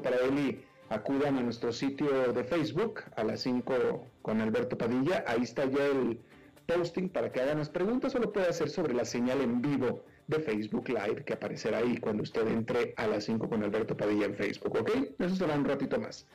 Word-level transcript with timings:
pregunta 0.00 0.26
para 0.26 0.40
y 0.40 0.64
acudan 0.90 1.38
a 1.38 1.42
nuestro 1.42 1.72
sitio 1.72 2.32
de 2.32 2.44
Facebook 2.44 3.00
a 3.16 3.24
las 3.24 3.40
5 3.42 4.06
con 4.22 4.40
Alberto 4.40 4.76
Padilla. 4.76 5.24
Ahí 5.26 5.42
está 5.42 5.64
ya 5.66 5.86
el 5.86 6.20
posting 6.66 7.08
para 7.08 7.30
que 7.30 7.40
hagan 7.40 7.58
las 7.58 7.68
preguntas 7.68 8.14
o 8.14 8.18
lo 8.18 8.32
puede 8.32 8.48
hacer 8.48 8.70
sobre 8.70 8.94
la 8.94 9.04
señal 9.04 9.40
en 9.40 9.60
vivo 9.60 10.04
de 10.26 10.40
Facebook 10.40 10.88
Live 10.88 11.24
que 11.24 11.34
aparecerá 11.34 11.78
ahí 11.78 11.98
cuando 11.98 12.22
usted 12.22 12.46
entre 12.48 12.94
a 12.96 13.06
las 13.06 13.24
5 13.24 13.48
con 13.48 13.62
Alberto 13.62 13.96
Padilla 13.96 14.26
en 14.26 14.34
Facebook, 14.34 14.76
¿ok? 14.80 14.90
Eso 15.18 15.36
será 15.36 15.54
un 15.54 15.64
ratito 15.64 15.98
más. 16.00 16.26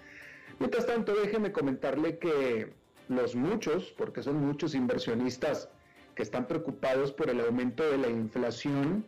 Mientras 0.59 0.85
tanto, 0.85 1.13
déjeme 1.15 1.51
comentarle 1.51 2.19
que 2.19 2.73
los 3.07 3.35
muchos, 3.35 3.93
porque 3.97 4.21
son 4.21 4.37
muchos 4.45 4.75
inversionistas 4.75 5.69
que 6.15 6.23
están 6.23 6.47
preocupados 6.47 7.11
por 7.11 7.29
el 7.29 7.39
aumento 7.39 7.89
de 7.89 7.97
la 7.97 8.09
inflación, 8.09 9.05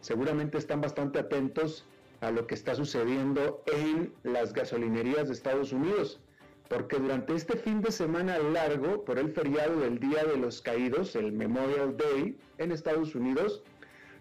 seguramente 0.00 0.58
están 0.58 0.80
bastante 0.80 1.18
atentos 1.18 1.86
a 2.22 2.30
lo 2.30 2.46
que 2.46 2.54
está 2.54 2.74
sucediendo 2.76 3.62
en 3.66 4.14
las 4.22 4.52
gasolinerías 4.52 5.26
de 5.26 5.34
Estados 5.34 5.72
Unidos, 5.72 6.20
porque 6.68 6.96
durante 6.96 7.34
este 7.34 7.58
fin 7.58 7.82
de 7.82 7.90
semana 7.90 8.38
largo, 8.38 9.04
por 9.04 9.18
el 9.18 9.32
feriado 9.32 9.80
del 9.80 9.98
Día 9.98 10.24
de 10.24 10.36
los 10.36 10.62
Caídos, 10.62 11.16
el 11.16 11.32
Memorial 11.32 11.96
Day 11.96 12.38
en 12.58 12.70
Estados 12.70 13.16
Unidos, 13.16 13.64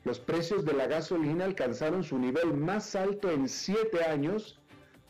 los 0.03 0.19
precios 0.19 0.65
de 0.65 0.73
la 0.73 0.87
gasolina 0.87 1.45
alcanzaron 1.45 2.03
su 2.03 2.17
nivel 2.17 2.55
más 2.55 2.95
alto 2.95 3.29
en 3.29 3.47
siete 3.47 4.03
años, 4.03 4.59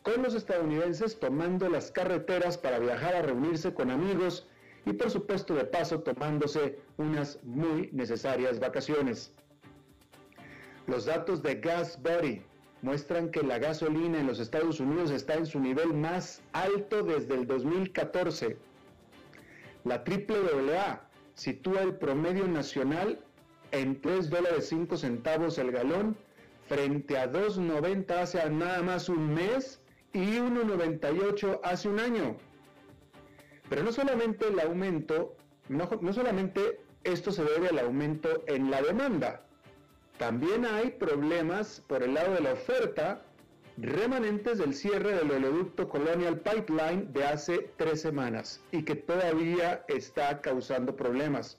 con 0.04 0.21
los 0.21 0.35
estadounidenses 0.35 1.18
tomando 1.18 1.70
las 1.70 1.91
carreteras 1.91 2.58
para 2.58 2.80
viajar 2.80 3.16
a 3.16 3.21
reunirse 3.21 3.73
con 3.73 3.90
amigos 3.90 4.49
y 4.85 4.91
por 4.91 5.10
supuesto 5.12 5.55
de 5.55 5.63
paso 5.63 6.02
tomándose 6.02 6.80
unas 6.98 7.40
muy 7.44 7.90
necesarias 7.94 8.60
vacaciones. 8.60 9.32
Los 10.88 11.05
datos 11.05 11.41
de 11.41 11.55
Gas 11.55 12.02
muestran 12.81 13.30
que 13.30 13.44
la 13.44 13.59
gasolina 13.59 14.20
en 14.20 14.27
los 14.27 14.40
Estados 14.40 14.80
Unidos 14.80 15.12
está 15.12 15.35
en 15.35 15.45
su 15.45 15.59
nivel 15.59 15.94
más 15.94 16.41
alto 16.53 17.04
desde 17.04 17.35
el 17.35 17.45
2014. 17.48 18.57
La 19.84 19.96
AAA 19.96 21.10
sitúa 21.34 21.82
el 21.82 21.96
promedio 21.96 22.48
nacional 22.48 23.20
en 23.71 24.01
3 24.01 24.29
dólares 24.29 24.68
5 24.70 24.98
centavos 24.98 25.57
el 25.57 25.71
galón 25.71 26.18
frente 26.68 27.18
a 27.18 27.32
2.90 27.32 28.12
hace 28.12 28.49
nada 28.49 28.82
más 28.82 29.10
un 29.10 29.34
mes 29.34 29.82
y 30.13 30.38
1.98 30.38 31.60
hace 31.63 31.90
un 31.90 31.99
año. 31.99 32.38
Pero 33.70 33.84
no 33.84 33.91
solamente 33.91 34.48
el 34.48 34.60
aumento, 34.60 35.35
no, 35.70 35.90
no 36.01 36.13
solamente 36.13 36.82
esto 37.04 37.32
se 37.32 37.43
debe 37.43 37.70
al 37.70 37.79
aumento 37.79 38.43
en 38.48 38.70
la 38.70 38.82
demanda, 38.82 39.45
también 40.22 40.66
hay 40.66 40.91
problemas 40.91 41.82
por 41.88 42.04
el 42.04 42.14
lado 42.14 42.36
de 42.36 42.41
la 42.41 42.54
oferta, 42.54 43.24
remanentes 43.77 44.60
del 44.60 44.76
cierre 44.76 45.16
del 45.16 45.32
oleoducto 45.32 45.90
Colonial 45.90 46.40
Pipeline 46.41 47.12
de 47.12 47.24
hace 47.24 47.72
tres 47.76 48.02
semanas 48.02 48.62
y 48.72 48.84
que 48.84 48.94
todavía 48.94 49.84
está 49.88 50.40
causando 50.41 50.96
problemas. 50.96 51.58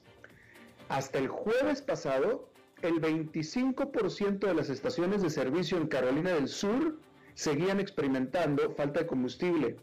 Hasta 0.89 1.19
el 1.19 1.27
jueves 1.27 1.83
pasado, 1.83 2.49
el 2.83 3.01
25% 3.01 4.39
de 4.39 4.55
las 4.55 4.71
estaciones 4.71 5.23
de 5.23 5.31
servicio 5.31 5.77
en 5.77 5.89
Carolina 5.89 6.31
del 6.31 6.47
Sur 6.47 7.01
seguían 7.35 7.81
experimentando 7.81 8.71
falta 8.77 9.01
de 9.01 9.07
combustible. 9.07 9.77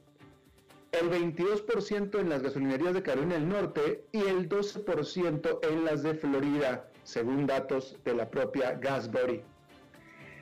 El 0.93 1.09
22% 1.09 2.17
en 2.17 2.29
las 2.29 2.43
gasolinerías 2.43 2.93
de 2.93 3.03
Carolina 3.03 3.33
del 3.33 3.49
Norte 3.49 4.05
y 4.13 4.19
el 4.19 4.47
12% 4.47 5.59
en 5.69 5.83
las 5.83 6.01
de 6.01 6.13
Florida 6.13 6.89
según 7.09 7.47
datos 7.47 7.97
de 8.05 8.13
la 8.13 8.29
propia 8.29 8.73
Gasbody. 8.73 9.41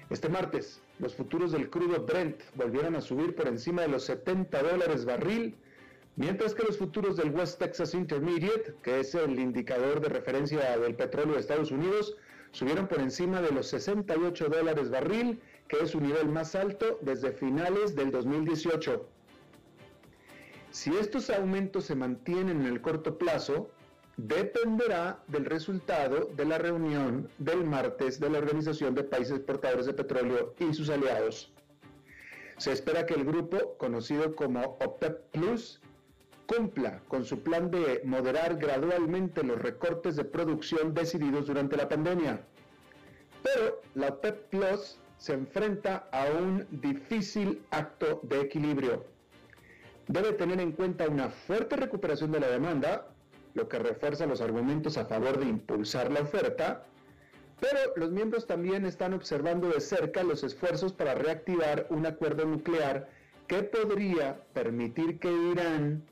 Este 0.10 0.28
martes, 0.28 0.82
los 1.00 1.16
futuros 1.16 1.54
del 1.54 1.70
crudo 1.70 2.06
Brent 2.06 2.42
volvieron 2.56 2.96
a 2.96 3.02
subir 3.02 3.36
por 3.36 3.48
encima 3.48 3.84
de 3.84 3.88
los 3.88 4.04
70 4.04 4.64
dólares 4.64 5.06
barril, 5.06 5.56
mientras 6.18 6.54
que 6.54 6.64
los 6.64 6.78
futuros 6.78 7.16
del 7.16 7.32
West 7.32 7.60
Texas 7.60 7.94
Intermediate, 7.94 8.76
que 8.84 9.00
es 9.00 9.16
el 9.16 9.40
indicador 9.40 10.02
de 10.02 10.10
referencia 10.10 10.78
del 10.78 10.96
petróleo 10.96 11.36
de 11.36 11.40
Estados 11.40 11.72
Unidos, 11.72 12.18
subieron 12.52 12.88
por 12.88 13.00
encima 13.00 13.42
de 13.42 13.52
los 13.52 13.68
68 13.68 14.50
dólares 14.50 14.90
barril, 14.90 15.40
que 15.70 15.78
es 15.82 15.92
su 15.92 16.02
nivel 16.02 16.28
más 16.28 16.54
alto 16.54 17.00
desde 17.02 17.32
finales 17.32 17.96
del 17.96 18.12
2018. 18.12 19.08
Si 20.72 20.94
estos 20.98 21.30
aumentos 21.30 21.86
se 21.86 21.96
mantienen 21.96 22.62
en 22.62 22.68
el 22.68 22.82
corto 22.82 23.18
plazo, 23.18 23.72
dependerá 24.18 25.24
del 25.28 25.46
resultado 25.46 26.26
de 26.36 26.46
la 26.46 26.58
reunión 26.58 27.30
del 27.38 27.64
martes 27.64 28.20
de 28.20 28.30
la 28.32 28.40
Organización 28.40 28.96
de 28.96 29.04
Países 29.04 29.38
Exportadores 29.38 29.86
de 29.86 29.94
Petróleo 29.94 30.56
y 30.60 30.74
sus 30.74 30.90
aliados. 30.90 31.54
Se 32.58 32.72
espera 32.72 33.06
que 33.06 33.14
el 33.14 33.24
grupo, 33.24 33.78
conocido 33.78 34.36
como 34.36 34.62
OPEP 34.80 35.22
Plus, 35.32 35.80
cumpla 36.48 37.02
con 37.08 37.26
su 37.26 37.44
plan 37.44 37.70
de 37.70 38.02
moderar 38.06 38.58
gradualmente 38.58 39.44
los 39.44 39.60
recortes 39.62 40.16
de 40.16 40.26
producción 40.26 40.96
decididos 40.96 41.46
durante 41.46 41.78
la 41.78 41.88
pandemia. 41.88 42.42
Pero 43.44 43.82
la 43.94 44.08
OPEP 44.08 44.50
Plus 44.50 44.98
se 45.18 45.34
enfrenta 45.34 46.08
a 46.12 46.26
un 46.26 46.66
difícil 46.72 47.62
acto 47.70 48.22
de 48.24 48.42
equilibrio. 48.42 49.06
Debe 50.08 50.34
tener 50.34 50.60
en 50.60 50.72
cuenta 50.72 51.08
una 51.08 51.30
fuerte 51.30 51.76
recuperación 51.76 52.32
de 52.32 52.40
la 52.40 52.48
demanda, 52.48 53.08
lo 53.54 53.68
que 53.68 53.80
refuerza 53.80 54.26
los 54.26 54.42
argumentos 54.42 54.98
a 54.98 55.06
favor 55.06 55.40
de 55.40 55.46
impulsar 55.46 56.12
la 56.12 56.22
oferta, 56.22 56.86
pero 57.60 57.80
los 57.96 58.12
miembros 58.12 58.46
también 58.46 58.86
están 58.86 59.14
observando 59.14 59.70
de 59.70 59.82
cerca 59.82 60.24
los 60.24 60.44
esfuerzos 60.44 60.94
para 60.94 61.16
reactivar 61.16 61.88
un 61.90 62.06
acuerdo 62.06 62.46
nuclear 62.46 63.10
que 63.48 63.64
podría 63.64 64.44
permitir 64.54 65.20
que 65.20 65.32
Irán 65.32 66.04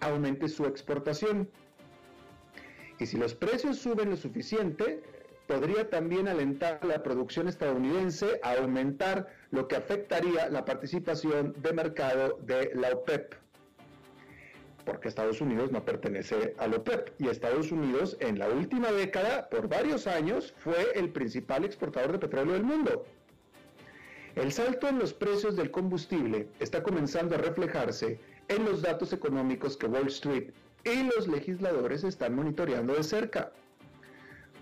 aumente 0.00 0.48
su 0.48 0.66
exportación. 0.66 1.48
Y 3.00 3.06
si 3.06 3.16
los 3.16 3.34
precios 3.34 3.78
suben 3.78 4.10
lo 4.10 4.16
suficiente, 4.16 5.02
podría 5.46 5.88
también 5.88 6.28
alentar 6.28 6.84
la 6.84 7.02
producción 7.02 7.48
estadounidense 7.48 8.38
a 8.42 8.52
aumentar, 8.54 9.28
lo 9.50 9.66
que 9.66 9.76
afectaría 9.76 10.48
la 10.48 10.64
participación 10.64 11.54
de 11.58 11.72
mercado 11.72 12.38
de 12.42 12.70
la 12.74 12.90
OPEP 12.90 13.34
porque 14.88 15.08
Estados 15.08 15.42
Unidos 15.42 15.70
no 15.70 15.84
pertenece 15.84 16.54
al 16.56 16.72
OPEP 16.72 17.10
y 17.20 17.28
Estados 17.28 17.70
Unidos 17.70 18.16
en 18.20 18.38
la 18.38 18.48
última 18.48 18.90
década, 18.90 19.50
por 19.50 19.68
varios 19.68 20.06
años, 20.06 20.54
fue 20.56 20.92
el 20.94 21.10
principal 21.10 21.66
exportador 21.66 22.12
de 22.12 22.18
petróleo 22.18 22.54
del 22.54 22.64
mundo. 22.64 23.04
El 24.34 24.50
salto 24.50 24.88
en 24.88 24.98
los 24.98 25.12
precios 25.12 25.56
del 25.56 25.70
combustible 25.70 26.48
está 26.58 26.82
comenzando 26.82 27.34
a 27.34 27.38
reflejarse 27.38 28.18
en 28.48 28.64
los 28.64 28.80
datos 28.80 29.12
económicos 29.12 29.76
que 29.76 29.84
Wall 29.84 30.06
Street 30.06 30.52
y 30.84 31.02
los 31.14 31.28
legisladores 31.28 32.02
están 32.02 32.34
monitoreando 32.34 32.94
de 32.94 33.04
cerca. 33.04 33.52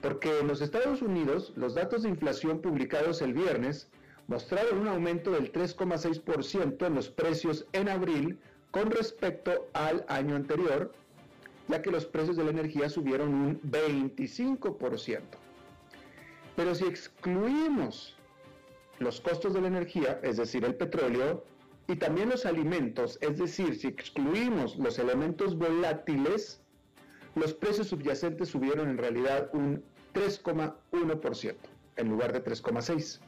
Porque 0.02 0.40
en 0.40 0.48
los 0.48 0.60
Estados 0.60 1.02
Unidos 1.02 1.52
los 1.54 1.76
datos 1.76 2.02
de 2.02 2.08
inflación 2.08 2.60
publicados 2.60 3.22
el 3.22 3.32
viernes 3.32 3.88
mostraron 4.26 4.80
un 4.80 4.88
aumento 4.88 5.30
del 5.30 5.52
3,6% 5.52 6.84
en 6.84 6.94
los 6.96 7.10
precios 7.10 7.64
en 7.72 7.88
abril 7.88 8.40
con 8.76 8.90
respecto 8.90 9.70
al 9.72 10.04
año 10.06 10.36
anterior, 10.36 10.92
ya 11.66 11.80
que 11.80 11.90
los 11.90 12.04
precios 12.04 12.36
de 12.36 12.44
la 12.44 12.50
energía 12.50 12.90
subieron 12.90 13.32
un 13.32 13.62
25%. 13.62 15.22
Pero 16.56 16.74
si 16.74 16.84
excluimos 16.84 18.18
los 18.98 19.22
costos 19.22 19.54
de 19.54 19.62
la 19.62 19.68
energía, 19.68 20.20
es 20.22 20.36
decir, 20.36 20.62
el 20.62 20.74
petróleo, 20.74 21.42
y 21.88 21.96
también 21.96 22.28
los 22.28 22.44
alimentos, 22.44 23.16
es 23.22 23.38
decir, 23.38 23.76
si 23.76 23.86
excluimos 23.86 24.76
los 24.76 24.98
elementos 24.98 25.56
volátiles, 25.56 26.60
los 27.34 27.54
precios 27.54 27.88
subyacentes 27.88 28.50
subieron 28.50 28.90
en 28.90 28.98
realidad 28.98 29.48
un 29.54 29.82
3,1% 30.12 31.54
en 31.96 32.08
lugar 32.10 32.30
de 32.34 32.44
3,6%. 32.44 33.20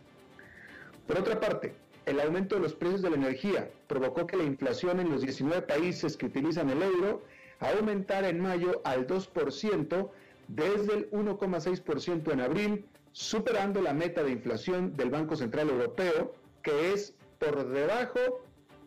Por 1.07 1.19
otra 1.19 1.41
parte, 1.41 1.75
el 2.09 2.21
aumento 2.21 2.55
de 2.55 2.63
los 2.63 2.75
precios 2.75 3.03
de 3.03 3.11
la 3.11 3.17
energía 3.17 3.71
provocó 3.87 4.27
que 4.27 4.39
la 4.39 4.45
inflación 4.45 4.99
en 4.99 5.11
los 5.11 5.21
19 5.21 5.63
países 5.63 6.17
que 6.17 6.27
utilizan 6.27 6.71
el 6.71 6.83
euro 6.83 7.23
aumentara 7.61 8.31
en 8.31 8.41
mayo 8.41 8.81
al 8.85 9.07
2% 9.07 10.11
desde 10.49 10.95
el 10.95 11.11
1,6% 11.11 12.33
en 12.33 12.41
abril, 12.41 12.87
superando 13.13 13.83
la 13.83 13.93
meta 13.93 14.23
de 14.23 14.31
inflación 14.31 14.97
del 14.97 15.11
Banco 15.11 15.37
Central 15.37 15.69
Europeo, 15.69 16.35
que 16.63 16.95
es 16.95 17.15
por 17.39 17.69
debajo, 17.69 18.21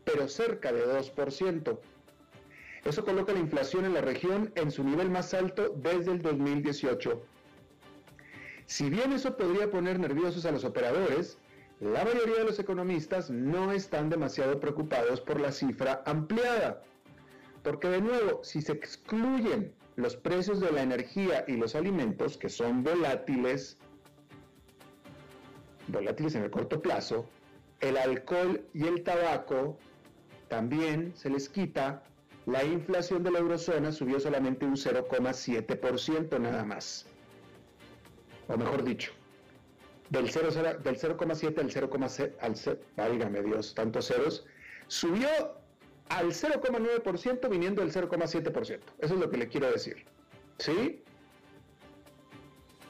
pero 0.04 0.28
cerca 0.28 0.72
de 0.74 0.84
2%. 0.84 1.78
Eso 2.86 3.06
coloca 3.06 3.34
la 3.34 3.40
inflación 3.40 3.86
en 3.86 3.94
la 3.94 4.02
región 4.02 4.52
en 4.56 4.72
su 4.72 4.84
nivel 4.84 5.12
más 5.12 5.36
alto 5.36 5.76
desde 5.78 6.14
el 6.14 6.24
2018. 6.24 7.22
Si 8.66 8.90
bien 8.90 9.12
eso 9.12 9.38
podría 9.38 9.70
poner 9.70 10.00
nerviosos 10.00 10.46
a 10.46 10.52
los 10.52 10.64
operadores, 10.64 11.38
la 11.82 12.06
mayoría 12.06 12.36
de 12.38 12.44
los 12.44 12.60
economistas 12.60 13.32
no 13.32 13.72
están 13.72 14.10
demasiado 14.10 14.60
preocupados 14.60 15.20
por 15.20 15.40
la 15.42 15.52
cifra 15.52 16.04
ampliada, 16.06 16.84
porque 17.64 17.90
de 17.90 18.02
nuevo, 18.02 18.44
si 18.44 18.62
se 18.62 18.74
excluyen 18.74 19.74
los 19.96 20.16
precios 20.16 20.60
de 20.60 20.72
la 20.72 20.84
energía 20.84 21.44
y 21.48 21.58
los 21.58 21.74
alimentos, 21.74 22.38
que 22.38 22.50
son 22.50 22.84
volátiles, 22.84 23.78
volátiles 25.88 26.36
en 26.36 26.44
el 26.44 26.52
corto 26.52 26.80
plazo, 26.80 27.28
el 27.80 27.98
alcohol 27.98 28.64
y 28.76 28.86
el 28.86 29.04
tabaco 29.04 29.80
también 30.50 31.14
se 31.16 31.32
les 31.32 31.50
quita. 31.50 32.04
La 32.46 32.64
inflación 32.64 33.24
de 33.24 33.32
la 33.32 33.40
eurozona 33.40 33.92
subió 33.92 34.20
solamente 34.20 34.66
un 34.66 34.76
0,7% 34.76 36.40
nada 36.40 36.64
más. 36.64 37.08
O 38.48 38.58
mejor 38.58 38.84
dicho, 38.84 39.14
del 40.12 40.30
0,7 40.30 40.80
del 40.80 40.98
0,6 40.98 42.34
al 42.42 42.56
0,6, 42.56 42.78
válgame 42.98 43.42
Dios, 43.42 43.74
tantos 43.74 44.08
ceros, 44.08 44.46
subió 44.88 45.30
al 46.10 46.28
0,9% 46.28 47.50
viniendo 47.50 47.82
del 47.82 47.94
0,7%. 47.94 48.80
Eso 49.00 49.14
es 49.14 49.20
lo 49.20 49.30
que 49.30 49.38
le 49.38 49.48
quiero 49.48 49.72
decir. 49.72 50.06
¿Sí? 50.58 51.02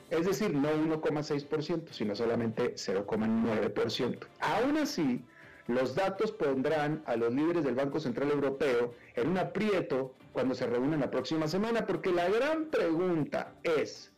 Es 0.10 0.26
decir, 0.26 0.54
no 0.54 0.70
1,6%, 0.70 1.92
sino 1.92 2.16
solamente 2.16 2.74
0,9%. 2.74 4.18
Aún 4.40 4.78
así, 4.78 5.24
los 5.68 5.94
datos 5.94 6.32
pondrán 6.32 7.04
a 7.06 7.16
los 7.16 7.32
líderes 7.34 7.64
del 7.64 7.76
Banco 7.76 8.00
Central 8.00 8.32
Europeo 8.32 8.96
en 9.16 9.30
un 9.30 9.38
aprieto 9.38 10.16
cuando 10.34 10.56
se 10.56 10.66
reúnen 10.66 11.00
la 11.00 11.12
próxima 11.12 11.48
semana, 11.48 11.86
porque 11.86 12.12
la 12.12 12.28
gran 12.30 12.66
pregunta 12.66 13.54
es, 13.64 14.11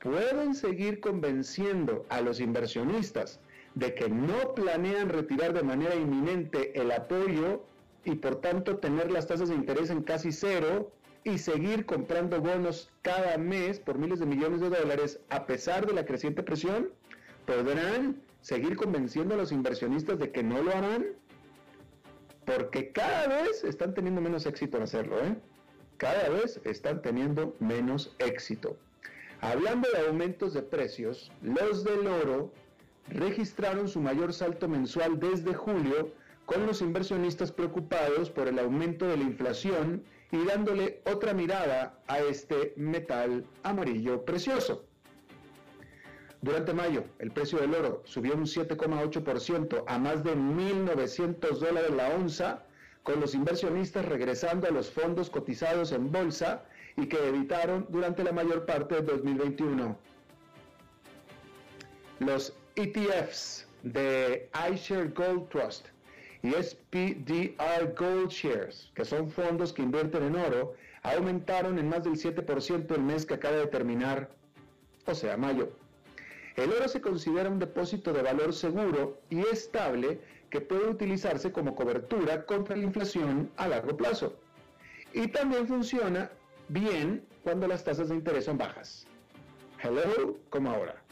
¿pueden 0.00 0.54
seguir 0.54 1.00
convenciendo 1.00 2.06
a 2.08 2.20
los 2.20 2.40
inversionistas 2.40 3.38
de 3.74 3.94
que 3.94 4.08
no 4.08 4.54
planean 4.54 5.08
retirar 5.08 5.52
de 5.52 5.62
manera 5.62 5.94
inminente 5.94 6.78
el 6.80 6.90
apoyo 6.90 7.64
y 8.04 8.16
por 8.16 8.40
tanto 8.40 8.78
tener 8.78 9.10
las 9.10 9.26
tasas 9.26 9.50
de 9.50 9.54
interés 9.54 9.90
en 9.90 10.02
casi 10.02 10.32
cero 10.32 10.90
y 11.22 11.38
seguir 11.38 11.84
comprando 11.84 12.40
bonos 12.40 12.90
cada 13.02 13.36
mes 13.36 13.78
por 13.78 13.98
miles 13.98 14.20
de 14.20 14.26
millones 14.26 14.60
de 14.60 14.70
dólares 14.70 15.20
a 15.28 15.46
pesar 15.46 15.86
de 15.86 15.92
la 15.92 16.06
creciente 16.06 16.42
presión? 16.42 16.90
¿Podrán 17.46 18.22
seguir 18.40 18.76
convenciendo 18.76 19.34
a 19.34 19.38
los 19.38 19.52
inversionistas 19.52 20.18
de 20.18 20.30
que 20.30 20.42
no 20.42 20.62
lo 20.62 20.70
harán? 20.70 21.06
Porque 22.46 22.90
cada 22.90 23.42
vez 23.42 23.64
están 23.64 23.92
teniendo 23.92 24.22
menos 24.22 24.46
éxito 24.46 24.78
en 24.78 24.82
hacerlo, 24.84 25.22
¿eh? 25.22 25.36
Cada 25.98 26.30
vez 26.30 26.58
están 26.64 27.02
teniendo 27.02 27.54
menos 27.60 28.16
éxito. 28.18 28.78
Hablando 29.42 29.88
de 29.90 30.06
aumentos 30.06 30.52
de 30.52 30.62
precios, 30.62 31.32
los 31.42 31.82
del 31.82 32.06
oro 32.06 32.52
registraron 33.08 33.88
su 33.88 34.00
mayor 34.00 34.34
salto 34.34 34.68
mensual 34.68 35.18
desde 35.18 35.54
julio 35.54 36.12
con 36.44 36.66
los 36.66 36.82
inversionistas 36.82 37.50
preocupados 37.50 38.28
por 38.28 38.48
el 38.48 38.58
aumento 38.58 39.06
de 39.06 39.16
la 39.16 39.22
inflación 39.22 40.04
y 40.30 40.44
dándole 40.44 41.00
otra 41.06 41.32
mirada 41.32 41.98
a 42.06 42.18
este 42.18 42.74
metal 42.76 43.46
amarillo 43.62 44.24
precioso. 44.26 44.84
Durante 46.42 46.74
mayo, 46.74 47.04
el 47.18 47.30
precio 47.30 47.58
del 47.60 47.74
oro 47.74 48.02
subió 48.04 48.34
un 48.34 48.44
7,8% 48.44 49.84
a 49.86 49.98
más 49.98 50.22
de 50.22 50.36
1.900 50.36 51.58
dólares 51.58 51.90
la 51.92 52.08
onza, 52.10 52.64
con 53.02 53.20
los 53.20 53.34
inversionistas 53.34 54.04
regresando 54.04 54.66
a 54.66 54.70
los 54.70 54.90
fondos 54.90 55.30
cotizados 55.30 55.92
en 55.92 56.12
bolsa 56.12 56.64
y 56.96 57.06
que 57.06 57.28
evitaron 57.28 57.86
durante 57.88 58.24
la 58.24 58.32
mayor 58.32 58.66
parte 58.66 58.96
de 58.96 59.02
2021. 59.02 59.96
Los 62.20 62.54
ETFs 62.76 63.66
de 63.82 64.50
iShare 64.72 65.08
Gold 65.08 65.48
Trust 65.48 65.86
y 66.42 66.52
SPDR 66.52 67.94
Gold 67.96 68.30
Shares, 68.30 68.90
que 68.94 69.04
son 69.04 69.30
fondos 69.30 69.72
que 69.72 69.82
invierten 69.82 70.22
en 70.24 70.36
oro, 70.36 70.74
aumentaron 71.02 71.78
en 71.78 71.88
más 71.88 72.04
del 72.04 72.14
7% 72.14 72.94
el 72.94 73.02
mes 73.02 73.26
que 73.26 73.34
acaba 73.34 73.56
de 73.56 73.66
terminar, 73.66 74.30
o 75.06 75.14
sea, 75.14 75.36
mayo. 75.36 75.70
El 76.56 76.72
oro 76.72 76.88
se 76.88 77.00
considera 77.00 77.48
un 77.48 77.58
depósito 77.58 78.12
de 78.12 78.22
valor 78.22 78.52
seguro 78.52 79.20
y 79.30 79.40
estable 79.40 80.20
que 80.50 80.60
puede 80.60 80.88
utilizarse 80.88 81.52
como 81.52 81.74
cobertura 81.74 82.44
contra 82.44 82.76
la 82.76 82.84
inflación 82.84 83.50
a 83.56 83.68
largo 83.68 83.96
plazo. 83.96 84.34
Y 85.12 85.28
también 85.28 85.66
funciona 85.66 86.30
bien 86.70 87.26
cuando 87.42 87.66
las 87.66 87.84
tasas 87.84 88.08
de 88.08 88.14
interés 88.14 88.44
son 88.44 88.58
bajas. 88.58 89.06
Hello, 89.82 90.38
como 90.50 90.70
ahora. 90.70 91.02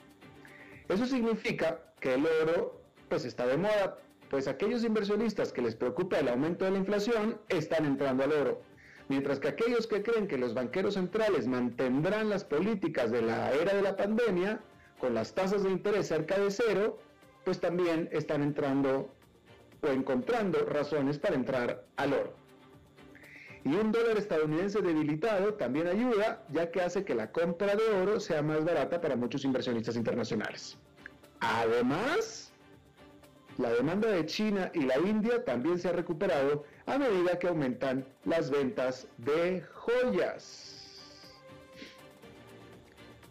Eso 0.89 1.07
significa 1.07 1.81
que 2.01 2.15
el 2.15 2.27
oro 2.43 2.81
pues 3.09 3.25
está 3.25 3.47
de 3.47 3.57
moda, 3.57 3.99
pues 4.31 4.47
aquellos 4.47 4.85
inversionistas 4.85 5.53
que 5.53 5.63
les 5.63 5.75
preocupa 5.75 6.19
el 6.19 6.29
aumento 6.29 6.65
de 6.65 6.73
la 6.73 6.79
inflación 6.79 7.41
están 7.49 7.87
entrando 7.87 8.25
al 8.25 8.33
oro, 8.33 8.63
mientras 9.09 9.41
que 9.41 9.49
aquellos 9.49 9.87
que 9.87 10.03
creen 10.03 10.29
que 10.29 10.39
los 10.39 10.55
banqueros 10.55 10.95
centrales 10.95 11.49
mantendrán 11.49 12.29
las 12.29 12.45
políticas 12.45 13.11
de 13.11 13.23
la 13.23 13.53
era 13.53 13.75
de 13.75 13.83
la 13.83 13.97
pandemia 13.97 14.61
con 15.01 15.15
las 15.15 15.35
tasas 15.35 15.63
de 15.63 15.71
interés 15.71 16.09
cerca 16.09 16.39
de 16.39 16.51
cero, 16.51 16.99
pues 17.45 17.61
también 17.61 18.09
están 18.13 18.43
entrando 18.43 19.11
o 19.81 19.89
encontrando 19.89 20.59
razones 20.67 21.19
para 21.19 21.35
entrar 21.35 21.85
al 21.97 22.13
oro. 22.13 22.48
Y 23.65 23.75
un 23.75 23.93
dólar 23.93 24.17
estadounidense 24.17 24.81
debilitado 24.81 25.55
también 25.55 25.89
ayuda, 25.89 26.45
ya 26.51 26.71
que 26.71 26.81
hace 26.81 27.05
que 27.05 27.15
la 27.15 27.31
compra 27.33 27.75
de 27.75 27.85
oro 28.03 28.21
sea 28.21 28.43
más 28.43 28.65
barata 28.65 29.01
para 29.01 29.17
muchos 29.17 29.45
inversionistas 29.45 29.97
internacionales. 29.97 30.79
Además, 31.41 32.53
la 33.59 33.71
demanda 33.71 34.09
de 34.09 34.25
China 34.27 34.71
y 34.73 34.83
la 34.83 34.99
India 34.99 35.45
también 35.45 35.79
se 35.79 35.89
ha 35.89 35.93
recuperado 35.93 36.65
a 36.87 36.99
medida 36.99 37.39
que 37.39 37.49
aumentan 37.49 38.07
las 38.25 38.51
ventas 38.51 39.07
de 39.19 39.63
joyas. 39.75 40.79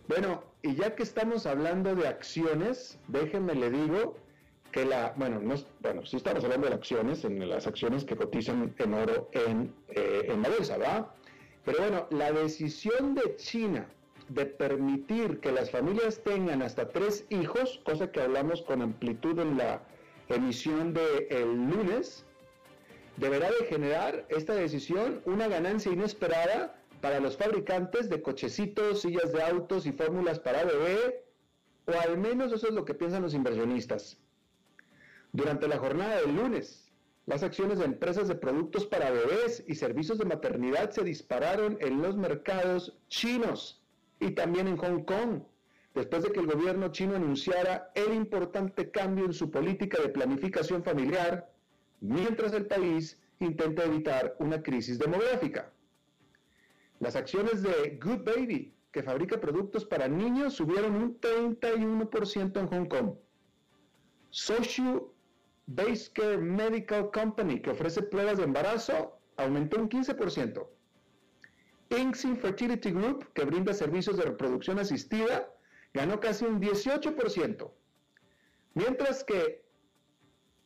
Bueno, 0.08 0.44
y 0.62 0.76
ya 0.76 0.96
que 0.96 1.04
estamos 1.04 1.46
hablando 1.46 1.96
de 1.96 2.08
acciones, 2.08 2.98
déjenme 3.08 3.56
le 3.56 3.70
digo 3.70 4.18
bueno, 5.16 5.40
no, 5.40 5.56
bueno, 5.80 6.06
sí 6.06 6.18
estamos 6.18 6.44
hablando 6.44 6.68
de 6.68 6.76
acciones, 6.76 7.24
en 7.24 7.48
las 7.50 7.68
acciones 7.68 8.04
que 8.04 8.16
cotizan 8.16 8.74
en 8.78 8.94
oro 8.94 9.30
en, 9.34 9.74
eh, 9.90 10.28
en. 10.28 10.44
Pero 11.66 11.80
bueno, 11.80 12.08
la 12.12 12.32
decisión 12.32 13.16
de 13.16 13.36
China 13.38 13.88
de 14.30 14.46
permitir 14.46 15.40
que 15.40 15.52
las 15.52 15.72
familias 15.72 16.22
tengan 16.24 16.62
hasta 16.62 16.90
tres 16.90 17.26
hijos, 17.30 17.80
cosa 17.84 18.12
que 18.12 18.22
hablamos 18.22 18.62
con 18.62 18.82
amplitud 18.82 19.40
en 19.40 19.58
la 19.58 19.82
emisión 20.30 20.94
del 20.94 21.28
el 21.30 21.54
lunes, 21.54 22.26
deberá 23.18 23.50
de 23.50 23.66
generar 23.68 24.26
esta 24.30 24.54
decisión 24.54 25.22
una 25.26 25.48
ganancia 25.48 25.92
inesperada 25.92 26.80
para 27.02 27.20
los 27.20 27.38
fabricantes 27.38 28.10
de 28.10 28.22
cochecitos, 28.22 29.02
sillas 29.02 29.32
de 29.32 29.42
autos 29.44 29.86
y 29.86 29.92
fórmulas 29.92 30.40
para 30.40 30.64
bebé, 30.64 31.24
o 31.86 31.94
al 31.94 32.18
menos 32.18 32.52
eso 32.52 32.68
es 32.68 32.74
lo 32.74 32.86
que 32.86 32.94
piensan 32.94 33.22
los 33.22 33.34
inversionistas. 33.34 34.20
Durante 35.34 35.68
la 35.68 35.78
jornada 35.78 36.22
del 36.22 36.36
lunes, 36.36 36.88
las 37.28 37.44
acciones 37.44 37.80
de 37.80 37.86
empresas 37.86 38.30
de 38.30 38.36
productos 38.36 38.86
para 38.86 39.12
bebés 39.12 39.64
y 39.68 39.76
servicios 39.76 40.18
de 40.18 40.26
maternidad 40.26 40.92
se 40.92 41.04
dispararon 41.04 41.78
en 41.82 42.02
los 42.02 42.16
mercados 42.16 42.98
chinos 43.10 43.84
y 44.20 44.32
también 44.32 44.68
en 44.68 44.78
Hong 44.78 45.04
Kong, 45.04 45.42
después 45.94 46.24
de 46.24 46.32
que 46.32 46.40
el 46.40 46.48
gobierno 46.48 46.90
chino 46.92 47.16
anunciara 47.16 47.92
el 47.96 48.14
importante 48.14 48.92
cambio 48.92 49.26
en 49.26 49.34
su 49.34 49.52
política 49.52 50.02
de 50.02 50.10
planificación 50.10 50.84
familiar, 50.84 51.52
mientras 52.00 52.54
el 52.54 52.66
país 52.66 53.20
intenta 53.40 53.84
evitar 53.84 54.36
una 54.40 54.64
crisis 54.64 54.98
demográfica. 54.98 55.72
Las 57.00 57.18
acciones 57.18 57.62
de 57.62 58.00
Good 58.02 58.24
Baby, 58.24 58.74
que 58.92 59.04
fabrica 59.04 59.40
productos 59.40 59.84
para 59.84 60.08
niños, 60.08 60.54
subieron 60.54 60.96
un 60.96 61.20
31% 61.20 62.60
en 62.60 62.68
Hong 62.68 62.86
Kong. 62.86 63.16
Social 64.30 65.04
Base 65.68 66.12
Care 66.14 66.38
Medical 66.38 67.12
Company, 67.12 67.62
que 67.62 67.72
ofrece 67.72 68.02
pruebas 68.02 68.38
de 68.38 68.46
embarazo, 68.46 69.20
aumentó 69.36 69.80
un 69.80 69.90
15%. 69.90 70.68
Inks 71.90 72.26
Infertility 72.26 72.92
Group, 72.92 73.32
que 73.34 73.46
brinda 73.46 73.74
servicios 73.74 74.18
de 74.18 74.24
reproducción 74.24 74.80
asistida, 74.80 75.54
ganó 75.94 76.20
casi 76.20 76.46
un 76.46 76.62
18%, 76.62 77.72
mientras 78.74 79.24
que 79.24 79.66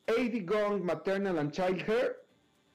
AD 0.08 0.46
Gong 0.46 0.84
Maternal 0.84 1.38
and 1.40 1.52
Child 1.52 1.86
Care, 1.86 2.16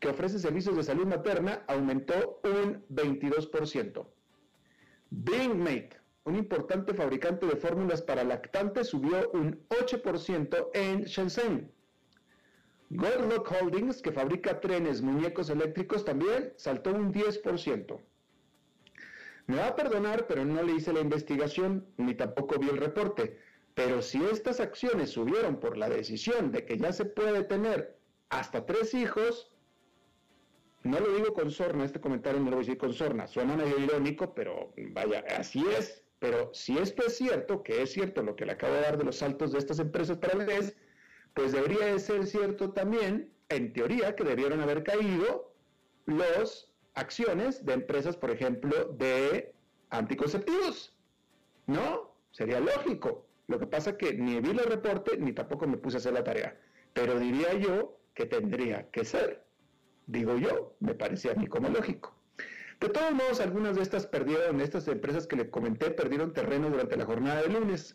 que 0.00 0.08
ofrece 0.08 0.38
servicios 0.38 0.76
de 0.76 0.82
salud 0.82 1.06
materna, 1.06 1.64
aumentó 1.68 2.40
un 2.44 2.84
22%. 2.88 4.06
Bingmate, 5.10 5.96
un 6.24 6.36
importante 6.36 6.92
fabricante 6.92 7.46
de 7.46 7.56
fórmulas 7.56 8.02
para 8.02 8.24
lactantes, 8.24 8.88
subió 8.88 9.30
un 9.30 9.64
8% 9.68 10.70
en 10.74 11.04
Shenzhen. 11.04 11.72
Goldlock 12.90 13.50
Holdings, 13.50 14.00
que 14.00 14.12
fabrica 14.12 14.60
trenes, 14.60 15.02
muñecos 15.02 15.50
eléctricos, 15.50 16.04
también 16.04 16.52
saltó 16.56 16.92
un 16.92 17.12
10%. 17.12 18.00
Me 19.46 19.56
va 19.56 19.68
a 19.68 19.76
perdonar, 19.76 20.26
pero 20.26 20.44
no 20.44 20.62
le 20.62 20.74
hice 20.74 20.92
la 20.92 21.00
investigación 21.00 21.86
ni 21.96 22.14
tampoco 22.14 22.58
vi 22.58 22.68
el 22.68 22.78
reporte. 22.78 23.38
Pero 23.74 24.02
si 24.02 24.24
estas 24.24 24.60
acciones 24.60 25.10
subieron 25.10 25.60
por 25.60 25.76
la 25.76 25.88
decisión 25.88 26.50
de 26.50 26.64
que 26.64 26.78
ya 26.78 26.92
se 26.92 27.04
puede 27.04 27.44
tener 27.44 27.98
hasta 28.30 28.66
tres 28.66 28.94
hijos, 28.94 29.52
no 30.82 30.98
lo 31.00 31.12
digo 31.14 31.34
con 31.34 31.50
sorna, 31.50 31.84
este 31.84 32.00
comentario 32.00 32.40
no 32.40 32.46
lo 32.46 32.56
voy 32.56 32.64
a 32.64 32.66
decir 32.66 32.78
con 32.78 32.92
sorna, 32.92 33.26
suena 33.26 33.56
medio 33.56 33.78
irónico, 33.78 34.34
pero 34.34 34.72
vaya, 34.92 35.24
así 35.36 35.64
es. 35.76 36.02
Pero 36.18 36.50
si 36.54 36.78
esto 36.78 37.04
es 37.06 37.16
cierto, 37.16 37.62
que 37.62 37.82
es 37.82 37.92
cierto 37.92 38.22
lo 38.22 38.36
que 38.36 38.46
le 38.46 38.52
acabo 38.52 38.74
de 38.74 38.80
dar 38.80 38.96
de 38.96 39.04
los 39.04 39.16
saltos 39.16 39.52
de 39.52 39.58
estas 39.58 39.78
empresas 39.78 40.16
para 40.16 40.38
bebés, 40.38 40.74
pues 41.36 41.52
debería 41.52 41.84
de 41.84 41.98
ser 41.98 42.26
cierto 42.26 42.72
también, 42.72 43.30
en 43.50 43.74
teoría, 43.74 44.16
que 44.16 44.24
debieron 44.24 44.62
haber 44.62 44.82
caído 44.82 45.52
las 46.06 46.72
acciones 46.94 47.62
de 47.66 47.74
empresas, 47.74 48.16
por 48.16 48.30
ejemplo, 48.30 48.86
de 48.94 49.54
anticonceptivos. 49.90 50.96
¿No? 51.66 52.16
Sería 52.30 52.58
lógico. 52.58 53.26
Lo 53.48 53.58
que 53.58 53.66
pasa 53.66 53.90
es 53.90 53.96
que 53.96 54.14
ni 54.14 54.40
vi 54.40 54.48
el 54.48 54.60
reporte 54.60 55.18
ni 55.18 55.34
tampoco 55.34 55.66
me 55.66 55.76
puse 55.76 55.98
a 55.98 56.00
hacer 56.00 56.14
la 56.14 56.24
tarea. 56.24 56.58
Pero 56.94 57.20
diría 57.20 57.52
yo 57.52 58.00
que 58.14 58.24
tendría 58.24 58.90
que 58.90 59.04
ser. 59.04 59.44
Digo 60.06 60.38
yo, 60.38 60.74
me 60.80 60.94
parece 60.94 61.30
a 61.30 61.34
mí 61.34 61.48
como 61.48 61.68
lógico. 61.68 62.16
De 62.80 62.88
todos 62.88 63.12
modos, 63.12 63.40
algunas 63.40 63.76
de 63.76 63.82
estas 63.82 64.06
perdieron, 64.06 64.62
estas 64.62 64.88
empresas 64.88 65.26
que 65.26 65.36
le 65.36 65.50
comenté, 65.50 65.90
perdieron 65.90 66.32
terreno 66.32 66.70
durante 66.70 66.96
la 66.96 67.04
jornada 67.04 67.42
del 67.42 67.52
lunes, 67.52 67.94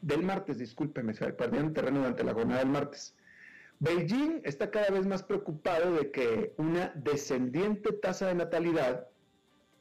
del 0.00 0.22
martes, 0.22 0.58
discúlpeme, 0.58 1.14
perdieron 1.14 1.72
terreno 1.72 1.98
durante 1.98 2.24
la 2.24 2.34
jornada 2.34 2.60
del 2.60 2.70
martes. 2.70 3.16
Beijing 3.78 4.42
está 4.44 4.70
cada 4.70 4.90
vez 4.90 5.06
más 5.06 5.22
preocupado 5.22 5.94
de 5.94 6.10
que 6.10 6.52
una 6.58 6.92
descendiente 6.94 7.92
tasa 7.92 8.26
de 8.28 8.34
natalidad 8.34 9.08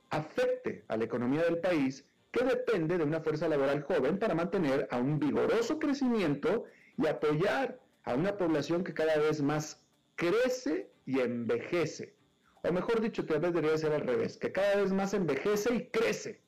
afecte 0.10 0.86
a 0.88 0.98
la 0.98 1.04
economía 1.04 1.44
del 1.44 1.60
país 1.60 2.06
que 2.32 2.46
depende 2.46 2.98
de 2.98 3.04
una 3.04 3.22
fuerza 3.22 3.48
laboral 3.48 3.84
joven 3.84 4.18
para 4.18 4.36
mantener 4.36 4.88
a 4.92 4.98
un 4.98 5.20
vigoroso 5.20 5.80
crecimiento 5.80 6.66
y 6.98 7.08
apoyar 7.08 7.80
a 8.04 8.14
una 8.16 8.38
población 8.38 8.84
que 8.84 8.94
cada 8.94 9.18
vez 9.18 9.42
más 9.42 9.84
crece 10.16 10.90
y 11.06 11.20
envejece 11.20 12.16
o 12.64 12.72
mejor 12.74 13.02
dicho, 13.02 13.26
tal 13.26 13.40
vez 13.40 13.54
debería 13.54 13.78
ser 13.78 13.94
al 13.94 14.02
revés, 14.02 14.38
que 14.38 14.52
cada 14.52 14.76
vez 14.76 14.92
más 14.92 15.14
envejece 15.14 15.74
y 15.76 15.88
crece. 15.88 16.42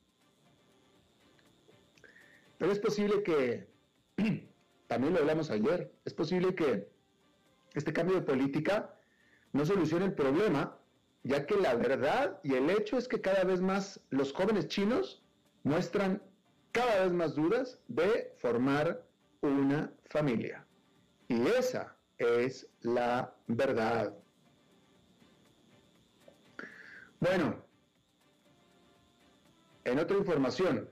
Pero 2.62 2.74
es 2.74 2.78
posible 2.78 3.24
que, 3.24 3.66
también 4.86 5.12
lo 5.12 5.18
hablamos 5.18 5.50
ayer, 5.50 5.92
es 6.04 6.14
posible 6.14 6.54
que 6.54 6.88
este 7.74 7.92
cambio 7.92 8.14
de 8.14 8.22
política 8.22 8.94
no 9.52 9.66
solucione 9.66 10.04
el 10.04 10.14
problema, 10.14 10.78
ya 11.24 11.44
que 11.44 11.56
la 11.56 11.74
verdad 11.74 12.38
y 12.44 12.54
el 12.54 12.70
hecho 12.70 12.98
es 12.98 13.08
que 13.08 13.20
cada 13.20 13.42
vez 13.42 13.60
más 13.60 13.98
los 14.10 14.32
jóvenes 14.32 14.68
chinos 14.68 15.24
muestran 15.64 16.22
cada 16.70 17.02
vez 17.02 17.12
más 17.12 17.34
dudas 17.34 17.80
de 17.88 18.32
formar 18.36 19.08
una 19.40 19.92
familia. 20.04 20.64
Y 21.26 21.44
esa 21.48 21.96
es 22.16 22.68
la 22.82 23.34
verdad. 23.48 24.14
Bueno, 27.18 27.56
en 29.82 29.98
otra 29.98 30.16
información, 30.16 30.88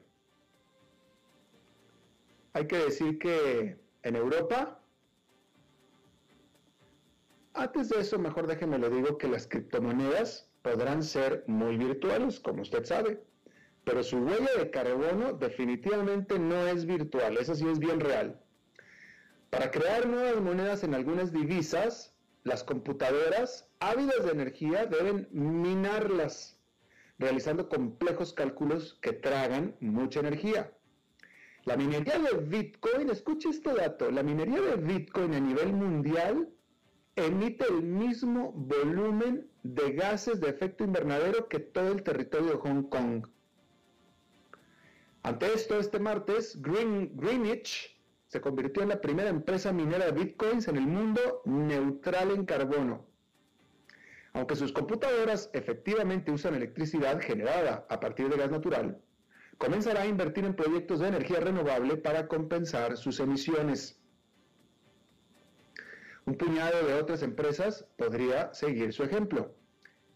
hay 2.52 2.66
que 2.66 2.78
decir 2.78 3.18
que 3.18 3.78
en 4.02 4.16
Europa, 4.16 4.80
antes 7.54 7.88
de 7.88 8.00
eso, 8.00 8.18
mejor 8.18 8.46
déjeme 8.46 8.78
lo 8.78 8.90
digo, 8.90 9.18
que 9.18 9.28
las 9.28 9.46
criptomonedas 9.46 10.50
podrán 10.62 11.02
ser 11.02 11.44
muy 11.46 11.76
virtuales, 11.76 12.40
como 12.40 12.62
usted 12.62 12.84
sabe, 12.84 13.22
pero 13.84 14.02
su 14.02 14.18
huella 14.18 14.50
de 14.58 14.70
carbono 14.70 15.32
definitivamente 15.32 16.38
no 16.38 16.66
es 16.66 16.86
virtual, 16.86 17.36
eso 17.38 17.54
sí 17.54 17.66
es 17.68 17.78
bien 17.78 18.00
real. 18.00 18.40
Para 19.50 19.70
crear 19.70 20.06
nuevas 20.06 20.40
monedas 20.40 20.84
en 20.84 20.94
algunas 20.94 21.32
divisas, 21.32 22.14
las 22.44 22.62
computadoras 22.62 23.68
ávidas 23.80 24.24
de 24.24 24.30
energía 24.30 24.86
deben 24.86 25.28
minarlas, 25.32 26.58
realizando 27.18 27.68
complejos 27.68 28.32
cálculos 28.32 28.98
que 29.02 29.12
tragan 29.12 29.76
mucha 29.80 30.20
energía. 30.20 30.72
La 31.64 31.76
minería 31.76 32.18
de 32.18 32.38
Bitcoin, 32.38 33.10
escuche 33.10 33.50
este 33.50 33.74
dato, 33.74 34.10
la 34.10 34.22
minería 34.22 34.60
de 34.60 34.76
Bitcoin 34.76 35.34
a 35.34 35.40
nivel 35.40 35.72
mundial 35.72 36.48
emite 37.16 37.66
el 37.68 37.82
mismo 37.82 38.52
volumen 38.52 39.46
de 39.62 39.92
gases 39.92 40.40
de 40.40 40.48
efecto 40.48 40.84
invernadero 40.84 41.48
que 41.48 41.58
todo 41.58 41.92
el 41.92 42.02
territorio 42.02 42.52
de 42.52 42.56
Hong 42.56 42.84
Kong. 42.84 43.26
Ante 45.22 45.52
esto, 45.52 45.78
este 45.78 45.98
martes, 45.98 46.58
Greenwich 46.62 48.00
se 48.26 48.40
convirtió 48.40 48.82
en 48.82 48.88
la 48.88 49.00
primera 49.00 49.28
empresa 49.28 49.70
minera 49.70 50.06
de 50.06 50.12
bitcoins 50.12 50.68
en 50.68 50.76
el 50.76 50.86
mundo 50.86 51.42
neutral 51.44 52.30
en 52.30 52.46
carbono. 52.46 53.04
Aunque 54.32 54.56
sus 54.56 54.72
computadoras 54.72 55.50
efectivamente 55.52 56.30
usan 56.30 56.54
electricidad 56.54 57.20
generada 57.20 57.86
a 57.90 58.00
partir 58.00 58.28
de 58.30 58.36
gas 58.36 58.50
natural, 58.50 59.02
comenzará 59.60 60.00
a 60.00 60.06
invertir 60.06 60.46
en 60.46 60.56
proyectos 60.56 61.00
de 61.00 61.08
energía 61.08 61.38
renovable 61.38 61.98
para 61.98 62.26
compensar 62.28 62.96
sus 62.96 63.20
emisiones. 63.20 64.00
Un 66.24 66.36
puñado 66.36 66.86
de 66.86 66.94
otras 66.94 67.22
empresas 67.22 67.84
podría 67.98 68.54
seguir 68.54 68.94
su 68.94 69.02
ejemplo. 69.02 69.54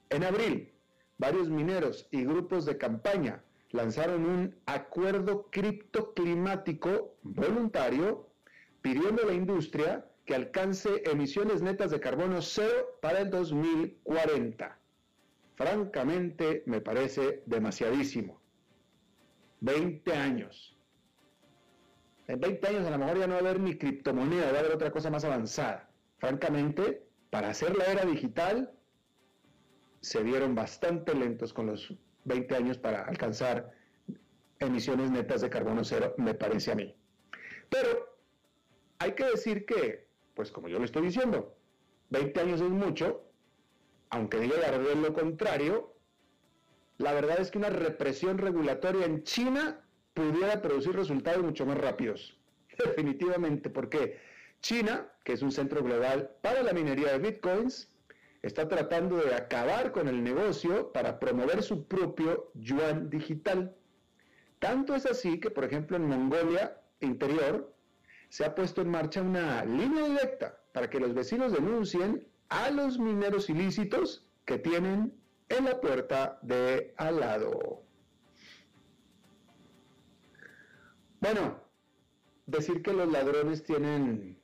En 0.08 0.24
abril, 0.24 0.72
varios 1.18 1.50
mineros 1.50 2.08
y 2.10 2.24
grupos 2.24 2.64
de 2.64 2.78
campaña 2.78 3.44
lanzaron 3.70 4.24
un 4.24 4.56
acuerdo 4.64 5.50
criptoclimático 5.50 7.18
voluntario 7.20 8.30
pidiendo 8.80 9.24
a 9.24 9.26
la 9.26 9.34
industria 9.34 10.10
que 10.24 10.34
alcance 10.34 11.02
emisiones 11.04 11.60
netas 11.60 11.90
de 11.90 12.00
carbono 12.00 12.40
cero 12.40 12.98
para 13.02 13.18
el 13.18 13.28
2040. 13.28 14.78
Francamente, 15.54 16.62
me 16.64 16.80
parece 16.80 17.42
demasiadísimo. 17.44 18.43
20 19.64 20.12
años. 20.12 20.76
En 22.26 22.38
20 22.38 22.68
años 22.68 22.86
a 22.86 22.90
lo 22.90 22.98
mejor 22.98 23.18
ya 23.18 23.26
no 23.26 23.32
va 23.32 23.40
a 23.40 23.42
haber 23.42 23.60
ni 23.60 23.78
criptomoneda, 23.78 24.52
va 24.52 24.58
a 24.58 24.60
haber 24.60 24.72
otra 24.72 24.90
cosa 24.90 25.10
más 25.10 25.24
avanzada. 25.24 25.88
Francamente, 26.18 27.06
para 27.30 27.48
hacer 27.48 27.76
la 27.76 27.86
era 27.86 28.04
digital, 28.04 28.72
se 30.00 30.22
vieron 30.22 30.54
bastante 30.54 31.14
lentos 31.14 31.54
con 31.54 31.66
los 31.66 31.94
20 32.24 32.54
años 32.54 32.78
para 32.78 33.04
alcanzar 33.04 33.72
emisiones 34.58 35.10
netas 35.10 35.40
de 35.40 35.48
carbono 35.48 35.82
cero, 35.82 36.14
me 36.18 36.34
parece 36.34 36.72
a 36.72 36.74
mí. 36.74 36.94
Pero 37.70 38.18
hay 38.98 39.12
que 39.12 39.24
decir 39.24 39.64
que, 39.64 40.08
pues 40.34 40.52
como 40.52 40.68
yo 40.68 40.78
le 40.78 40.84
estoy 40.84 41.02
diciendo, 41.06 41.56
20 42.10 42.40
años 42.40 42.60
es 42.60 42.70
mucho, 42.70 43.30
aunque 44.10 44.40
diga 44.40 44.56
lo 44.76 45.14
contrario, 45.14 45.93
la 46.98 47.12
verdad 47.12 47.40
es 47.40 47.50
que 47.50 47.58
una 47.58 47.70
represión 47.70 48.38
regulatoria 48.38 49.06
en 49.06 49.22
China 49.24 49.80
pudiera 50.14 50.62
producir 50.62 50.94
resultados 50.94 51.42
mucho 51.42 51.66
más 51.66 51.78
rápidos. 51.78 52.38
Definitivamente, 52.78 53.70
porque 53.70 54.18
China, 54.60 55.08
que 55.24 55.32
es 55.32 55.42
un 55.42 55.52
centro 55.52 55.82
global 55.82 56.30
para 56.40 56.62
la 56.62 56.72
minería 56.72 57.12
de 57.12 57.18
bitcoins, 57.18 57.90
está 58.42 58.68
tratando 58.68 59.16
de 59.16 59.34
acabar 59.34 59.92
con 59.92 60.06
el 60.08 60.22
negocio 60.22 60.92
para 60.92 61.18
promover 61.18 61.62
su 61.62 61.86
propio 61.86 62.50
yuan 62.54 63.10
digital. 63.10 63.74
Tanto 64.58 64.94
es 64.94 65.06
así 65.06 65.40
que, 65.40 65.50
por 65.50 65.64
ejemplo, 65.64 65.96
en 65.96 66.06
Mongolia 66.06 66.80
Interior 67.00 67.74
se 68.28 68.44
ha 68.44 68.54
puesto 68.54 68.82
en 68.82 68.88
marcha 68.88 69.22
una 69.22 69.64
línea 69.64 70.06
directa 70.06 70.58
para 70.72 70.88
que 70.90 71.00
los 71.00 71.14
vecinos 71.14 71.52
denuncien 71.52 72.26
a 72.48 72.70
los 72.70 72.98
mineros 72.98 73.48
ilícitos 73.48 74.26
que 74.44 74.58
tienen 74.58 75.12
en 75.48 75.64
la 75.64 75.80
puerta 75.80 76.38
de 76.42 76.94
al 76.96 77.20
lado. 77.20 77.82
Bueno, 81.20 81.60
decir 82.46 82.82
que 82.82 82.92
los 82.92 83.10
ladrones 83.10 83.62
tienen, 83.62 84.38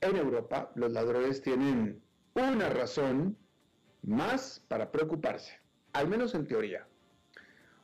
en 0.00 0.16
Europa, 0.16 0.70
los 0.74 0.92
ladrones 0.92 1.40
tienen 1.40 2.02
una 2.34 2.68
razón 2.68 3.36
más 4.02 4.62
para 4.68 4.90
preocuparse, 4.90 5.58
al 5.92 6.08
menos 6.08 6.34
en 6.34 6.46
teoría. 6.46 6.86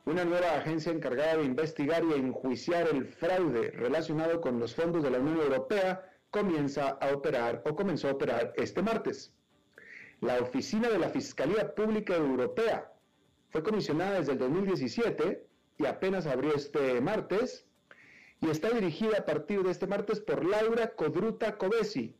Una 0.05 0.25
nueva 0.25 0.57
agencia 0.57 0.91
encargada 0.91 1.37
de 1.37 1.45
investigar 1.45 2.03
y 2.03 2.13
enjuiciar 2.13 2.87
el 2.89 3.05
fraude 3.05 3.71
relacionado 3.71 4.41
con 4.41 4.59
los 4.59 4.75
fondos 4.75 5.01
de 5.01 5.09
la 5.11 5.19
Unión 5.19 5.39
Europea 5.39 6.09
comienza 6.29 6.89
a 6.89 7.13
operar 7.13 7.61
o 7.65 7.75
comenzó 7.75 8.09
a 8.09 8.11
operar 8.11 8.53
este 8.57 8.81
martes. 8.81 9.33
La 10.21 10.39
Oficina 10.39 10.89
de 10.89 10.99
la 10.99 11.09
Fiscalía 11.09 11.75
Pública 11.75 12.15
Europea 12.15 12.91
fue 13.49 13.63
comisionada 13.63 14.19
desde 14.19 14.33
el 14.33 14.39
2017 14.39 15.47
y 15.77 15.85
apenas 15.85 16.25
abrió 16.25 16.53
este 16.55 17.01
martes 17.01 17.65
y 18.41 18.49
está 18.49 18.69
dirigida 18.69 19.19
a 19.19 19.25
partir 19.25 19.63
de 19.63 19.71
este 19.71 19.87
martes 19.87 20.19
por 20.19 20.45
Laura 20.45 20.95
Codruta 20.95 21.57
Covesi. 21.57 22.15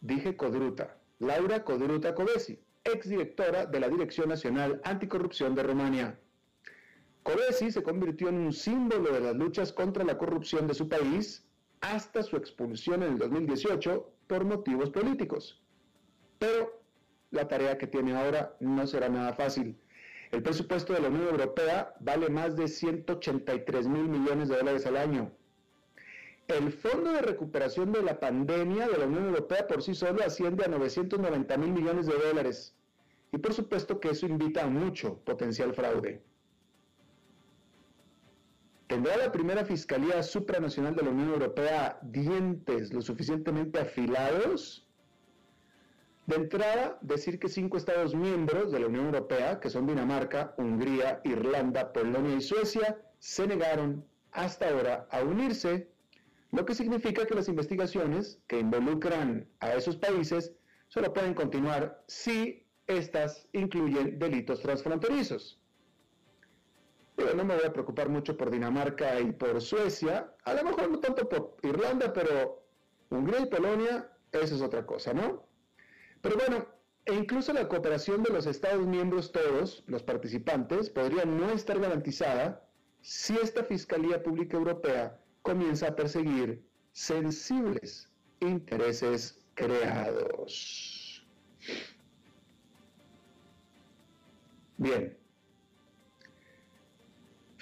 Dije 0.00 0.36
Codruta, 0.36 0.98
Laura 1.20 1.64
Codruta 1.64 2.14
Covesi, 2.14 2.60
exdirectora 2.84 3.66
de 3.66 3.80
la 3.80 3.88
Dirección 3.88 4.28
Nacional 4.28 4.80
Anticorrupción 4.84 5.54
de 5.54 5.62
Rumania. 5.62 6.18
Covesi 7.22 7.70
se 7.70 7.82
convirtió 7.82 8.28
en 8.28 8.36
un 8.36 8.52
símbolo 8.52 9.12
de 9.12 9.20
las 9.20 9.36
luchas 9.36 9.72
contra 9.72 10.04
la 10.04 10.18
corrupción 10.18 10.66
de 10.66 10.74
su 10.74 10.88
país 10.88 11.46
hasta 11.80 12.22
su 12.22 12.36
expulsión 12.36 13.02
en 13.04 13.12
el 13.12 13.18
2018 13.18 14.12
por 14.26 14.44
motivos 14.44 14.90
políticos. 14.90 15.61
Pero 16.42 16.82
la 17.30 17.46
tarea 17.46 17.78
que 17.78 17.86
tiene 17.86 18.16
ahora 18.16 18.56
no 18.58 18.84
será 18.88 19.08
nada 19.08 19.32
fácil. 19.32 19.78
El 20.32 20.42
presupuesto 20.42 20.92
de 20.92 20.98
la 20.98 21.06
Unión 21.06 21.28
Europea 21.28 21.94
vale 22.00 22.28
más 22.30 22.56
de 22.56 22.66
183 22.66 23.86
mil 23.86 24.08
millones 24.08 24.48
de 24.48 24.56
dólares 24.56 24.84
al 24.86 24.96
año. 24.96 25.30
El 26.48 26.72
Fondo 26.72 27.12
de 27.12 27.22
Recuperación 27.22 27.92
de 27.92 28.02
la 28.02 28.18
Pandemia 28.18 28.88
de 28.88 28.98
la 28.98 29.06
Unión 29.06 29.26
Europea 29.26 29.68
por 29.68 29.84
sí 29.84 29.94
solo 29.94 30.24
asciende 30.24 30.64
a 30.64 30.68
990 30.68 31.56
mil 31.58 31.70
millones 31.70 32.06
de 32.06 32.14
dólares. 32.14 32.74
Y 33.30 33.38
por 33.38 33.54
supuesto 33.54 34.00
que 34.00 34.10
eso 34.10 34.26
invita 34.26 34.64
a 34.64 34.66
mucho 34.66 35.18
potencial 35.18 35.72
fraude. 35.74 36.24
¿Tendrá 38.88 39.16
la 39.16 39.30
primera 39.30 39.64
Fiscalía 39.64 40.20
Supranacional 40.24 40.96
de 40.96 41.04
la 41.04 41.10
Unión 41.10 41.34
Europea 41.34 42.00
dientes 42.02 42.92
lo 42.92 43.00
suficientemente 43.00 43.78
afilados? 43.78 44.81
De 46.32 46.38
entrada, 46.38 46.98
decir 47.02 47.38
que 47.38 47.50
cinco 47.50 47.76
Estados 47.76 48.14
miembros 48.14 48.72
de 48.72 48.80
la 48.80 48.86
Unión 48.86 49.04
Europea, 49.04 49.60
que 49.60 49.68
son 49.68 49.86
Dinamarca, 49.86 50.54
Hungría, 50.56 51.20
Irlanda, 51.24 51.92
Polonia 51.92 52.36
y 52.36 52.40
Suecia, 52.40 52.98
se 53.18 53.46
negaron 53.46 54.02
hasta 54.30 54.70
ahora 54.70 55.06
a 55.10 55.20
unirse, 55.22 55.90
lo 56.50 56.64
que 56.64 56.74
significa 56.74 57.26
que 57.26 57.34
las 57.34 57.48
investigaciones 57.50 58.40
que 58.46 58.58
involucran 58.58 59.46
a 59.60 59.74
esos 59.74 59.98
países 59.98 60.54
solo 60.88 61.12
pueden 61.12 61.34
continuar 61.34 62.02
si 62.06 62.64
éstas 62.86 63.46
incluyen 63.52 64.18
delitos 64.18 64.62
transfronterizos 64.62 65.60
no 67.36 67.44
me 67.44 67.56
voy 67.56 67.66
a 67.66 67.72
preocupar 67.72 68.08
mucho 68.08 68.38
por 68.38 68.50
Dinamarca 68.50 69.20
y 69.20 69.32
por 69.32 69.60
Suecia, 69.60 70.34
a 70.44 70.54
lo 70.54 70.64
mejor 70.64 70.90
no 70.90 70.98
tanto 70.98 71.28
por 71.28 71.56
Irlanda, 71.62 72.10
pero 72.12 72.64
Hungría 73.10 73.40
y 73.40 73.46
Polonia, 73.46 74.10
eso 74.32 74.54
es 74.54 74.62
otra 74.62 74.84
cosa, 74.86 75.12
¿no? 75.12 75.51
Pero 76.22 76.36
bueno, 76.36 76.66
e 77.04 77.14
incluso 77.14 77.52
la 77.52 77.68
cooperación 77.68 78.22
de 78.22 78.30
los 78.30 78.46
Estados 78.46 78.86
miembros 78.86 79.32
todos, 79.32 79.84
los 79.86 80.02
participantes, 80.02 80.88
podría 80.88 81.26
no 81.26 81.50
estar 81.50 81.78
garantizada 81.78 82.66
si 83.02 83.36
esta 83.36 83.64
Fiscalía 83.64 84.22
Pública 84.22 84.56
Europea 84.56 85.20
comienza 85.42 85.88
a 85.88 85.96
perseguir 85.96 86.64
sensibles 86.92 88.10
intereses 88.40 89.44
creados. 89.54 91.26
Bien, 94.78 95.16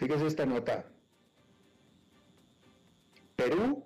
Fíjese 0.00 0.28
esta 0.28 0.46
nota. 0.46 0.86
Perú 3.36 3.84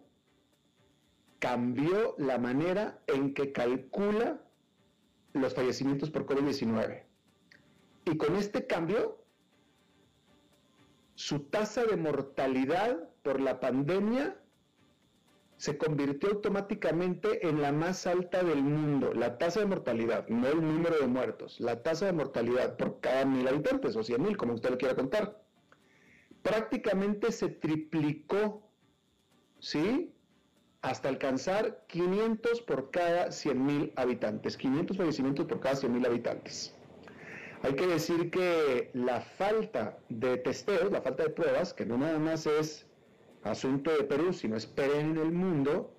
cambió 1.40 2.14
la 2.18 2.38
manera 2.38 3.02
en 3.08 3.34
que 3.34 3.50
calcula 3.50 4.40
los 5.34 5.54
fallecimientos 5.54 6.10
por 6.10 6.26
COVID-19. 6.26 7.04
Y 8.06 8.16
con 8.16 8.36
este 8.36 8.66
cambio, 8.66 9.18
su 11.14 11.40
tasa 11.40 11.84
de 11.84 11.96
mortalidad 11.96 13.08
por 13.22 13.40
la 13.40 13.60
pandemia 13.60 14.40
se 15.56 15.78
convirtió 15.78 16.30
automáticamente 16.30 17.46
en 17.48 17.62
la 17.62 17.72
más 17.72 18.06
alta 18.06 18.42
del 18.42 18.62
mundo. 18.62 19.14
La 19.14 19.38
tasa 19.38 19.60
de 19.60 19.66
mortalidad, 19.66 20.28
no 20.28 20.48
el 20.48 20.60
número 20.60 20.98
de 20.98 21.06
muertos, 21.06 21.60
la 21.60 21.82
tasa 21.82 22.06
de 22.06 22.12
mortalidad 22.12 22.76
por 22.76 23.00
cada 23.00 23.24
mil 23.24 23.46
habitantes 23.46 23.96
o 23.96 24.02
cien 24.02 24.22
mil, 24.22 24.36
como 24.36 24.54
usted 24.54 24.70
lo 24.70 24.78
quiera 24.78 24.96
contar 24.96 25.44
prácticamente 26.44 27.32
se 27.32 27.48
triplicó, 27.48 28.70
¿sí? 29.58 30.13
Hasta 30.84 31.08
alcanzar 31.08 31.82
500 31.86 32.60
por 32.60 32.90
cada 32.90 33.32
100 33.32 33.64
mil 33.64 33.92
habitantes, 33.96 34.54
500 34.58 34.98
fallecimientos 34.98 35.46
por 35.46 35.58
cada 35.58 35.76
100 35.76 35.94
mil 35.94 36.04
habitantes. 36.04 36.74
Hay 37.62 37.72
que 37.72 37.86
decir 37.86 38.30
que 38.30 38.90
la 38.92 39.22
falta 39.22 39.96
de 40.10 40.36
testeos, 40.36 40.92
la 40.92 41.00
falta 41.00 41.22
de 41.22 41.30
pruebas, 41.30 41.72
que 41.72 41.86
no 41.86 41.96
nada 41.96 42.18
más 42.18 42.46
es 42.46 42.86
asunto 43.44 43.96
de 43.96 44.04
Perú, 44.04 44.34
sino 44.34 44.56
es 44.56 44.70
en 44.76 45.16
el 45.16 45.32
mundo, 45.32 45.90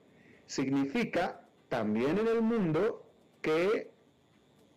significa 0.45 1.41
también 1.67 2.19
en 2.19 2.27
el 2.27 2.43
mundo 2.43 3.03
que 3.41 3.89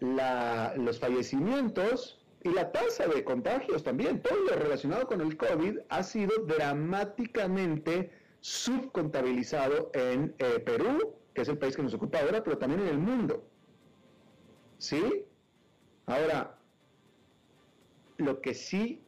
los 0.01 0.99
fallecimientos 0.99 2.19
y 2.45 2.49
la 2.49 2.73
tasa 2.73 3.09
de 3.09 3.25
contagios 3.25 3.85
también, 3.85 4.23
todo 4.23 4.39
lo 4.39 4.57
relacionado 4.57 5.07
con 5.07 5.21
el 5.21 5.37
COVID 5.37 5.81
ha 5.91 6.03
sido 6.03 6.33
dramáticamente 6.47 8.11
subcontabilizado 8.49 9.91
en 9.93 10.35
eh, 10.39 10.59
Perú, 10.61 11.15
que 11.35 11.43
es 11.43 11.49
el 11.49 11.59
país 11.59 11.77
que 11.77 11.83
nos 11.83 11.93
ocupa 11.93 12.21
ahora, 12.21 12.43
pero 12.43 12.57
también 12.57 12.81
en 12.81 12.89
el 12.89 12.99
mundo. 12.99 13.47
¿Sí? 14.79 15.27
Ahora, 16.07 16.59
lo 18.17 18.41
que 18.41 18.55
sí 18.55 19.03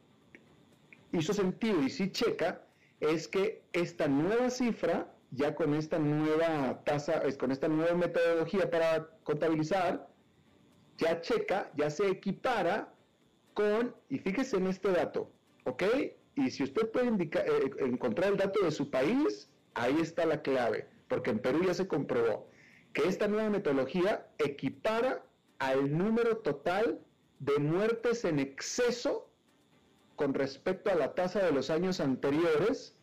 hizo 1.11 1.33
sentido 1.33 1.81
y 1.81 1.89
sí 1.89 2.11
checa 2.11 2.61
es 2.99 3.27
que 3.27 3.63
esta 3.73 4.07
nueva 4.07 4.51
cifra, 4.51 5.11
ya 5.31 5.55
con 5.55 5.73
esta 5.73 5.97
nueva 5.97 6.83
tasa, 6.83 7.23
con 7.39 7.51
esta 7.51 7.67
nueva 7.67 7.95
metodología 7.95 8.69
para 8.69 9.09
contabilizar, 9.23 10.07
ya 10.97 11.19
checa, 11.19 11.71
ya 11.75 11.89
se 11.89 12.07
equipara 12.07 12.93
con, 13.55 13.95
y 14.07 14.19
fíjese 14.19 14.57
en 14.57 14.67
este 14.67 14.91
dato, 14.91 15.31
¿ok? 15.65 15.83
Y 16.35 16.49
si 16.49 16.63
usted 16.63 16.89
puede 16.91 17.07
eh, 17.07 17.71
encontrar 17.79 18.31
el 18.31 18.37
dato 18.37 18.63
de 18.63 18.71
su 18.71 18.89
país, 18.89 19.49
ahí 19.73 19.97
está 20.01 20.25
la 20.25 20.41
clave, 20.41 20.87
porque 21.07 21.31
en 21.31 21.39
Perú 21.39 21.61
ya 21.65 21.73
se 21.73 21.87
comprobó 21.87 22.49
que 22.93 23.07
esta 23.07 23.27
nueva 23.27 23.49
metodología 23.49 24.27
equipara 24.37 25.25
al 25.59 25.95
número 25.97 26.37
total 26.37 26.99
de 27.39 27.57
muertes 27.59 28.25
en 28.25 28.39
exceso 28.39 29.29
con 30.15 30.33
respecto 30.33 30.91
a 30.91 30.95
la 30.95 31.15
tasa 31.15 31.43
de 31.43 31.51
los 31.51 31.69
años 31.69 31.99
anteriores 31.99 32.95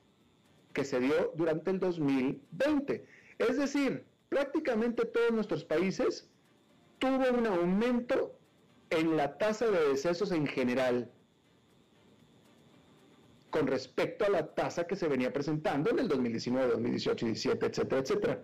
que 0.73 0.85
se 0.85 1.01
dio 1.01 1.33
durante 1.35 1.71
el 1.71 1.81
2020. 1.81 3.07
Es 3.38 3.59
decir, 3.59 4.05
prácticamente 4.29 5.05
todos 5.05 5.33
nuestros 5.33 5.64
países 5.64 6.29
tuvo 6.99 7.31
un 7.31 7.47
aumento 7.47 8.38
en 8.91 9.17
la 9.17 9.38
tasa 9.38 9.67
de 9.71 9.88
decesos 9.88 10.33
en 10.33 10.47
general 10.47 11.11
con 13.50 13.66
respecto 13.66 14.24
a 14.24 14.28
la 14.28 14.54
tasa 14.54 14.87
que 14.87 14.96
se 14.96 15.08
venía 15.08 15.32
presentando 15.32 15.90
en 15.90 15.98
el 15.98 16.08
2019, 16.08 16.68
2018, 16.72 17.26
2017, 17.26 17.66
etcétera, 17.66 18.00
etcétera. 18.00 18.42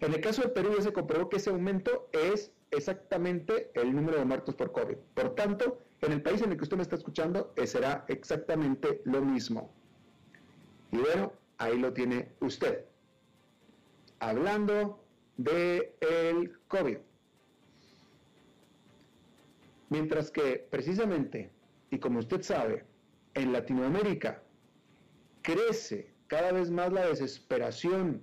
En 0.00 0.12
el 0.12 0.20
caso 0.20 0.42
de 0.42 0.48
Perú 0.48 0.74
ya 0.76 0.82
se 0.82 0.92
comprobó 0.92 1.28
que 1.28 1.36
ese 1.36 1.50
aumento 1.50 2.08
es 2.12 2.52
exactamente 2.70 3.70
el 3.74 3.94
número 3.94 4.18
de 4.18 4.24
muertos 4.24 4.54
por 4.54 4.72
COVID. 4.72 4.96
Por 5.14 5.34
tanto, 5.34 5.78
en 6.02 6.12
el 6.12 6.22
país 6.22 6.42
en 6.42 6.52
el 6.52 6.58
que 6.58 6.64
usted 6.64 6.76
me 6.76 6.82
está 6.82 6.96
escuchando, 6.96 7.52
eh, 7.56 7.66
será 7.66 8.04
exactamente 8.08 9.00
lo 9.04 9.22
mismo. 9.22 9.70
Y 10.92 10.98
bueno, 10.98 11.32
ahí 11.58 11.78
lo 11.78 11.92
tiene 11.92 12.32
usted. 12.40 12.84
Hablando 14.18 15.02
de 15.36 15.94
el 16.00 16.58
COVID. 16.68 16.98
Mientras 19.88 20.30
que 20.30 20.66
precisamente, 20.70 21.50
y 21.90 21.98
como 21.98 22.18
usted 22.18 22.42
sabe, 22.42 22.84
en 23.36 23.52
Latinoamérica 23.52 24.42
crece 25.42 26.10
cada 26.26 26.52
vez 26.52 26.70
más 26.70 26.92
la 26.92 27.06
desesperación 27.06 28.22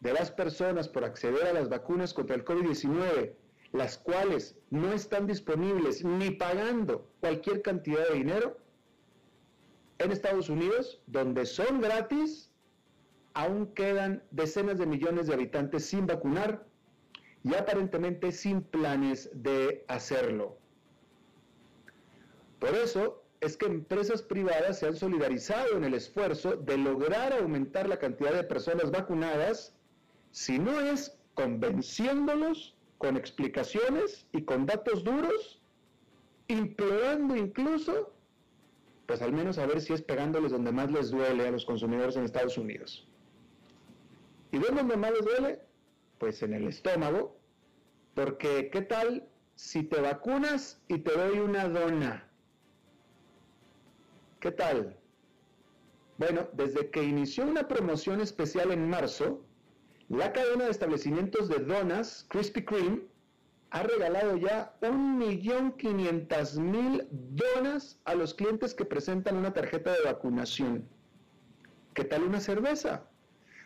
de 0.00 0.12
las 0.12 0.30
personas 0.30 0.88
por 0.88 1.04
acceder 1.04 1.46
a 1.46 1.52
las 1.52 1.68
vacunas 1.68 2.14
contra 2.14 2.36
el 2.36 2.44
COVID-19, 2.44 3.32
las 3.72 3.98
cuales 3.98 4.56
no 4.70 4.92
están 4.92 5.26
disponibles 5.26 6.04
ni 6.04 6.30
pagando 6.30 7.10
cualquier 7.20 7.62
cantidad 7.62 8.06
de 8.08 8.14
dinero, 8.14 8.58
en 9.98 10.12
Estados 10.12 10.48
Unidos, 10.48 11.02
donde 11.06 11.44
son 11.44 11.80
gratis, 11.80 12.50
aún 13.34 13.66
quedan 13.74 14.22
decenas 14.30 14.78
de 14.78 14.86
millones 14.86 15.26
de 15.26 15.34
habitantes 15.34 15.86
sin 15.86 16.06
vacunar 16.06 16.66
y 17.42 17.54
aparentemente 17.54 18.32
sin 18.32 18.62
planes 18.62 19.30
de 19.34 19.84
hacerlo. 19.88 20.56
Por 22.58 22.74
eso 22.74 23.19
es 23.40 23.56
que 23.56 23.66
empresas 23.66 24.22
privadas 24.22 24.78
se 24.78 24.86
han 24.86 24.96
solidarizado 24.96 25.76
en 25.76 25.84
el 25.84 25.94
esfuerzo 25.94 26.56
de 26.56 26.76
lograr 26.76 27.32
aumentar 27.32 27.88
la 27.88 27.98
cantidad 27.98 28.32
de 28.32 28.44
personas 28.44 28.90
vacunadas, 28.90 29.74
si 30.30 30.58
no 30.58 30.78
es 30.80 31.18
convenciéndolos 31.34 32.76
con 32.98 33.16
explicaciones 33.16 34.26
y 34.32 34.42
con 34.42 34.66
datos 34.66 35.04
duros, 35.04 35.62
implorando 36.48 37.34
incluso, 37.34 38.12
pues 39.06 39.22
al 39.22 39.32
menos 39.32 39.56
a 39.56 39.66
ver 39.66 39.80
si 39.80 39.94
es 39.94 40.02
pegándoles 40.02 40.52
donde 40.52 40.70
más 40.70 40.90
les 40.90 41.10
duele 41.10 41.48
a 41.48 41.50
los 41.50 41.64
consumidores 41.64 42.16
en 42.16 42.24
Estados 42.24 42.58
Unidos. 42.58 43.08
¿Y 44.52 44.58
dónde 44.58 44.96
más 44.96 45.12
les 45.12 45.24
duele? 45.24 45.60
Pues 46.18 46.42
en 46.42 46.52
el 46.52 46.68
estómago, 46.68 47.38
porque 48.14 48.68
¿qué 48.70 48.82
tal 48.82 49.26
si 49.54 49.82
te 49.82 50.00
vacunas 50.00 50.82
y 50.88 50.98
te 50.98 51.12
doy 51.12 51.38
una 51.38 51.68
dona? 51.68 52.29
¿Qué 54.40 54.50
tal? 54.50 54.96
Bueno, 56.16 56.48
desde 56.54 56.90
que 56.90 57.02
inició 57.02 57.44
una 57.44 57.68
promoción 57.68 58.22
especial 58.22 58.72
en 58.72 58.88
marzo, 58.88 59.44
la 60.08 60.32
cadena 60.32 60.64
de 60.64 60.70
establecimientos 60.70 61.50
de 61.50 61.58
donas 61.58 62.24
Krispy 62.30 62.64
Kreme 62.64 63.02
ha 63.68 63.82
regalado 63.82 64.38
ya 64.38 64.74
1.500.000 64.80 67.06
donas 67.10 68.00
a 68.06 68.14
los 68.14 68.32
clientes 68.32 68.72
que 68.74 68.86
presentan 68.86 69.36
una 69.36 69.52
tarjeta 69.52 69.92
de 69.92 70.04
vacunación. 70.04 70.88
¿Qué 71.92 72.04
tal 72.04 72.22
una 72.22 72.40
cerveza? 72.40 73.10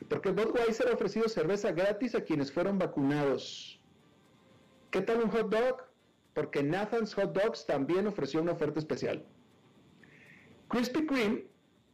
Porque 0.08 0.32
Budweiser 0.32 0.88
ha 0.88 0.94
ofrecido 0.94 1.28
cerveza 1.28 1.70
gratis 1.70 2.16
a 2.16 2.24
quienes 2.24 2.50
fueron 2.50 2.80
vacunados. 2.80 3.80
¿Qué 4.90 5.02
tal 5.02 5.22
un 5.22 5.30
hot 5.30 5.50
dog? 5.50 5.84
Porque 6.34 6.64
Nathan's 6.64 7.14
Hot 7.14 7.32
Dogs 7.32 7.64
también 7.64 8.08
ofreció 8.08 8.42
una 8.42 8.50
oferta 8.52 8.80
especial. 8.80 9.24
Krispy 10.74 11.06
Kreme, 11.06 11.44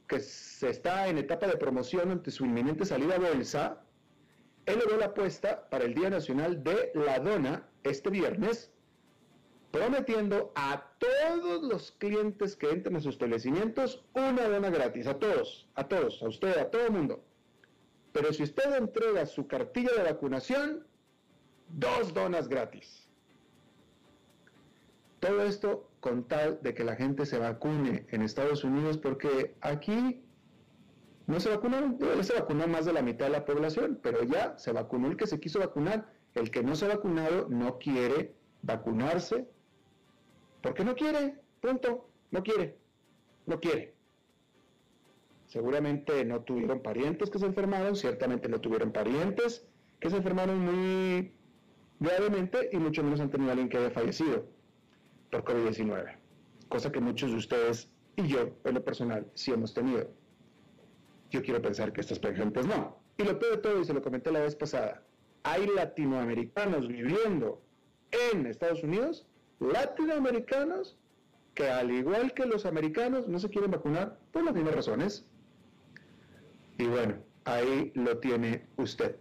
que 0.08 0.16
está 0.16 1.06
en 1.06 1.18
etapa 1.18 1.46
de 1.46 1.58
promoción 1.58 2.10
ante 2.12 2.30
su 2.30 2.46
inminente 2.46 2.86
salida 2.86 3.16
a 3.16 3.18
bolsa, 3.18 3.84
elevó 4.64 4.96
la 4.96 5.06
apuesta 5.06 5.68
para 5.68 5.84
el 5.84 5.92
Día 5.92 6.08
Nacional 6.08 6.64
de 6.64 6.90
la 6.94 7.18
Dona 7.18 7.68
este 7.82 8.08
viernes, 8.08 8.72
prometiendo 9.70 10.50
a 10.54 10.82
todos 10.98 11.62
los 11.62 11.92
clientes 11.92 12.56
que 12.56 12.70
entren 12.70 12.96
a 12.96 13.00
sus 13.00 13.16
establecimientos 13.16 14.02
una 14.14 14.48
dona 14.48 14.70
gratis, 14.70 15.06
a 15.06 15.18
todos, 15.18 15.68
a 15.74 15.86
todos, 15.86 16.22
a 16.22 16.28
usted, 16.28 16.56
a 16.56 16.70
todo 16.70 16.86
el 16.86 16.92
mundo. 16.92 17.22
Pero 18.12 18.32
si 18.32 18.44
usted 18.44 18.76
entrega 18.78 19.26
su 19.26 19.46
cartilla 19.46 19.92
de 19.92 20.04
vacunación, 20.04 20.86
dos 21.68 22.14
donas 22.14 22.48
gratis. 22.48 23.10
Todo 25.20 25.42
esto 25.42 25.89
con 26.00 26.24
tal 26.24 26.60
de 26.62 26.74
que 26.74 26.82
la 26.82 26.96
gente 26.96 27.26
se 27.26 27.38
vacune 27.38 28.06
en 28.10 28.22
Estados 28.22 28.64
Unidos 28.64 28.96
porque 28.98 29.54
aquí 29.60 30.22
no 31.26 31.38
se 31.38 31.50
vacunaron, 31.50 31.98
se 32.22 32.32
vacunó 32.32 32.66
más 32.66 32.86
de 32.86 32.92
la 32.92 33.02
mitad 33.02 33.26
de 33.26 33.32
la 33.32 33.44
población, 33.44 34.00
pero 34.02 34.24
ya 34.24 34.58
se 34.58 34.72
vacunó 34.72 35.08
el 35.08 35.16
que 35.16 35.26
se 35.26 35.38
quiso 35.38 35.60
vacunar. 35.60 36.12
El 36.34 36.50
que 36.50 36.62
no 36.62 36.74
se 36.74 36.86
ha 36.86 36.88
vacunado 36.88 37.48
no 37.48 37.78
quiere 37.78 38.34
vacunarse. 38.62 39.46
Porque 40.62 40.84
no 40.84 40.94
quiere, 40.94 41.36
punto, 41.60 42.08
no 42.30 42.42
quiere, 42.42 42.76
no 43.46 43.60
quiere. 43.60 43.94
Seguramente 45.46 46.24
no 46.24 46.42
tuvieron 46.42 46.80
parientes 46.80 47.30
que 47.30 47.38
se 47.38 47.46
enfermaron, 47.46 47.96
ciertamente 47.96 48.48
no 48.48 48.60
tuvieron 48.60 48.92
parientes 48.92 49.66
que 49.98 50.10
se 50.10 50.16
enfermaron 50.16 50.58
muy 50.60 51.32
gravemente 51.98 52.70
y 52.72 52.76
mucho 52.78 53.02
menos 53.02 53.20
han 53.20 53.30
tenido 53.30 53.50
alguien 53.50 53.68
que 53.68 53.78
haya 53.78 53.90
fallecido 53.90 54.46
por 55.30 55.44
COVID-19, 55.44 56.16
cosa 56.68 56.90
que 56.92 57.00
muchos 57.00 57.30
de 57.30 57.36
ustedes 57.36 57.88
y 58.16 58.28
yo, 58.28 58.50
en 58.64 58.74
lo 58.74 58.84
personal, 58.84 59.26
sí 59.34 59.52
hemos 59.52 59.72
tenido. 59.72 60.10
Yo 61.30 61.42
quiero 61.42 61.62
pensar 61.62 61.92
que 61.92 62.00
estas 62.00 62.18
pacientes 62.18 62.66
no. 62.66 62.98
Y 63.16 63.24
lo 63.24 63.38
peor 63.38 63.56
de 63.56 63.62
todo, 63.62 63.80
y 63.80 63.84
se 63.84 63.94
lo 63.94 64.02
comenté 64.02 64.32
la 64.32 64.40
vez 64.40 64.56
pasada, 64.56 65.02
hay 65.42 65.66
latinoamericanos 65.66 66.88
viviendo 66.88 67.62
en 68.10 68.46
Estados 68.46 68.82
Unidos, 68.82 69.26
latinoamericanos 69.60 70.96
que 71.54 71.68
al 71.68 71.90
igual 71.90 72.32
que 72.32 72.46
los 72.46 72.66
americanos 72.66 73.28
no 73.28 73.38
se 73.38 73.48
quieren 73.48 73.70
vacunar 73.70 74.18
por 74.32 74.44
las 74.44 74.54
mismas 74.54 74.74
razones. 74.74 75.26
Y 76.78 76.86
bueno, 76.86 77.16
ahí 77.44 77.92
lo 77.94 78.18
tiene 78.18 78.66
usted. 78.76 79.16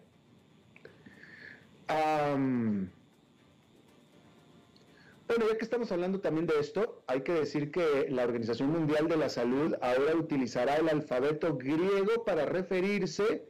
Bueno, 5.30 5.46
ya 5.48 5.60
que 5.60 5.64
estamos 5.64 5.92
hablando 5.92 6.22
también 6.22 6.48
de 6.48 6.60
esto, 6.60 7.04
hay 7.06 7.22
que 7.22 7.34
decir 7.34 7.70
que 7.70 8.08
la 8.10 8.24
Organización 8.24 8.72
Mundial 8.72 9.08
de 9.08 9.16
la 9.16 9.30
Salud 9.30 9.76
ahora 9.80 10.16
utilizará 10.16 10.78
el 10.78 10.90
alfabeto 10.90 11.56
griego 11.56 12.24
para 12.26 12.48
referirse 12.48 13.48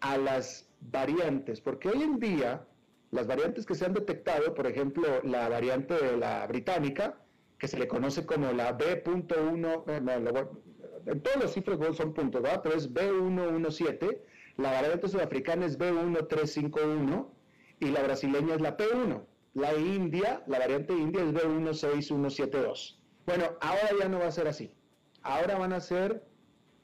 a 0.00 0.18
las 0.18 0.68
variantes, 0.82 1.62
porque 1.62 1.88
hoy 1.88 2.02
en 2.02 2.18
día 2.18 2.66
las 3.10 3.26
variantes 3.26 3.64
que 3.64 3.74
se 3.74 3.86
han 3.86 3.94
detectado, 3.94 4.52
por 4.52 4.66
ejemplo, 4.66 5.22
la 5.24 5.48
variante 5.48 5.94
de 5.94 6.18
la 6.18 6.46
británica, 6.46 7.18
que 7.58 7.68
se 7.68 7.78
le 7.78 7.88
conoce 7.88 8.26
como 8.26 8.52
la 8.52 8.72
B.1, 8.72 9.84
eh, 9.86 10.48
en 11.06 11.22
todos 11.22 11.36
los 11.38 11.54
cifras 11.54 11.78
son 11.96 12.12
puntos, 12.12 12.42
¿verdad? 12.42 12.60
Pero 12.62 12.76
es 12.76 12.92
B117, 12.92 14.20
la 14.58 14.72
variante 14.72 15.08
sudafricana 15.08 15.64
es 15.64 15.78
B1351 15.78 17.30
y 17.80 17.86
la 17.86 18.02
brasileña 18.02 18.56
es 18.56 18.60
la 18.60 18.76
P1. 18.76 19.22
La 19.58 19.74
India, 19.74 20.40
la 20.46 20.60
variante 20.60 20.92
India 20.92 21.20
es 21.24 21.32
B16172. 21.32 22.96
Bueno, 23.26 23.44
ahora 23.60 23.88
ya 23.98 24.08
no 24.08 24.20
va 24.20 24.28
a 24.28 24.30
ser 24.30 24.46
así. 24.46 24.72
Ahora 25.22 25.58
van 25.58 25.72
a 25.72 25.80
ser 25.80 26.24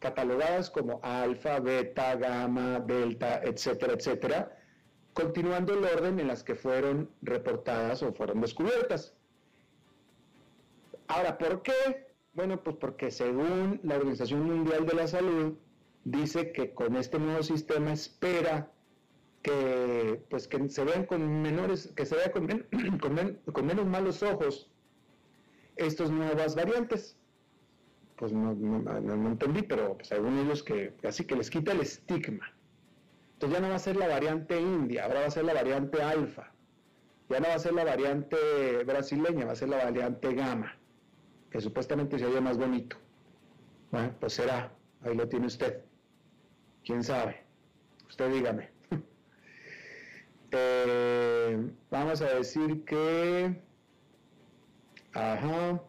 catalogadas 0.00 0.70
como 0.70 0.98
alfa, 1.04 1.60
beta, 1.60 2.16
gamma, 2.16 2.80
delta, 2.80 3.40
etcétera, 3.44 3.92
etcétera, 3.92 4.58
continuando 5.12 5.72
el 5.72 5.84
orden 5.84 6.18
en 6.18 6.26
las 6.26 6.42
que 6.42 6.56
fueron 6.56 7.08
reportadas 7.22 8.02
o 8.02 8.12
fueron 8.12 8.40
descubiertas. 8.40 9.14
Ahora, 11.06 11.38
¿por 11.38 11.62
qué? 11.62 12.08
Bueno, 12.32 12.60
pues 12.60 12.76
porque 12.80 13.12
según 13.12 13.78
la 13.84 13.94
Organización 13.94 14.42
Mundial 14.42 14.84
de 14.84 14.94
la 14.94 15.06
Salud, 15.06 15.54
dice 16.02 16.50
que 16.50 16.74
con 16.74 16.96
este 16.96 17.20
nuevo 17.20 17.44
sistema 17.44 17.92
espera 17.92 18.73
que 19.44 20.24
pues 20.30 20.48
que 20.48 20.68
se 20.70 20.84
vean 20.84 21.04
con 21.04 21.42
menores, 21.42 21.92
que 21.94 22.06
se 22.06 22.16
vea 22.16 22.32
con, 22.32 22.48
con, 23.52 23.66
menos 23.66 23.86
malos 23.86 24.22
ojos 24.22 24.70
estas 25.76 26.10
nuevas 26.10 26.56
variantes. 26.56 27.16
Pues 28.16 28.32
no, 28.32 28.54
no, 28.54 29.28
entendí, 29.28 29.62
pero 29.62 29.96
pues 29.96 30.08
según 30.08 30.38
ellos 30.38 30.62
que 30.62 30.94
así 31.06 31.24
que 31.26 31.36
les 31.36 31.50
quita 31.50 31.72
el 31.72 31.80
estigma. 31.80 32.52
Entonces 33.34 33.58
ya 33.58 33.62
no 33.62 33.68
va 33.68 33.76
a 33.76 33.80
ser 33.80 33.96
la 33.96 34.08
variante 34.08 34.58
india, 34.58 35.04
ahora 35.04 35.20
va 35.20 35.26
a 35.26 35.30
ser 35.30 35.44
la 35.44 35.52
variante 35.52 36.02
alfa. 36.02 36.50
Ya 37.28 37.40
no 37.40 37.48
va 37.48 37.54
a 37.54 37.58
ser 37.58 37.74
la 37.74 37.84
variante 37.84 38.36
brasileña, 38.84 39.44
va 39.44 39.52
a 39.52 39.56
ser 39.56 39.68
la 39.68 39.84
variante 39.84 40.32
gamma, 40.32 40.78
que 41.50 41.60
supuestamente 41.60 42.18
se 42.18 42.26
oye 42.26 42.40
más 42.40 42.56
bonito. 42.56 42.96
Pues 44.20 44.32
será, 44.32 44.72
ahí 45.02 45.14
lo 45.14 45.28
tiene 45.28 45.46
usted. 45.46 45.82
¿Quién 46.82 47.02
sabe? 47.02 47.44
Usted 48.08 48.30
dígame. 48.30 48.73
Eh, 50.56 51.68
vamos 51.90 52.22
a 52.22 52.34
decir 52.34 52.84
que... 52.84 53.60
Ajá. 55.12 55.82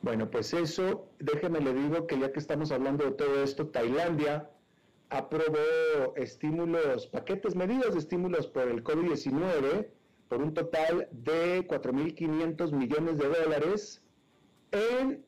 Bueno, 0.00 0.30
pues 0.30 0.54
eso, 0.54 1.08
déjeme 1.18 1.60
le 1.60 1.74
digo 1.74 2.06
que 2.06 2.18
ya 2.18 2.32
que 2.32 2.38
estamos 2.38 2.72
hablando 2.72 3.04
de 3.04 3.12
todo 3.12 3.42
esto, 3.42 3.66
Tailandia 3.68 4.48
aprobó 5.10 6.14
estímulos, 6.16 7.06
paquetes, 7.08 7.54
medidas 7.54 7.92
de 7.92 8.00
estímulos 8.00 8.46
por 8.46 8.68
el 8.68 8.82
COVID-19 8.82 9.88
por 10.28 10.42
un 10.42 10.54
total 10.54 11.08
de 11.12 11.66
4.500 11.66 12.72
millones 12.72 13.18
de 13.18 13.28
dólares 13.28 14.02
en 14.72 15.24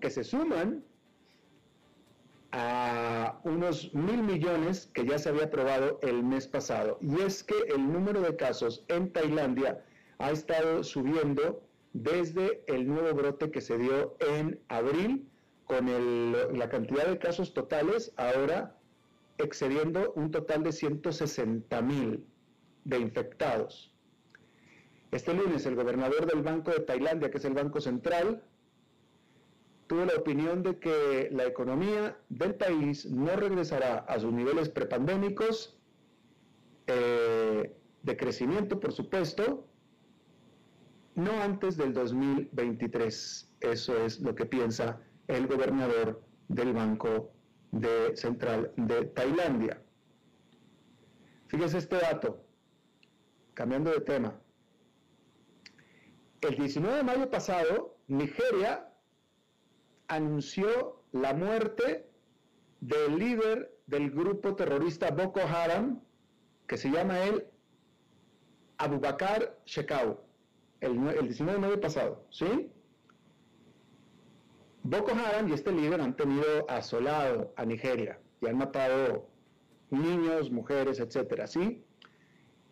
que 0.00 0.10
se 0.10 0.24
suman 0.24 0.84
a 2.52 3.38
unos 3.44 3.92
mil 3.94 4.22
millones 4.22 4.90
que 4.92 5.04
ya 5.04 5.18
se 5.18 5.28
había 5.28 5.44
aprobado 5.44 5.98
el 6.02 6.22
mes 6.22 6.46
pasado. 6.46 6.98
Y 7.00 7.20
es 7.20 7.42
que 7.42 7.54
el 7.68 7.92
número 7.92 8.20
de 8.20 8.36
casos 8.36 8.84
en 8.88 9.12
Tailandia 9.12 9.84
ha 10.18 10.30
estado 10.30 10.82
subiendo 10.82 11.62
desde 11.92 12.62
el 12.66 12.86
nuevo 12.86 13.14
brote 13.14 13.50
que 13.50 13.60
se 13.60 13.78
dio 13.78 14.16
en 14.20 14.60
abril, 14.68 15.28
con 15.64 15.88
la 16.56 16.68
cantidad 16.68 17.06
de 17.06 17.18
casos 17.18 17.52
totales 17.52 18.12
ahora 18.16 18.76
excediendo 19.38 20.12
un 20.14 20.30
total 20.30 20.62
de 20.62 20.72
160 20.72 21.82
mil 21.82 22.24
de 22.84 22.98
infectados. 22.98 23.92
Este 25.10 25.34
lunes 25.34 25.66
el 25.66 25.74
gobernador 25.74 26.26
del 26.26 26.42
Banco 26.42 26.70
de 26.70 26.80
Tailandia, 26.80 27.30
que 27.30 27.38
es 27.38 27.44
el 27.44 27.54
Banco 27.54 27.80
Central, 27.80 28.42
tuvo 29.86 30.04
la 30.04 30.14
opinión 30.14 30.62
de 30.62 30.78
que 30.78 31.28
la 31.30 31.46
economía 31.46 32.16
del 32.28 32.54
país 32.54 33.06
no 33.06 33.36
regresará 33.36 33.98
a 33.98 34.18
sus 34.18 34.32
niveles 34.32 34.68
prepandémicos 34.68 35.78
eh, 36.86 37.76
de 38.02 38.16
crecimiento, 38.16 38.80
por 38.80 38.92
supuesto, 38.92 39.66
no 41.14 41.32
antes 41.42 41.76
del 41.76 41.92
2023. 41.92 43.54
Eso 43.60 44.04
es 44.04 44.20
lo 44.20 44.34
que 44.34 44.46
piensa 44.46 45.00
el 45.28 45.46
gobernador 45.46 46.22
del 46.48 46.72
Banco 46.72 47.32
Central 48.14 48.72
de 48.76 49.06
Tailandia. 49.06 49.82
Fíjese 51.48 51.78
este 51.78 51.96
dato, 51.96 52.44
cambiando 53.54 53.90
de 53.90 54.00
tema. 54.00 54.38
El 56.40 56.56
19 56.56 56.96
de 56.96 57.02
mayo 57.02 57.30
pasado, 57.30 57.96
Nigeria 58.08 58.85
anunció 60.08 61.02
la 61.12 61.34
muerte 61.34 62.08
del 62.80 63.18
líder 63.18 63.72
del 63.86 64.10
grupo 64.10 64.54
terrorista 64.54 65.10
Boko 65.10 65.40
Haram, 65.40 66.00
que 66.66 66.76
se 66.76 66.90
llama 66.90 67.22
él 67.24 67.46
Abubakar 68.78 69.58
Shekau, 69.64 70.20
el, 70.80 70.92
el 71.08 71.26
19 71.26 71.52
de 71.52 71.66
mayo 71.66 71.80
pasado, 71.80 72.26
¿sí? 72.30 72.70
Boko 74.82 75.12
Haram 75.12 75.48
y 75.48 75.52
este 75.52 75.72
líder 75.72 76.00
han 76.00 76.14
tenido 76.14 76.68
asolado 76.68 77.52
a 77.56 77.64
Nigeria 77.64 78.20
y 78.40 78.46
han 78.46 78.58
matado 78.58 79.28
niños, 79.90 80.50
mujeres, 80.50 81.00
etcétera, 81.00 81.46
¿sí? 81.46 81.84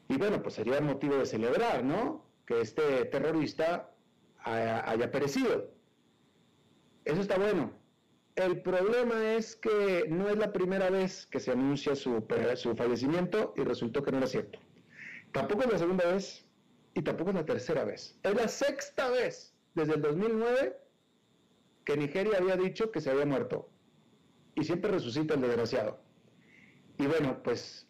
Y 0.08 0.16
bueno, 0.16 0.42
pues 0.42 0.54
sería 0.54 0.80
motivo 0.80 1.16
de 1.16 1.26
celebrar, 1.26 1.82
¿no? 1.84 2.24
Que 2.46 2.60
este 2.60 3.06
terrorista 3.06 3.90
haya 4.44 5.10
perecido. 5.10 5.70
Eso 7.04 7.20
está 7.20 7.38
bueno. 7.38 7.72
El 8.36 8.62
problema 8.62 9.34
es 9.34 9.54
que 9.56 10.06
no 10.08 10.28
es 10.28 10.36
la 10.36 10.52
primera 10.52 10.90
vez 10.90 11.26
que 11.26 11.38
se 11.38 11.52
anuncia 11.52 11.94
su, 11.94 12.26
su 12.56 12.74
fallecimiento 12.74 13.54
y 13.56 13.62
resultó 13.62 14.02
que 14.02 14.10
no 14.10 14.18
era 14.18 14.26
cierto. 14.26 14.58
Tampoco 15.32 15.64
es 15.64 15.72
la 15.72 15.78
segunda 15.78 16.06
vez 16.06 16.44
y 16.94 17.02
tampoco 17.02 17.30
es 17.30 17.36
la 17.36 17.44
tercera 17.44 17.84
vez. 17.84 18.18
Es 18.22 18.34
la 18.34 18.48
sexta 18.48 19.08
vez 19.10 19.54
desde 19.74 19.94
el 19.94 20.02
2009 20.02 20.76
que 21.84 21.96
Nigeria 21.96 22.38
había 22.38 22.56
dicho 22.56 22.90
que 22.90 23.00
se 23.00 23.10
había 23.10 23.26
muerto. 23.26 23.68
Y 24.54 24.64
siempre 24.64 24.90
resucita 24.90 25.34
el 25.34 25.42
desgraciado. 25.42 26.00
Y 26.98 27.06
bueno, 27.06 27.42
pues 27.42 27.88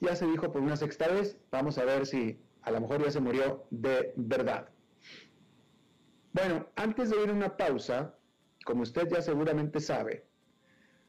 ya 0.00 0.14
se 0.14 0.26
dijo 0.26 0.52
por 0.52 0.62
una 0.62 0.76
sexta 0.76 1.08
vez, 1.08 1.38
vamos 1.50 1.78
a 1.78 1.84
ver 1.84 2.06
si 2.06 2.38
a 2.62 2.70
lo 2.70 2.80
mejor 2.80 3.02
ya 3.02 3.10
se 3.10 3.20
murió 3.20 3.66
de 3.70 4.12
verdad. 4.16 4.68
Bueno, 6.32 6.68
antes 6.76 7.10
de 7.10 7.22
ir 7.22 7.30
a 7.30 7.32
una 7.32 7.56
pausa, 7.56 8.14
como 8.66 8.82
usted 8.82 9.08
ya 9.08 9.22
seguramente 9.22 9.80
sabe, 9.80 10.26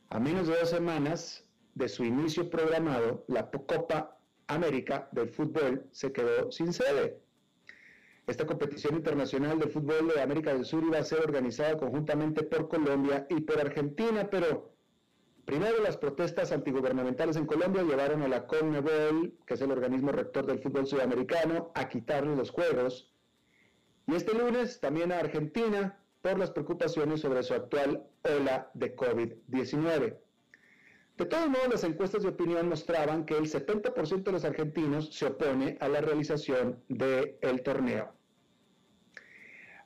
a 0.10 0.20
menos 0.20 0.48
de 0.48 0.56
dos 0.60 0.70
semanas 0.70 1.44
de 1.74 1.90
su 1.90 2.06
inicio 2.06 2.52
programado, 2.52 3.26
la 3.28 3.50
Copa 3.50 4.20
América 4.46 5.10
del 5.12 5.30
fútbol 5.30 5.88
se 5.92 6.12
quedó 6.12 6.52
sin 6.52 6.72
sede. 6.72 7.20
Esta 8.28 8.46
competición 8.46 8.96
internacional 8.96 9.58
de 9.58 9.70
fútbol 9.70 10.08
de 10.14 10.22
América 10.22 10.54
del 10.54 10.66
Sur 10.66 10.84
iba 10.84 11.00
a 11.00 11.04
ser 11.04 11.20
organizada 11.20 11.78
conjuntamente 11.78 12.44
por 12.44 12.70
Colombia 12.70 13.26
y 13.28 13.42
por 13.42 13.60
Argentina, 13.60 14.30
pero 14.30 14.76
primero 15.46 15.82
las 15.82 15.98
protestas 15.98 16.52
antigubernamentales 16.52 17.38
en 17.38 17.48
Colombia 17.48 17.82
llevaron 17.82 18.22
a 18.22 18.28
la 18.28 18.46
CONMEBOL, 18.46 19.34
que 19.48 19.56
es 19.56 19.62
el 19.62 19.72
organismo 19.72 20.12
rector 20.12 20.46
del 20.46 20.60
fútbol 20.60 20.86
sudamericano, 20.86 21.72
a 21.74 21.90
quitarle 21.90 22.36
los 22.36 22.52
juegos. 22.52 23.12
Y 24.06 24.14
este 24.14 24.38
lunes 24.38 24.80
también 24.80 25.12
a 25.12 25.20
Argentina, 25.20 26.00
por 26.22 26.38
las 26.38 26.52
preocupaciones 26.52 27.22
sobre 27.22 27.44
su 27.44 27.54
actual 27.54 28.04
ola 28.24 28.70
de 28.74 28.96
COVID-19. 28.96 30.18
De 31.18 31.26
todos 31.26 31.50
modos, 31.50 31.70
las 31.70 31.84
encuestas 31.84 32.22
de 32.22 32.30
opinión 32.30 32.70
mostraban 32.70 33.26
que 33.26 33.36
el 33.36 33.50
70% 33.50 34.24
de 34.24 34.32
los 34.32 34.46
argentinos 34.46 35.14
se 35.14 35.26
opone 35.26 35.78
a 35.80 35.88
la 35.88 36.00
realización 36.02 36.84
del 36.90 37.64
torneo. 37.64 38.14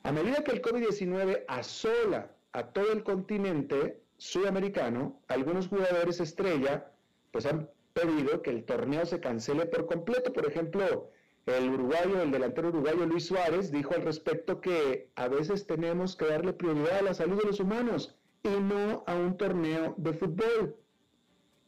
A 0.02 0.12
medida 0.12 0.44
que 0.44 0.50
el 0.50 0.60
COVID-19 0.60 1.44
asola 1.48 2.32
a 2.52 2.66
todo 2.66 2.92
el 2.92 3.02
continente 3.02 4.02
sudamericano, 4.18 5.22
algunos 5.28 5.68
jugadores 5.68 6.20
estrella 6.20 6.90
pues 7.30 7.46
han 7.46 7.70
pedido 7.94 8.42
que 8.42 8.50
el 8.50 8.64
torneo 8.64 9.06
se 9.06 9.20
cancele 9.20 9.66
por 9.66 9.86
completo. 9.86 10.32
Por 10.32 10.46
ejemplo, 10.46 11.11
el 11.46 11.70
uruguayo, 11.70 12.22
el 12.22 12.30
delantero 12.30 12.68
uruguayo 12.68 13.06
Luis 13.06 13.26
Suárez 13.26 13.72
dijo 13.72 13.94
al 13.94 14.02
respecto 14.02 14.60
que 14.60 15.10
a 15.16 15.28
veces 15.28 15.66
tenemos 15.66 16.16
que 16.16 16.26
darle 16.26 16.52
prioridad 16.52 16.98
a 16.98 17.02
la 17.02 17.14
salud 17.14 17.38
de 17.40 17.48
los 17.48 17.60
humanos 17.60 18.16
y 18.42 18.48
no 18.48 19.02
a 19.06 19.14
un 19.14 19.36
torneo 19.36 19.94
de 19.98 20.12
fútbol. 20.12 20.76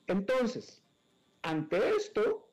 Entonces, 0.06 0.82
ante 1.42 1.96
esto, 1.96 2.48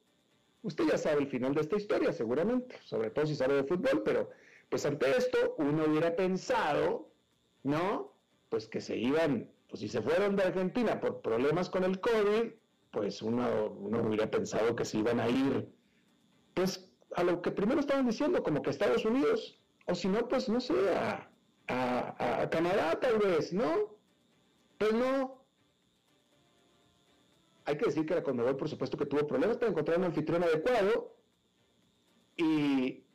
usted 0.64 0.86
ya 0.86 0.98
sabe 0.98 1.22
el 1.22 1.28
final 1.28 1.54
de 1.54 1.62
esta 1.62 1.76
historia, 1.76 2.12
seguramente, 2.12 2.80
sobre 2.84 3.10
todo 3.12 3.26
si 3.26 3.36
sabe 3.36 3.56
de 3.56 3.64
fútbol, 3.64 4.04
pero 4.04 4.30
pues 4.70 4.86
ante 4.86 5.16
esto 5.16 5.56
uno 5.58 5.86
hubiera 5.86 6.16
pensado, 6.16 7.10
¿no? 7.64 8.14
Pues 8.50 8.68
que 8.68 8.82
se 8.82 8.98
iban, 8.98 9.50
pues 9.68 9.82
si 9.82 9.90
se 9.90 10.02
fueron 10.02 10.36
de 10.36 10.44
Argentina 10.44 11.00
por 11.00 11.22
problemas 11.22 11.70
con 11.70 11.84
el 11.84 12.00
COVID, 12.00 12.54
pues 12.92 13.22
uno, 13.22 13.72
uno 13.80 14.04
hubiera 14.04 14.30
pensado 14.30 14.76
que 14.76 14.86
se 14.86 14.98
iban 14.98 15.20
a 15.20 15.30
ir, 15.30 15.70
pues 16.54 16.91
a 17.16 17.24
lo 17.24 17.42
que 17.42 17.52
primero 17.52 17.80
estaban 17.80 18.08
diciendo, 18.08 18.44
como 18.44 18.62
que 18.62 18.70
Estados 18.70 19.06
Unidos, 19.06 19.60
o 19.88 19.96
si 19.96 20.08
no, 20.08 20.28
pues 20.28 20.50
no 20.50 20.60
sé, 20.60 20.74
a, 20.96 21.28
Canadá 22.52 23.00
tal 23.00 23.18
vez, 23.20 23.54
¿no? 23.54 23.96
Pues 24.78 24.94
no. 24.94 25.46
Hay 27.64 27.78
que 27.78 27.86
decir 27.86 28.06
que 28.06 28.16
la 28.16 28.24
Conmebol, 28.24 28.58
por 28.58 28.68
supuesto, 28.68 28.98
que 28.98 29.06
tuvo 29.06 29.26
problemas 29.26 29.58
para 29.58 29.72
encontrar 29.72 29.98
un 29.98 30.06
anfitrión 30.06 30.44
adecuado 30.44 31.16
y 32.36 33.06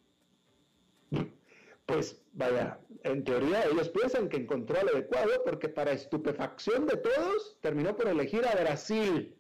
pues 1.85 2.21
vaya, 2.33 2.81
en 3.05 3.25
teoría 3.25 3.65
ellos 3.65 3.89
piensan 3.91 4.29
que 4.29 4.39
encontró 4.39 4.81
al 4.81 4.89
adecuado 4.89 5.45
porque 5.45 5.69
para 5.69 5.93
estupefacción 5.93 6.87
de 6.87 6.97
todos 6.97 7.59
terminó 7.61 7.97
por 7.97 8.09
elegir 8.09 8.45
a 8.47 8.55
Brasil, 8.55 9.37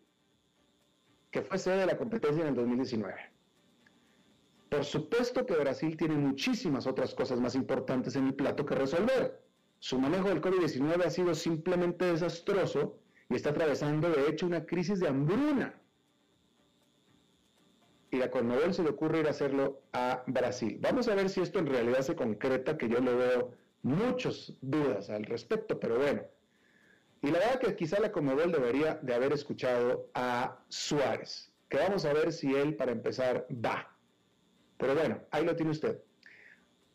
que 1.31 1.43
fue 1.43 1.59
sede 1.59 1.79
de 1.79 1.87
la 1.87 1.97
competencia 1.97 2.43
en 2.43 2.49
el 2.49 2.55
2019. 2.55 3.36
Por 4.69 4.85
supuesto 4.85 5.47
que 5.47 5.55
Brasil 5.55 5.97
tiene 5.97 6.17
muchísimas 6.17 6.87
otras 6.87 7.15
cosas 7.15 7.41
más 7.41 7.55
importantes 7.55 8.17
en 8.17 8.27
el 8.27 8.35
plato 8.35 8.67
que 8.67 8.75
resolver. 8.75 9.41
Su 9.79 10.01
manejo 10.01 10.29
del 10.29 10.41
COVID-19 10.41 11.05
ha 11.05 11.11
sido 11.11 11.35
simplemente 11.35 12.07
desastroso 12.07 12.99
y 13.29 13.37
está 13.37 13.51
atravesando 13.51 14.11
de 14.11 14.29
hecho 14.29 14.47
una 14.47 14.67
crisis 14.67 15.01
de 15.01 15.09
hambruna. 15.09 15.81
Y 18.11 18.23
a 18.23 18.31
Conmebol 18.31 18.73
se 18.73 18.83
le 18.83 18.91
ocurre 18.91 19.21
ir 19.21 19.27
a 19.27 19.31
hacerlo 19.31 19.83
a 19.93 20.23
Brasil. 20.27 20.79
Vamos 20.81 21.09
a 21.09 21.15
ver 21.15 21.29
si 21.29 21.41
esto 21.41 21.59
en 21.59 21.67
realidad 21.67 22.01
se 22.01 22.17
concreta, 22.17 22.79
que 22.79 22.89
yo 22.89 23.01
le 23.01 23.15
veo 23.15 23.53
muchas 23.83 24.53
dudas 24.61 25.11
al 25.11 25.25
respecto, 25.25 25.79
pero 25.79 25.99
bueno. 25.99 26.23
Y 27.23 27.31
la 27.31 27.39
verdad 27.39 27.61
que 27.61 27.77
quizá 27.77 28.01
la 28.01 28.13
Conmebol 28.13 28.53
debería 28.53 28.95
de 29.03 29.15
haber 29.15 29.33
escuchado 29.33 30.09
a 30.15 30.59
Suárez, 30.69 31.53
que 31.69 31.79
vamos 31.79 32.05
a 32.05 32.13
ver 32.13 32.33
si 32.33 32.55
él, 32.55 32.77
para 32.77 32.93
empezar, 32.93 33.47
va. 33.51 33.96
Pero 34.77 34.95
bueno, 34.95 35.21
ahí 35.31 35.45
lo 35.45 35.57
tiene 35.57 35.73
usted. 35.73 36.01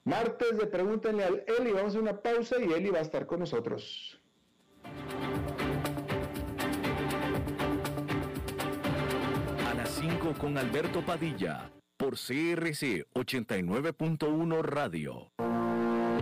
Martes 0.03 0.57
de 0.57 0.67
Pregúntenle 0.67 1.23
al 1.23 1.43
Eli, 1.59 1.71
vamos 1.71 1.95
a 1.95 1.99
una 1.99 2.21
pausa 2.21 2.55
y 2.59 2.71
Eli 2.71 2.89
va 2.89 2.99
a 2.99 3.03
estar 3.03 3.25
con 3.27 3.39
nosotros. 3.39 4.19
A 9.67 9.73
las 9.75 9.89
5 9.89 10.33
con 10.39 10.57
Alberto 10.57 11.05
Padilla, 11.05 11.71
por 11.97 12.13
CRC 12.13 13.05
89.1 13.13 14.61
Radio. 14.63 15.31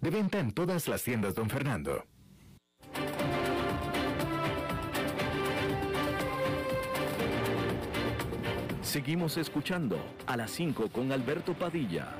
De 0.00 0.10
venta 0.10 0.38
en 0.38 0.52
todas 0.52 0.88
las 0.88 1.02
tiendas, 1.02 1.34
don 1.34 1.50
Fernando. 1.50 2.04
Seguimos 8.82 9.36
escuchando 9.36 9.98
a 10.26 10.36
las 10.36 10.50
5 10.52 10.88
con 10.90 11.12
Alberto 11.12 11.52
Padilla. 11.54 12.16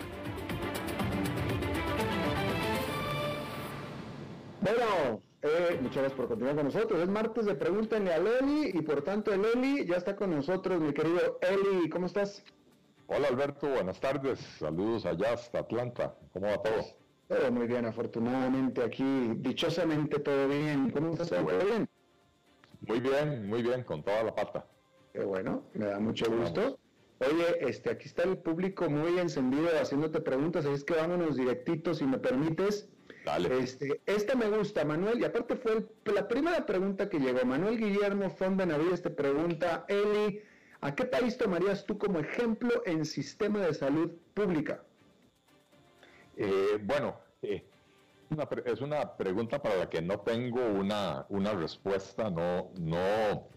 Bueno, 4.61 5.23
Eh, 5.41 5.79
muchas 5.81 5.99
gracias 5.99 6.15
por 6.15 6.27
continuar 6.27 6.57
con 6.57 6.65
nosotros. 6.65 7.01
Es 7.01 7.09
martes 7.09 7.47
de 7.47 7.55
Pregúntenle 7.55 8.13
a 8.13 8.19
Leli 8.19 8.73
y 8.75 8.83
por 8.83 9.03
tanto 9.03 9.33
el 9.33 9.45
Eli 9.45 9.87
ya 9.87 9.95
está 9.95 10.17
con 10.17 10.31
nosotros, 10.35 10.81
mi 10.81 10.93
querido 10.93 11.39
Eli. 11.41 11.89
¿Cómo 11.89 12.07
estás? 12.07 12.43
Hola 13.07 13.29
Alberto, 13.29 13.69
buenas 13.69 14.01
tardes. 14.01 14.41
Saludos 14.59 15.07
allá 15.07 15.35
hasta 15.35 15.61
Atlanta. 15.61 16.17
¿Cómo 16.33 16.47
va 16.49 16.61
todo? 16.61 16.98
Todo 17.29 17.53
muy 17.53 17.67
bien, 17.67 17.85
afortunadamente 17.85 18.83
aquí, 18.83 19.05
dichosamente 19.37 20.19
todo 20.19 20.49
bien. 20.49 20.91
¿Cómo 20.91 21.13
estás? 21.13 21.29
¿Todo 21.29 21.65
bien? 21.65 21.87
Muy 22.81 23.01
bien, 23.01 23.47
muy 23.47 23.63
bien, 23.63 23.85
con 23.85 24.03
toda 24.03 24.23
la 24.23 24.35
pata. 24.35 24.67
Qué 25.13 25.25
bueno, 25.25 25.65
me 25.75 25.87
da 25.87 26.01
mucho 26.01 26.31
gusto. 26.31 26.79
Oye, 27.21 27.69
este, 27.69 27.91
aquí 27.91 28.07
está 28.07 28.23
el 28.23 28.39
público 28.39 28.89
muy 28.89 29.19
encendido 29.19 29.69
haciéndote 29.79 30.21
preguntas, 30.21 30.65
así 30.65 30.75
es 30.77 30.85
que 30.85 30.95
vámonos 30.95 31.37
directitos 31.37 31.99
si 31.99 32.07
me 32.07 32.19
permites. 32.19 32.89
Dale. 33.27 33.59
Este, 33.59 34.01
esta 34.07 34.35
me 34.35 34.49
gusta, 34.49 34.85
Manuel, 34.87 35.21
y 35.21 35.25
aparte 35.25 35.57
fue 35.57 35.85
la 36.15 36.29
primera 36.29 36.65
pregunta 36.65 37.11
que 37.11 37.19
llegó. 37.19 37.45
Manuel 37.45 37.77
Guillermo 37.77 38.31
Fonda 38.31 38.65
Navides 38.65 39.03
te 39.03 39.11
pregunta, 39.11 39.85
Eli, 39.89 40.41
¿a 40.81 40.95
qué 40.95 41.05
país 41.05 41.37
tomarías 41.37 41.85
tú 41.85 41.99
como 41.99 42.21
ejemplo 42.21 42.71
en 42.87 43.05
sistema 43.05 43.59
de 43.59 43.75
salud 43.75 44.13
pública? 44.33 44.83
Eh, 46.41 46.79
bueno, 46.85 47.17
eh, 47.43 47.67
es 48.65 48.81
una 48.81 49.17
pregunta 49.17 49.61
para 49.61 49.77
la 49.77 49.91
que 49.91 50.01
no 50.01 50.21
tengo 50.21 50.65
una, 50.65 51.27
una 51.31 51.53
respuesta, 51.53 52.31
no, 52.31 52.71
no 52.79 53.49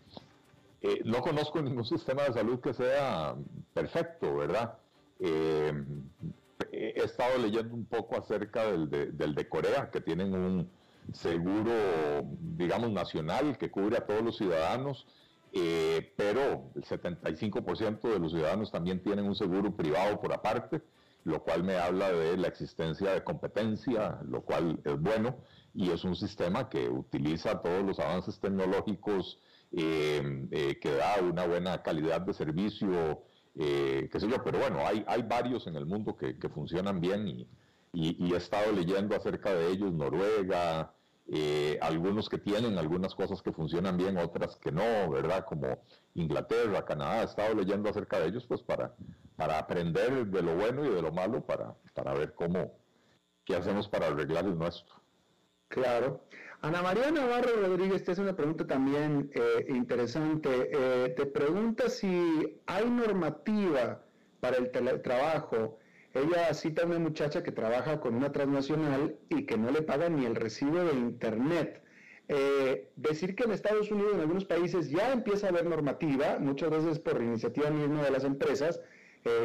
eh, 0.82 1.02
no 1.06 1.22
conozco 1.22 1.62
ningún 1.62 1.86
sistema 1.86 2.24
de 2.24 2.34
salud 2.34 2.60
que 2.60 2.74
sea 2.74 3.36
perfecto, 3.76 4.36
¿verdad? 4.36 4.80
He 5.20 7.04
estado 7.04 7.38
leyendo 7.38 7.76
un 7.76 7.86
poco 7.86 8.17
acerca 8.17 8.72
del 8.72 8.89
de, 9.36 9.48
Corea, 9.48 9.91
que 9.91 10.02
tienen 10.02 10.34
un 10.34 10.72
seguro, 11.13 11.72
digamos, 12.39 12.89
nacional 12.89 13.60
que 13.60 13.70
cubre 13.70 13.98
a 13.98 14.08
todos 14.08 14.24
los 14.24 14.38
ciudadanos, 14.38 15.06
pero 15.52 16.72
el 16.74 16.84
75% 16.84 18.02
de 18.02 18.20
los 18.20 18.32
ciudadanos 18.32 18.72
también 18.72 19.04
tienen 19.04 19.26
un 19.26 19.36
seguro 19.36 19.76
privado 19.76 20.20
por 20.20 20.34
aparte, 20.34 20.82
lo 21.24 21.44
cual 21.44 21.64
me 21.64 21.78
habla 21.78 22.12
de 22.12 22.38
la 22.38 22.48
existencia 22.48 23.12
de 23.12 23.24
competencia, 23.24 24.20
lo 24.26 24.42
cual 24.42 24.80
es 24.84 25.00
bueno, 25.00 25.38
y 25.74 25.92
es 25.92 26.04
un 26.04 26.16
sistema 26.16 26.70
que 26.70 26.90
utiliza 26.90 27.62
todos 27.62 27.84
los 27.84 28.00
avances 28.00 28.40
tecnológicos 28.40 29.40
eh, 29.72 30.48
eh, 30.52 30.80
que 30.80 30.96
da 30.96 31.16
una 31.22 31.46
buena 31.46 31.82
calidad 31.82 32.22
de 32.22 32.34
servicio, 32.34 33.24
eh, 33.56 34.10
qué 34.12 34.20
sé 34.20 34.28
yo, 34.28 34.44
pero 34.44 34.60
bueno, 34.60 34.80
hay, 34.86 35.04
hay 35.08 35.22
varios 35.22 35.68
en 35.68 35.76
el 35.76 35.86
mundo 35.86 36.18
que, 36.18 36.36
funcionan 36.50 37.00
bien 37.00 37.28
y, 37.28 37.48
he 37.94 38.38
estado 38.38 38.72
leyendo 38.72 39.16
acerca 39.16 39.54
de 39.54 39.70
ellos, 39.70 39.94
Noruega, 39.94 40.94
algunos 41.82 42.28
que 42.28 42.38
tienen 42.38 42.78
algunas 42.78 43.15
cosas 43.15 43.41
que 43.41 43.52
funcionan 43.52 43.98
bien, 43.98 44.17
otras 44.17 44.58
que 44.58 44.72
no, 44.72 45.10
¿verdad? 45.10 45.46
Como 45.46 45.84
Inglaterra, 46.15 46.86
Canadá, 46.86 47.22
he 47.22 47.26
estado 47.26 47.56
leyendo 47.56 47.89
acerca 47.89 48.20
de 48.20 48.28
ellos 48.28 48.46
pues 48.48 48.62
para, 48.62 48.94
para 49.38 49.60
aprender 49.60 50.26
de 50.26 50.41
lo 50.41 50.56
bueno 50.56 50.86
y 50.86 50.89
de 50.89 51.02
lo 51.02 51.12
malo, 51.12 51.41
para, 51.41 51.74
para 51.94 52.13
ver 52.13 52.34
cómo, 52.36 52.78
qué 53.46 53.56
hacemos 53.56 53.88
para 53.88 54.08
arreglar 54.08 54.46
el 54.46 54.58
nuestro. 54.58 54.94
Claro. 55.70 56.22
Ana 56.63 56.84
María 56.84 57.10
Navarro 57.10 57.56
Rodríguez 57.56 58.04
te 58.04 58.12
hace 58.12 58.22
una 58.22 58.36
pregunta 58.36 58.67
también 58.67 59.32
eh, 59.34 59.65
interesante. 59.70 60.70
Eh, 60.72 61.10
te 61.17 61.26
pregunta 61.26 61.89
si 61.89 62.62
hay 62.67 62.88
normativa 62.88 64.04
para 64.39 64.58
el 64.58 64.70
teletrabajo. 64.70 65.80
Ella 66.13 66.54
cita 66.54 66.84
a 66.84 66.86
una 66.86 67.00
muchacha 67.00 67.43
que 67.43 67.52
trabaja 67.52 68.00
con 68.00 68.15
una 68.15 68.32
transnacional 68.32 69.15
y 69.30 69.45
que 69.45 69.58
no 69.58 69.71
le 69.71 69.82
paga 69.82 70.10
ni 70.10 70.26
el 70.26 70.36
recibo 70.36 70.84
de 70.84 70.93
internet. 70.93 71.82
Eh, 72.28 72.89
decir 72.95 73.36
que 73.36 73.43
en 73.43 73.52
Estados 73.52 73.91
Unidos, 73.91 74.13
en 74.15 74.21
algunos 74.21 74.45
países, 74.45 74.89
ya 74.89 75.12
empieza 75.12 75.47
a 75.47 75.50
haber 75.50 75.65
normativa, 75.65 76.38
muchas 76.39 76.69
veces 76.69 77.00
por 77.00 77.21
iniciativa 77.21 77.69
misma 77.69 78.04
de 78.04 78.12
las 78.12 78.24
empresas. 78.24 78.82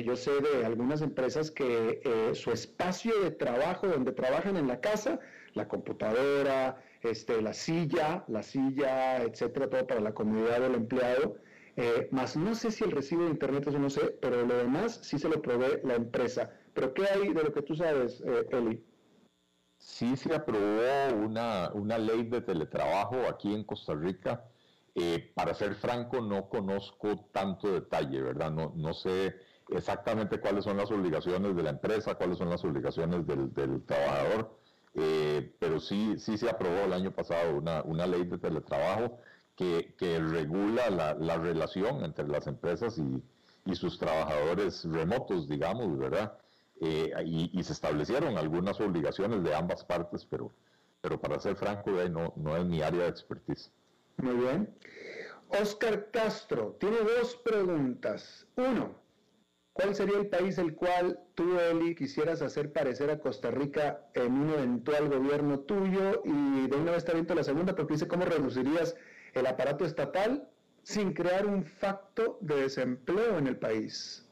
yo 0.04 0.16
sé 0.16 0.30
de 0.40 0.64
algunas 0.64 1.02
empresas 1.02 1.50
que 1.50 2.00
su 2.34 2.50
espacio 2.50 3.12
de 3.22 3.30
trabajo, 3.30 3.86
donde 3.86 4.12
trabajan 4.12 4.56
en 4.56 4.66
la 4.68 4.80
casa, 4.80 5.20
la 5.56 5.68
computadora, 5.68 6.82
este, 7.02 7.42
la 7.42 7.52
silla, 7.52 8.24
la 8.28 8.42
silla, 8.42 9.22
etcétera, 9.22 9.68
todo 9.68 9.86
para 9.86 10.00
la 10.00 10.14
comodidad 10.14 10.60
del 10.60 10.74
empleado. 10.74 11.36
Eh, 11.76 12.08
más 12.10 12.36
no 12.36 12.54
sé 12.54 12.70
si 12.70 12.84
el 12.84 12.90
recibo 12.90 13.24
de 13.24 13.30
internet, 13.30 13.66
eso 13.66 13.78
no 13.78 13.90
sé, 13.90 14.16
pero 14.20 14.46
lo 14.46 14.56
demás 14.56 14.98
sí 15.02 15.18
se 15.18 15.28
lo 15.28 15.42
provee 15.42 15.80
la 15.84 15.94
empresa. 15.94 16.50
Pero 16.72 16.94
¿qué 16.94 17.04
hay 17.06 17.32
de 17.32 17.42
lo 17.42 17.52
que 17.52 17.62
tú 17.62 17.76
sabes, 17.76 18.22
eh, 18.22 18.46
Eli? 18.50 18.82
Sí 19.78 20.16
se 20.16 20.34
aprobó 20.34 21.14
una, 21.22 21.70
una 21.74 21.98
ley 21.98 22.24
de 22.24 22.40
teletrabajo 22.40 23.16
aquí 23.28 23.54
en 23.54 23.64
Costa 23.64 23.94
Rica. 23.94 24.44
Eh, 24.94 25.30
para 25.34 25.52
ser 25.52 25.74
franco, 25.74 26.22
no 26.22 26.48
conozco 26.48 27.28
tanto 27.30 27.70
detalle, 27.70 28.22
¿verdad? 28.22 28.50
No, 28.50 28.72
no 28.74 28.94
sé 28.94 29.36
exactamente 29.68 30.40
cuáles 30.40 30.64
son 30.64 30.78
las 30.78 30.90
obligaciones 30.90 31.54
de 31.54 31.62
la 31.62 31.70
empresa, 31.70 32.14
cuáles 32.14 32.38
son 32.38 32.48
las 32.48 32.64
obligaciones 32.64 33.26
del, 33.26 33.52
del 33.52 33.84
trabajador 33.84 34.56
pero 35.58 35.78
sí, 35.78 36.14
sí 36.18 36.38
se 36.38 36.48
aprobó 36.48 36.84
el 36.84 36.92
año 36.92 37.12
pasado 37.12 37.56
una, 37.56 37.82
una 37.82 38.06
ley 38.06 38.24
de 38.24 38.38
teletrabajo 38.38 39.18
que, 39.56 39.94
que 39.98 40.20
regula 40.20 40.90
la, 40.90 41.14
la, 41.14 41.38
relación 41.38 42.04
entre 42.04 42.28
las 42.28 42.46
empresas 42.46 42.98
y, 42.98 43.22
y, 43.64 43.74
sus 43.74 43.98
trabajadores 43.98 44.84
remotos, 44.84 45.48
digamos, 45.48 45.98
¿verdad? 45.98 46.38
Eh, 46.80 47.12
y, 47.24 47.62
se 47.62 47.72
establecieron 47.72 48.36
algunas 48.36 48.78
obligaciones 48.80 49.42
de 49.42 49.54
ambas 49.54 49.84
partes, 49.84 50.26
pero, 50.26 50.52
pero 51.00 51.18
para 51.18 51.40
ser 51.40 51.56
franco, 51.56 51.90
no, 52.10 52.34
no 52.36 52.56
es 52.56 52.66
mi 52.66 52.82
área 52.82 53.04
de 53.04 53.08
expertise. 53.08 53.72
Muy 54.18 54.34
bien. 54.34 54.74
Oscar 55.48 56.10
Castro 56.10 56.76
tiene 56.78 56.98
dos 56.98 57.36
preguntas. 57.36 58.46
Uno, 58.56 58.94
¿Cuál 59.76 59.94
sería 59.94 60.16
el 60.16 60.28
país 60.28 60.56
el 60.56 60.74
cual 60.74 61.20
tú, 61.34 61.60
Eli, 61.60 61.94
quisieras 61.94 62.40
hacer 62.40 62.72
parecer 62.72 63.10
a 63.10 63.20
Costa 63.20 63.50
Rica 63.50 64.06
en 64.14 64.32
un 64.32 64.50
eventual 64.50 65.10
gobierno 65.10 65.60
tuyo? 65.60 66.22
Y 66.24 66.66
de 66.66 66.76
una 66.76 66.92
vez 66.92 67.04
te 67.04 67.10
aviento 67.10 67.34
la 67.34 67.44
segunda, 67.44 67.76
porque 67.76 67.92
dice, 67.92 68.08
¿cómo 68.08 68.24
reducirías 68.24 68.96
el 69.40 69.46
aparato 69.46 69.84
estatal 69.84 70.48
sin 70.82 71.12
crear 71.12 71.46
un 71.46 71.64
facto 71.64 72.38
de 72.40 72.62
desempleo 72.62 73.38
en 73.38 73.46
el 73.46 73.58
país? 73.58 74.26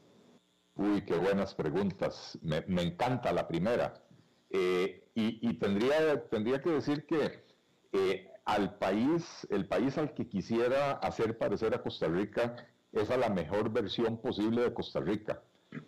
Uy, 0.75 1.01
qué 1.05 1.15
buenas 1.15 1.55
preguntas. 1.55 2.37
Me, 2.41 2.63
encanta 2.81 3.31
la 3.31 3.47
primera. 3.47 4.01
Eh, 4.49 5.09
y, 5.13 5.53
tendría, 5.59 6.27
tendría 6.29 6.61
que 6.61 6.69
decir 6.69 7.05
que 7.05 7.45
eh, 7.93 8.29
al 8.45 8.77
país, 8.77 9.47
el 9.49 9.67
país 9.67 9.97
al 9.97 10.13
que 10.13 10.27
quisiera 10.27 10.91
hacer 10.93 11.37
parecer 11.37 11.73
a 11.73 11.81
Costa 11.81 12.07
Rica 12.07 12.55
es 12.91 13.09
a 13.09 13.17
la 13.17 13.29
mejor 13.29 13.71
versión 13.71 14.17
posible 14.17 14.63
de 14.63 14.73
Costa 14.73 14.99
Rica. 14.99 15.41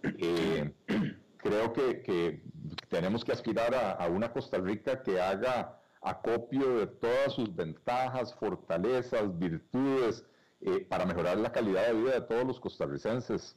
Eh, 0.03 0.73
creo 1.38 1.73
que, 1.73 2.43
tenemos 2.89 3.23
que 3.23 3.32
aspirar 3.32 3.75
a, 3.75 4.08
una 4.08 4.32
Costa 4.32 4.58
Rica 4.58 5.03
que 5.03 5.21
haga 5.21 5.77
acopio 6.10 6.80
de 6.80 6.88
todas 6.88 7.34
sus 7.34 7.56
ventajas, 7.56 8.34
fortalezas, 8.36 9.38
virtudes, 9.38 10.26
eh, 10.62 10.86
para 10.89 11.06
mejorar 11.06 11.38
la 11.38 11.52
calidad 11.52 11.88
de 11.88 11.93
vida 11.93 12.13
de 12.13 12.22
todos 12.22 12.46
los 12.46 12.60
costarricenses. 12.60 13.56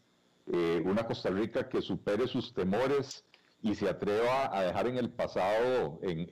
Eh, 0.53 0.83
una 0.85 1.07
Costa 1.07 1.31
Rica 1.31 1.69
que 1.69 1.81
supere 1.81 2.27
sus 2.27 2.53
temores 2.53 3.25
y 3.63 3.75
se 3.75 3.89
atreva 3.89 4.55
a 4.57 4.63
dejar 4.63 4.87
en 4.87 4.99
el 4.99 5.11
pasado, 5.11 5.99
en, 6.03 6.29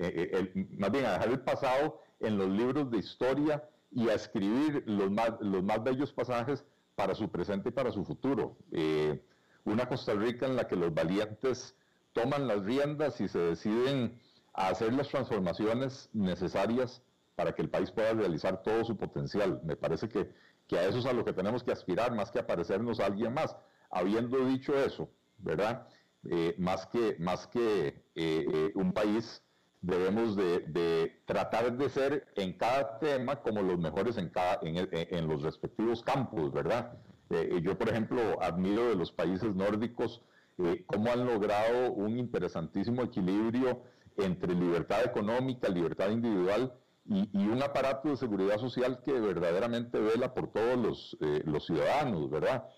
más 0.77 0.91
bien 0.91 1.07
a 1.07 1.13
dejar 1.13 1.29
el 1.29 1.41
pasado 1.41 2.01
en 2.21 2.37
los 2.37 2.49
libros 2.49 2.91
de 2.91 2.99
historia 2.99 3.69
y 3.91 4.09
a 4.09 4.15
escribir 4.15 4.83
los 4.87 5.11
más, 5.11 5.33
los 5.41 5.63
más 5.63 5.83
bellos 5.83 6.13
pasajes 6.13 6.65
para 6.95 7.15
su 7.15 7.31
presente 7.31 7.69
y 7.69 7.73
para 7.73 7.93
su 7.93 8.05
futuro. 8.05 8.57
Eh, 8.73 9.23
una 9.65 9.89
Costa 9.89 10.15
Rica 10.15 10.47
en 10.47 10.57
la 10.57 10.67
que 10.67 10.77
los 10.77 10.93
valientes 10.93 11.77
toman 12.13 12.49
las 12.49 12.63
riendas 12.65 13.21
y 13.21 13.29
se 13.29 13.39
deciden 13.39 14.19
a 14.59 14.69
hacer 14.71 14.93
las 14.93 15.09
transformaciones 15.09 16.11
necesarias 16.13 17.01
para 17.37 17.53
que 17.53 17.63
el 17.63 17.71
país 17.71 17.93
pueda 17.93 18.13
realizar 18.13 18.63
todo 18.63 18.85
su 18.85 18.97
potencial. 18.97 19.61
Me 19.65 19.77
parece 19.77 20.09
que, 20.09 20.33
que 20.67 20.77
a 20.77 20.89
eso 20.89 20.99
es 20.99 21.07
a 21.07 21.13
lo 21.13 21.25
que 21.25 21.33
tenemos 21.33 21.63
que 21.63 21.71
aspirar, 21.71 22.13
más 22.13 22.33
que 22.33 22.41
a 22.41 22.47
a 22.49 23.07
alguien 23.07 23.35
más. 23.35 23.57
Habiendo 23.91 24.45
dicho 24.47 24.75
eso, 24.75 25.09
¿verdad? 25.39 25.87
Eh, 26.29 26.57
más 26.59 26.87
que, 26.87 27.17
más 27.21 27.47
que 27.47 28.03
eh, 28.17 28.73
un 28.75 28.93
país 28.93 29.43
debemos 29.81 30.35
de, 30.35 31.23
tratar 31.25 31.77
de 31.77 31.89
ser 31.89 32.27
en 32.35 32.55
cada 32.55 32.99
tema 32.99 33.37
como 33.37 33.63
los 33.63 33.79
mejores 33.79 34.17
en, 34.19 34.29
cada, 34.29 34.59
en, 34.63 35.29
los 35.29 35.43
respectivos 35.43 36.03
campos, 36.03 36.53
¿verdad? 36.53 36.99
Eh, 37.31 37.61
yo, 37.63 37.79
por 37.79 37.89
ejemplo, 37.89 38.21
admiro 38.43 38.89
de 38.89 38.97
los 38.97 39.13
países 39.13 39.55
nórdicos 39.55 40.21
eh, 40.61 40.83
cómo 40.87 41.13
han 41.13 41.25
logrado 41.25 41.93
un 41.93 42.19
interesantísimo 42.19 43.03
equilibrio 43.03 43.81
entre 44.19 44.55
libertad 44.55 45.05
económica, 45.05 45.69
libertad 45.69 46.11
individual 46.11 46.73
y, 47.05 47.29
un 47.35 47.63
aparato 47.63 48.11
de 48.11 48.17
seguridad 48.17 48.59
social 48.59 49.01
que 49.03 49.13
verdaderamente 49.13 49.99
vela 49.99 50.35
por 50.35 50.53
todos 50.53 50.77
los, 50.77 51.17
eh, 51.21 51.43
ciudadanos, 51.61 52.29
¿verdad? 52.29 52.69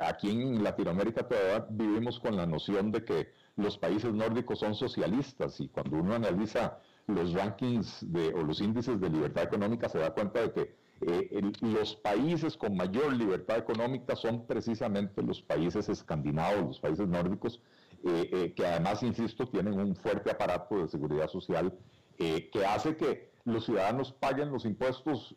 aquí 0.00 0.30
en 0.30 0.62
Latinoamérica 0.62 1.26
todavía 1.26 1.66
vivimos 1.70 2.20
con 2.20 2.36
la 2.36 2.46
noción 2.46 2.92
de 2.92 3.04
que 3.04 3.32
los 3.56 3.78
países 3.78 4.12
nórdicos 4.12 4.60
son 4.60 4.74
socialistas 4.74 5.60
y 5.60 5.68
cuando 5.68 5.96
uno 5.96 6.14
analiza 6.14 6.78
los 7.06 7.32
rankings 7.32 8.12
de, 8.12 8.34
o 8.34 8.42
los 8.42 8.60
índices 8.60 9.00
de 9.00 9.08
libertad 9.08 9.44
económica, 9.44 9.88
se 9.88 9.98
da 9.98 10.12
cuenta 10.12 10.40
de 10.42 10.52
que 10.52 10.76
eh, 11.02 11.52
los 11.60 11.96
países 11.96 12.56
con 12.56 12.76
mayor 12.76 13.12
libertad 13.12 13.58
económica 13.58 14.16
son 14.16 14.46
precisamente 14.46 15.22
los 15.22 15.42
países 15.42 15.88
escandinavos, 15.88 16.64
los 16.64 16.80
países 16.80 17.06
nórdicos, 17.06 17.60
eh, 18.04 18.30
eh, 18.32 18.52
que 18.54 18.66
además, 18.66 19.02
insisto, 19.02 19.48
tienen 19.48 19.78
un 19.78 19.94
fuerte 19.96 20.30
aparato 20.30 20.78
de 20.78 20.88
seguridad 20.88 21.28
social 21.28 21.72
que 22.18 22.64
hace 22.66 22.96
que 22.96 23.30
los 23.44 23.66
ciudadanos 23.66 24.10
paguen 24.10 24.50
los 24.50 24.64
impuestos 24.64 25.36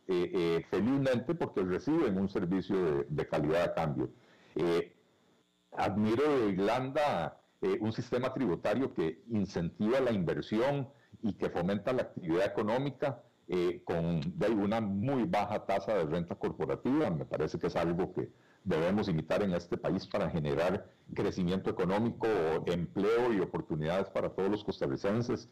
felizmente 0.69 1.35
porque 1.35 1.61
reciben 1.61 2.17
un 2.17 2.29
servicio 2.29 3.05
de, 3.09 3.27
calidad 3.27 3.63
a 3.63 3.73
cambio. 3.73 4.09
admiro 5.73 6.23
de 6.39 6.51
Irlanda 6.51 7.41
un 7.81 7.91
sistema 7.91 8.33
tributario 8.33 8.93
que 8.93 9.23
incentiva 9.27 9.99
la 9.99 10.11
inversión 10.11 10.87
y 11.21 11.33
que 11.33 11.49
fomenta 11.49 11.91
la 11.91 12.03
actividad 12.03 12.45
económica 12.45 13.21
eh, 13.51 13.81
con 13.83 14.21
una 14.59 14.79
muy 14.79 15.23
baja 15.23 15.65
tasa 15.65 15.95
de 15.95 16.05
renta 16.05 16.35
corporativa. 16.35 17.09
Me 17.09 17.25
parece 17.25 17.57
que 17.57 17.65
es 17.65 17.75
algo 17.75 18.13
que 18.13 18.29
debemos 18.63 19.07
imitar 19.07 19.41
en 19.43 19.53
este 19.53 19.77
país 19.77 20.05
para 20.07 20.29
generar 20.29 20.89
crecimiento 21.13 21.69
económico, 21.69 22.27
empleo 22.65 23.33
y 23.33 23.39
oportunidades 23.39 24.09
para 24.09 24.29
todos 24.29 24.49
los 24.49 24.63
costarricenses. 24.63 25.49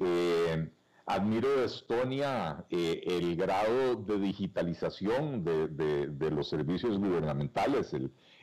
Eh, 0.00 0.70
admiro 1.06 1.48
de 1.56 1.64
Estonia 1.64 2.64
eh, 2.70 3.02
el 3.06 3.36
grado 3.36 3.96
de 3.96 4.18
digitalización 4.18 5.44
de, 5.44 6.30
los 6.30 6.48
servicios 6.48 6.98
gubernamentales. 6.98 7.92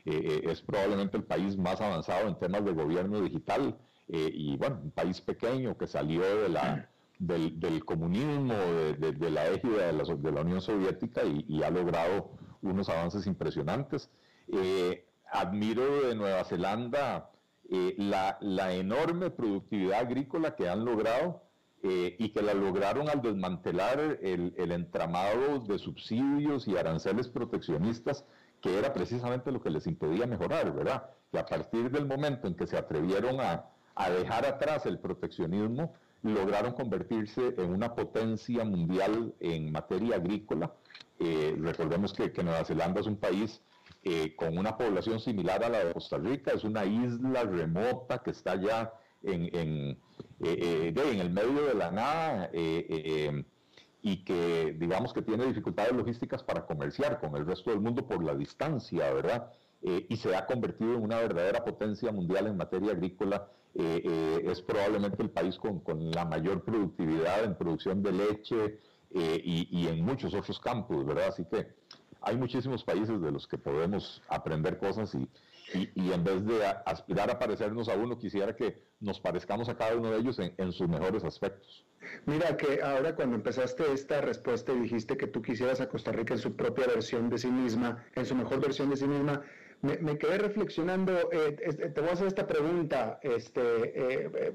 es 0.05 0.61
probablemente 0.61 1.17
el 1.17 1.23
país 1.23 1.57
más 1.57 1.79
avanzado 1.81 2.27
en 2.27 2.37
temas 2.37 2.65
de 2.65 2.73
gobierno 2.73 3.21
digital 3.21 3.77
y 4.07 4.57
bueno, 4.57 4.81
un 4.83 4.91
país 4.91 5.21
pequeño 5.21 5.77
que 5.77 5.85
salió 5.85 6.21
de 6.21 6.49
la 6.49 6.89
del, 7.19 7.83
comunismo, 7.83 8.53
de, 8.53 9.29
la 9.29 9.47
égida 9.47 9.87
de 9.87 9.93
la, 9.93 10.03
de 10.03 10.31
la 10.31 10.41
Unión 10.41 10.61
Soviética 10.61 11.21
y, 11.23 11.61
ha 11.63 11.69
logrado 11.69 12.31
unos 12.61 12.89
avances 12.89 13.27
impresionantes. 13.27 14.09
Eh, 14.51 15.05
admiro 15.31 16.07
de 16.07 16.15
Nueva 16.15 16.43
Zelanda 16.43 17.29
eh, 17.71 17.93
la, 17.97 18.73
enorme 18.73 19.29
productividad 19.29 19.99
agrícola 19.99 20.55
que 20.55 20.67
han 20.67 20.83
logrado 20.83 21.43
eh, 21.83 22.15
y 22.17 22.29
que 22.29 22.41
la 22.41 22.55
lograron 22.55 23.09
al 23.09 23.21
desmantelar 23.21 23.99
el, 24.23 24.55
el, 24.57 24.71
entramado 24.71 25.59
de 25.59 25.77
subsidios 25.77 26.67
y 26.67 26.77
aranceles 26.77 27.27
proteccionistas, 27.27 28.25
que 28.59 28.77
era 28.77 28.91
precisamente 28.91 29.51
lo 29.51 29.61
que 29.61 29.69
les 29.69 29.85
impedía 29.85 30.25
mejorar, 30.25 30.73
¿verdad? 30.73 31.11
Y 31.31 31.37
a 31.37 31.45
partir 31.45 31.91
del 31.91 32.07
momento 32.07 32.47
en 32.47 32.55
que 32.55 32.65
se 32.65 32.75
atrevieron 32.75 33.39
a, 33.39 33.65
a 33.93 34.09
dejar 34.09 34.45
atrás 34.47 34.87
el 34.87 34.97
proteccionismo, 34.97 35.93
lograron 36.23 36.73
convertirse 36.73 37.53
en 37.57 37.71
una 37.71 37.93
potencia 37.93 38.65
mundial 38.65 39.35
en 39.39 39.71
materia 39.71 40.15
agrícola. 40.15 40.73
Eh, 41.19 41.55
recordemos 41.59 42.13
que, 42.13 42.31
Nueva 42.43 42.63
Zelanda 42.63 43.01
es 43.01 43.07
un 43.07 43.17
país 43.17 43.61
eh, 44.03 44.35
con 44.37 44.57
una 44.57 44.77
población 44.77 45.19
similar 45.19 45.61
a 45.63 45.69
la 45.69 45.83
de 45.83 45.93
Costa 45.93 46.17
Rica, 46.17 46.51
es 46.51 46.63
una 46.63 46.85
isla 46.85 47.43
remota 47.43 48.19
que 48.19 48.31
está 48.31 48.55
ya 48.55 48.93
en, 49.23 49.53
en, 49.53 49.99
eh, 50.41 50.93
en 50.95 51.19
el 51.19 51.29
medio 51.29 51.65
de 51.65 51.73
la 51.73 51.91
nada 51.91 52.49
y 54.01 54.23
que 54.23 54.77
digamos 54.79 55.11
que 55.11 55.21
tiene 55.21 55.45
dificultades 55.45 55.91
logísticas 55.91 56.41
para 56.41 56.65
comerciar 56.65 57.19
con 57.19 57.35
el 57.35 57.45
resto 57.45 57.71
del 57.71 57.81
mundo 57.81 58.07
por 58.07 58.23
la 58.23 58.33
distancia, 58.33 59.11
¿verdad? 59.13 59.51
y 59.81 60.15
se 60.17 60.35
ha 60.35 60.45
convertido 60.45 60.93
en 60.95 61.03
una 61.03 61.17
verdadera 61.17 61.63
potencia 61.63 62.11
mundial 62.11 62.47
en 62.47 62.57
materia 62.57 62.91
agrícola 62.91 63.49
es 63.75 64.61
probablemente 64.61 65.21
el 65.21 65.29
país 65.29 65.57
con, 65.57 65.83
la 66.11 66.23
mayor 66.23 66.63
productividad 66.63 67.43
en 67.43 67.55
producción 67.55 68.01
de 68.01 68.11
leche 68.13 68.79
eh, 69.11 69.41
y, 69.43 69.87
en 69.87 70.03
muchos 70.03 70.33
otros 70.33 70.59
campos, 70.59 71.05
¿verdad? 71.05 71.27
Así 71.29 71.45
que 71.45 71.67
hay 72.21 72.37
muchísimos 72.37 72.83
países 72.83 73.21
de 73.21 73.31
los 73.31 73.47
que 73.47 73.57
podemos 73.57 74.21
aprender 74.27 74.77
cosas 74.77 75.15
y, 75.15 75.27
y, 75.95 76.11
en 76.11 76.23
vez 76.23 76.45
de 76.45 76.65
aspirar 76.85 77.29
a 77.29 77.39
parecernos 77.39 77.89
a 77.89 77.95
uno, 77.95 78.17
quisiera 78.17 78.55
que 78.55 78.83
nos 78.99 79.19
parezcamos 79.19 79.69
a 79.69 79.77
cada 79.77 79.95
uno 79.95 80.11
de 80.11 80.19
ellos 80.19 80.37
en, 80.39 80.53
en, 80.57 80.71
sus 80.71 80.87
mejores 80.87 81.23
aspectos. 81.23 81.85
Mira 82.25 82.57
que 82.57 82.81
ahora 82.81 83.15
cuando 83.15 83.35
empezaste 83.35 83.91
esta 83.93 84.21
respuesta 84.21 84.73
y 84.73 84.79
dijiste 84.79 85.15
que 85.17 85.27
tú 85.27 85.41
quisieras 85.41 85.79
a 85.79 85.87
Costa 85.87 86.11
Rica 86.11 86.33
en 86.33 86.39
su 86.39 86.55
propia 86.55 86.87
versión 86.87 87.29
de 87.29 87.37
sí 87.37 87.47
misma, 87.49 88.03
en 88.15 88.25
su 88.25 88.35
mejor 88.35 88.59
versión 88.59 88.89
de 88.89 88.97
sí 88.97 89.07
misma, 89.07 89.43
me, 89.81 90.17
quedé 90.17 90.37
reflexionando, 90.37 91.29
eh, 91.31 91.51
te 91.93 92.01
voy 92.01 92.09
a 92.09 92.13
hacer 92.13 92.27
esta 92.27 92.45
pregunta, 92.45 93.19
este, 93.23 93.61
eh, 93.61 94.53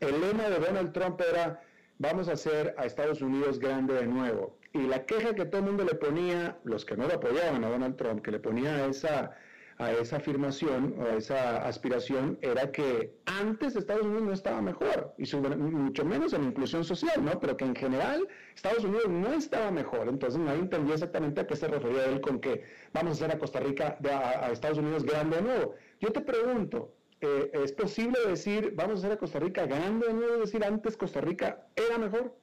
el, 0.00 0.20
lema 0.20 0.48
de 0.48 0.58
Donald 0.60 0.92
Trump 0.92 1.20
era, 1.28 1.60
vamos 2.00 2.28
a 2.28 2.32
hacer 2.32 2.74
a 2.78 2.86
Estados 2.86 3.20
Unidos 3.20 3.60
grande 3.60 3.94
de 3.94 4.06
nuevo. 4.06 4.58
Y 4.72 4.80
la 4.80 5.04
queja 5.04 5.34
que 5.34 5.44
todo 5.44 5.60
el 5.60 5.66
mundo 5.66 5.84
le 5.84 5.94
ponía, 5.94 6.58
los 6.64 6.84
que 6.84 6.96
no 6.96 7.06
lo 7.06 7.14
apoyaban 7.14 7.62
a 7.62 7.68
Donald 7.68 7.96
Trump, 7.96 8.22
que 8.22 8.32
le 8.32 8.40
ponía 8.40 8.86
esa 8.86 9.36
a 9.80 9.92
esa 9.92 10.18
afirmación 10.18 10.94
o 10.98 11.06
a 11.06 11.14
esa 11.16 11.66
aspiración 11.66 12.38
era 12.42 12.70
que 12.70 13.14
antes 13.24 13.74
Estados 13.74 14.02
Unidos 14.02 14.22
no 14.24 14.32
estaba 14.34 14.60
mejor, 14.60 15.14
y 15.16 15.24
mucho 15.34 16.04
menos 16.04 16.34
en 16.34 16.44
inclusión 16.44 16.84
social, 16.84 17.24
¿no? 17.24 17.40
Pero 17.40 17.56
que 17.56 17.64
en 17.64 17.74
general 17.74 18.28
Estados 18.54 18.84
Unidos 18.84 19.08
no 19.08 19.32
estaba 19.32 19.70
mejor. 19.70 20.08
Entonces 20.08 20.38
nadie 20.38 20.60
entendía 20.60 20.94
exactamente 20.94 21.40
a 21.40 21.46
qué 21.46 21.56
se 21.56 21.66
refería 21.66 22.04
él 22.04 22.20
con 22.20 22.40
que 22.40 22.62
vamos 22.92 23.12
a 23.12 23.24
hacer 23.24 23.36
a 23.36 23.38
Costa 23.38 23.60
Rica, 23.60 23.96
a, 24.04 24.50
Estados 24.50 24.76
Unidos 24.76 25.02
grande 25.02 25.36
de 25.36 25.42
nuevo. 25.42 25.74
Yo 25.98 26.12
te 26.12 26.20
pregunto, 26.20 26.92
eh, 27.20 27.50
¿es 27.52 27.72
posible 27.72 28.18
decir 28.26 28.72
vamos 28.74 28.96
a 28.96 28.98
hacer 28.98 29.12
a 29.12 29.18
Costa 29.18 29.38
Rica 29.38 29.66
grande 29.66 30.06
de 30.06 30.14
nuevo? 30.14 30.38
decir, 30.38 30.64
antes 30.64 30.96
Costa 30.96 31.20
Rica 31.20 31.66
era 31.76 31.98
mejor. 31.98 32.36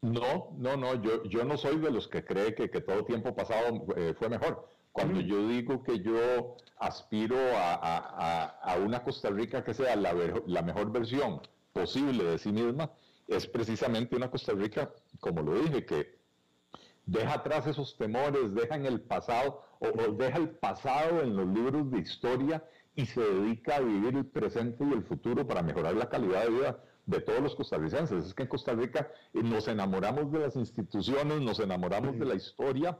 No, 0.00 0.54
no, 0.56 0.76
no, 0.76 0.94
yo, 1.02 1.24
yo 1.24 1.44
no 1.44 1.56
soy 1.56 1.78
de 1.78 1.90
los 1.90 2.06
que 2.06 2.24
cree 2.24 2.54
que, 2.54 2.70
que 2.70 2.80
todo 2.80 3.04
tiempo 3.04 3.34
pasado 3.34 3.84
eh, 3.96 4.14
fue 4.16 4.28
mejor. 4.28 4.68
Cuando 4.92 5.20
yo 5.20 5.46
digo 5.46 5.82
que 5.82 6.00
yo 6.00 6.56
aspiro 6.78 7.36
a, 7.54 8.76
una 8.84 9.02
Costa 9.04 9.30
Rica 9.30 9.62
que 9.62 9.74
sea 9.74 9.94
la, 9.94 10.62
mejor 10.62 10.90
versión 10.90 11.40
posible 11.72 12.24
de 12.24 12.38
sí 12.38 12.50
misma, 12.50 12.90
es 13.26 13.46
precisamente 13.46 14.16
una 14.16 14.30
Costa 14.30 14.52
Rica, 14.52 14.92
como 15.20 15.42
lo 15.42 15.54
dije, 15.54 15.84
que 15.84 16.18
deja 17.06 17.34
atrás 17.34 17.66
esos 17.66 17.96
temores, 17.96 18.54
deja 18.54 18.74
en 18.74 18.86
el 18.86 19.00
pasado, 19.00 19.62
o, 19.78 20.12
deja 20.12 20.38
el 20.38 20.50
pasado 20.50 21.22
en 21.22 21.36
los 21.36 21.46
libros 21.46 21.90
de 21.90 22.00
historia 22.00 22.64
y 22.98 23.06
se 23.06 23.20
dedica 23.20 23.76
a 23.76 23.80
vivir 23.80 24.16
el 24.16 24.26
presente 24.26 24.84
y 24.84 24.92
el 24.92 25.04
futuro 25.04 25.46
para 25.46 25.62
mejorar 25.62 25.94
la 25.94 26.08
calidad 26.08 26.42
de 26.42 26.50
vida 26.50 26.82
de 27.06 27.20
todos 27.20 27.40
los 27.40 27.54
costarricenses. 27.54 28.26
Es 28.26 28.34
que 28.34 28.42
en 28.42 28.48
Costa 28.48 28.72
Rica 28.72 29.08
eh, 29.32 29.40
nos 29.40 29.68
enamoramos 29.68 30.32
de 30.32 30.40
las 30.40 30.56
instituciones, 30.56 31.40
nos 31.40 31.60
enamoramos 31.60 32.18
de 32.18 32.24
la 32.24 32.34
historia. 32.34 32.98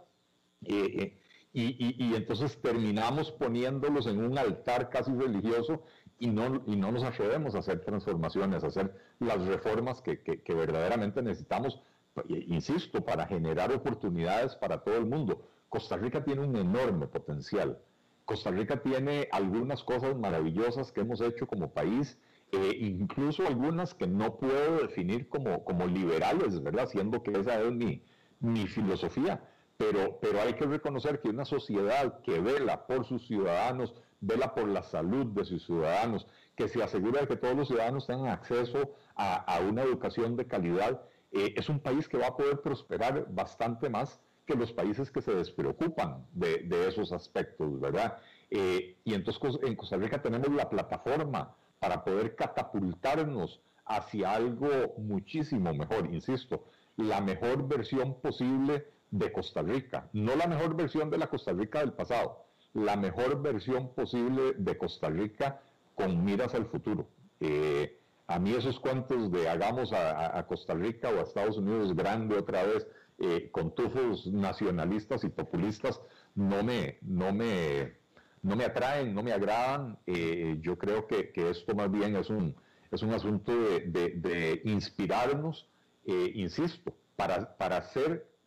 Eh, 0.64 1.18
eh, 1.52 1.94
y, 1.98 2.14
entonces 2.14 2.62
terminamos 2.62 3.32
poniéndolos 3.32 4.06
en 4.06 4.22
un 4.22 4.38
altar 4.38 4.88
casi 4.88 5.10
religioso 5.10 5.82
y 6.20 6.28
no, 6.28 6.62
y 6.68 6.76
no 6.76 6.92
nos 6.92 7.02
atrevemos 7.02 7.56
a 7.56 7.58
hacer 7.58 7.84
transformaciones, 7.84 8.62
a 8.62 8.68
hacer 8.68 8.94
las 9.18 9.44
reformas 9.46 10.00
que, 10.00 10.22
que, 10.22 10.54
verdaderamente 10.54 11.20
necesitamos, 11.22 11.80
insisto, 12.28 13.04
para 13.04 13.26
generar 13.26 13.72
oportunidades 13.72 14.54
para 14.54 14.78
todo 14.84 14.96
el 14.96 15.06
mundo. 15.06 15.42
Costa 15.68 15.96
Rica 15.96 16.22
tiene 16.22 16.42
un 16.42 16.54
enorme 16.54 17.08
potencial. 17.08 17.80
Costa 18.28 18.50
Rica 18.50 18.82
tiene 18.82 19.28
algunas 19.32 19.82
cosas 19.82 20.14
maravillosas 20.16 20.92
que 20.92 21.00
hemos 21.00 21.20
hecho 21.20 21.46
como 21.46 21.72
país, 21.72 22.18
eh, 22.52 22.76
incluso 22.78 23.46
algunas 23.46 23.94
que 23.94 24.06
no 24.06 24.38
puedo 24.38 24.78
definir 24.82 25.28
como, 25.28 25.64
como 25.64 25.86
liberales, 25.86 26.62
¿verdad? 26.62 26.86
Siendo 26.86 27.22
que 27.22 27.32
esa 27.32 27.60
es 27.60 27.72
mi, 27.72 28.04
mi 28.40 28.66
filosofía 28.66 29.42
pero, 29.78 30.18
pero 30.20 30.42
hay 30.42 30.54
que 30.54 30.66
reconocer 30.66 31.20
que 31.20 31.28
una 31.28 31.44
sociedad 31.44 32.20
que 32.22 32.40
vela 32.40 32.86
por 32.86 33.06
sus 33.06 33.26
ciudadanos, 33.26 33.94
vela 34.20 34.52
por 34.52 34.68
la 34.68 34.82
salud 34.82 35.26
de 35.26 35.44
sus 35.44 35.64
ciudadanos, 35.64 36.26
que 36.56 36.68
se 36.68 36.82
asegura 36.82 37.20
de 37.20 37.28
que 37.28 37.36
todos 37.36 37.56
los 37.56 37.68
ciudadanos 37.68 38.06
tengan 38.06 38.32
acceso 38.32 38.96
a, 39.14 39.60
una 39.66 39.82
educación 39.84 40.36
de 40.36 40.48
calidad, 40.48 41.00
eh, 41.30 41.54
es 41.56 41.68
un 41.68 41.78
país 41.78 42.08
que 42.08 42.18
va 42.18 42.26
a 42.26 42.36
poder 42.36 42.60
prosperar 42.60 43.28
bastante 43.30 43.88
más 43.88 44.20
que 44.48 44.56
los 44.56 44.72
países 44.72 45.10
que 45.10 45.20
se 45.20 45.34
despreocupan 45.34 46.26
de, 46.32 46.88
esos 46.88 47.12
aspectos, 47.12 47.78
¿verdad? 47.78 48.16
Eh, 48.50 48.96
y 49.04 49.12
entonces 49.12 49.42
en 49.62 49.76
Costa 49.76 49.98
Rica 49.98 50.22
tenemos 50.22 50.48
la 50.48 50.70
plataforma 50.70 51.54
para 51.78 52.02
poder 52.02 52.34
catapultarnos 52.34 53.60
hacia 53.84 54.32
algo 54.32 54.94
muchísimo 54.96 55.74
mejor, 55.74 56.08
insisto, 56.10 56.64
la 56.96 57.20
mejor 57.20 57.68
versión 57.68 58.14
posible 58.22 58.86
de 59.10 59.30
Costa 59.32 59.60
Rica, 59.60 60.08
no 60.14 60.34
la 60.34 60.46
mejor 60.46 60.74
versión 60.74 61.10
de 61.10 61.18
la 61.18 61.26
Costa 61.26 61.52
Rica 61.52 61.80
del 61.80 61.92
pasado, 61.92 62.46
la 62.72 62.96
mejor 62.96 63.42
versión 63.42 63.92
posible 63.92 64.54
de 64.56 64.78
Costa 64.78 65.10
Rica 65.10 65.60
con 65.94 66.24
miras 66.24 66.54
al 66.54 66.64
futuro. 66.66 67.06
Eh, 67.40 67.98
a 68.26 68.38
mí 68.38 68.52
esos 68.52 68.80
cuentos 68.80 69.30
de 69.30 69.46
hagamos 69.48 69.92
a, 69.92 70.42
Costa 70.46 70.72
Rica 70.72 71.10
o 71.10 71.18
a 71.18 71.22
Estados 71.22 71.58
Unidos 71.58 71.94
grande 71.94 72.36
otra 72.36 72.62
vez, 72.62 72.86
eh, 73.18 73.50
con 73.50 73.74
tufos 73.74 74.26
nacionalistas 74.28 75.24
y 75.24 75.28
populistas, 75.28 76.00
no 76.34 76.62
me, 76.62 76.98
no 77.02 77.32
me, 77.32 77.94
no 78.42 78.54
me 78.54 78.64
atraen, 78.64 79.14
no 79.14 79.22
me 79.22 79.32
agradan. 79.32 79.98
Eh, 80.06 80.58
yo 80.60 80.78
creo 80.78 81.06
que, 81.06 81.32
esto 81.34 81.74
más 81.74 81.90
bien 81.90 82.16
es 82.16 82.30
un, 82.30 82.54
es 82.90 83.02
un 83.02 83.12
asunto 83.12 83.52
de, 83.52 84.60
inspirarnos, 84.64 85.68
eh, 86.04 86.32
insisto, 86.34 86.94
para, 87.16 87.56
para 87.56 87.82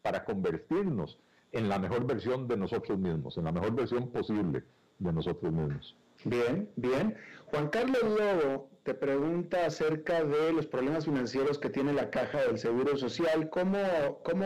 para 0.01 0.23
convertirnos 0.23 1.19
en 1.51 1.67
la 1.67 1.77
mejor 1.77 2.05
versión 2.05 2.47
de 2.47 2.57
nosotros 2.57 2.97
mismos, 2.97 3.37
en 3.37 3.43
la 3.43 3.51
mejor 3.51 3.75
versión 3.75 4.09
posible 4.11 4.63
de 4.99 5.13
nosotros 5.13 5.51
mismos. 5.51 5.95
Bien, 6.23 6.69
bien. 6.75 7.15
Juan 7.47 7.69
Carlos 7.69 8.03
Lobo 8.03 8.69
te 8.83 8.93
pregunta 8.93 9.65
acerca 9.65 10.23
de 10.23 10.53
los 10.53 10.67
problemas 10.67 11.05
financieros 11.05 11.57
que 11.57 11.69
tiene 11.69 11.93
la 11.93 12.09
caja 12.09 12.41
del 12.41 12.57
Seguro 12.57 12.95
Social. 12.97 13.49
¿Cómo, 13.49 13.77
cómo, 14.23 14.45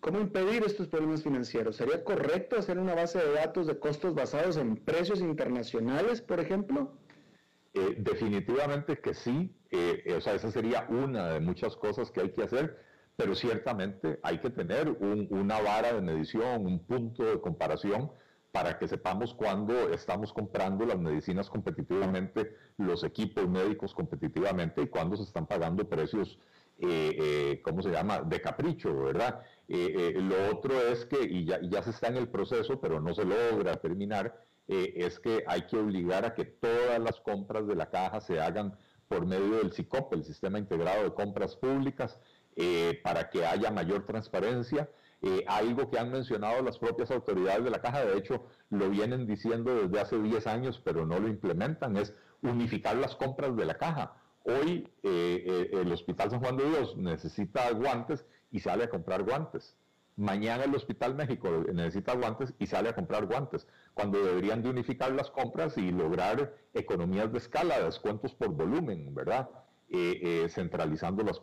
cómo 0.00 0.20
impedir 0.20 0.62
estos 0.64 0.88
problemas 0.88 1.22
financieros? 1.22 1.76
¿Sería 1.76 2.04
correcto 2.04 2.56
hacer 2.56 2.78
una 2.78 2.94
base 2.94 3.18
de 3.18 3.32
datos 3.32 3.66
de 3.66 3.78
costos 3.78 4.14
basados 4.14 4.56
en 4.56 4.76
precios 4.76 5.20
internacionales, 5.20 6.20
por 6.20 6.40
ejemplo? 6.40 6.92
Eh, 7.72 7.96
definitivamente 7.98 8.98
que 8.98 9.14
sí. 9.14 9.54
Eh, 9.70 10.14
o 10.16 10.20
sea, 10.20 10.34
esa 10.34 10.50
sería 10.50 10.86
una 10.88 11.32
de 11.32 11.40
muchas 11.40 11.76
cosas 11.76 12.10
que 12.10 12.20
hay 12.20 12.30
que 12.30 12.42
hacer 12.42 12.84
pero 13.16 13.34
ciertamente 13.34 14.18
hay 14.22 14.38
que 14.38 14.50
tener 14.50 14.88
una 14.90 15.60
vara 15.60 15.92
de 15.92 16.00
medición, 16.00 16.66
un 16.66 16.84
punto 16.84 17.24
de 17.24 17.40
comparación 17.40 18.10
para 18.54 18.78
que 18.78 18.86
sepamos 18.86 19.34
cuándo 19.34 19.92
estamos 19.92 20.32
comprando 20.32 20.86
las 20.86 20.96
medicinas 20.96 21.50
competitivamente, 21.50 22.54
los 22.78 23.02
equipos 23.02 23.48
médicos 23.48 23.92
competitivamente 23.92 24.82
y 24.82 24.86
cuándo 24.86 25.16
se 25.16 25.24
están 25.24 25.44
pagando 25.44 25.88
precios, 25.88 26.38
eh, 26.78 27.16
eh, 27.20 27.62
¿cómo 27.64 27.82
se 27.82 27.90
llama?, 27.90 28.22
de 28.22 28.40
capricho, 28.40 28.96
¿verdad? 28.96 29.40
Eh, 29.66 30.14
lo 30.20 30.56
otro 30.56 30.80
es 30.80 31.04
que, 31.04 31.24
y 31.24 31.46
ya, 31.46 31.58
ya, 31.62 31.82
se 31.82 31.90
está 31.90 32.06
en 32.06 32.16
el 32.16 32.28
proceso, 32.28 32.80
pero 32.80 33.00
no 33.00 33.12
se 33.12 33.24
logra 33.24 33.74
terminar, 33.74 34.40
es 34.68 35.18
que 35.18 35.42
hay 35.48 35.62
que 35.62 35.76
obligar 35.76 36.24
a 36.24 36.34
que 36.36 36.44
todas 36.44 37.00
las 37.00 37.18
compras 37.22 37.66
de 37.66 37.74
la 37.74 37.90
caja 37.90 38.20
se 38.20 38.40
hagan 38.40 38.78
por 39.08 39.26
medio 39.26 39.56
del 39.56 39.72
SICOP, 39.72 40.14
el 40.14 40.22
Sistema 40.22 40.60
Integrado 40.60 41.02
de 41.02 41.12
Compras 41.12 41.56
Públicas, 41.56 42.20
para 43.02 43.28
que 43.30 43.44
haya 43.44 43.72
mayor 43.72 44.06
transparencia 44.06 44.88
eh, 45.26 45.42
algo 45.48 45.88
que 45.88 45.98
han 45.98 46.12
mencionado 46.12 46.60
las 46.60 46.78
propias 46.78 47.10
autoridades 47.10 47.64
de 47.64 47.70
la 47.70 47.80
caja, 47.80 48.04
de 48.04 48.18
hecho 48.18 48.44
lo 48.68 48.90
vienen 48.90 49.26
diciendo 49.26 49.74
desde 49.74 49.98
hace 49.98 50.18
10 50.18 50.46
años, 50.46 50.82
pero 50.84 51.06
no 51.06 51.18
lo 51.18 51.28
implementan, 51.28 51.96
es 51.96 52.12
unificar 52.42 52.96
las 52.96 53.16
compras 53.16 53.56
de 53.56 53.64
la 53.64 53.78
caja. 53.78 54.16
Hoy 54.42 54.86
eh, 55.02 55.44
eh, 55.46 55.70
el 55.80 55.90
Hospital 55.90 56.30
San 56.30 56.40
Juan 56.40 56.58
de 56.58 56.68
Dios 56.68 56.98
necesita 56.98 57.70
guantes 57.70 58.26
y 58.50 58.60
sale 58.60 58.84
a 58.84 58.90
comprar 58.90 59.22
guantes. 59.22 59.78
Mañana 60.16 60.64
el 60.64 60.74
Hospital 60.74 61.14
México 61.14 61.48
necesita 61.72 62.14
guantes 62.14 62.52
y 62.58 62.66
sale 62.66 62.90
a 62.90 62.94
comprar 62.94 63.24
guantes, 63.24 63.66
cuando 63.94 64.22
deberían 64.22 64.62
de 64.62 64.68
unificar 64.68 65.10
las 65.12 65.30
compras 65.30 65.78
y 65.78 65.90
lograr 65.90 66.54
economías 66.74 67.32
de 67.32 67.38
escala, 67.38 67.80
descuentos 67.80 68.34
por 68.34 68.50
volumen, 68.50 69.14
¿verdad? 69.14 69.48
centralizando 70.48 71.22
las, 71.22 71.40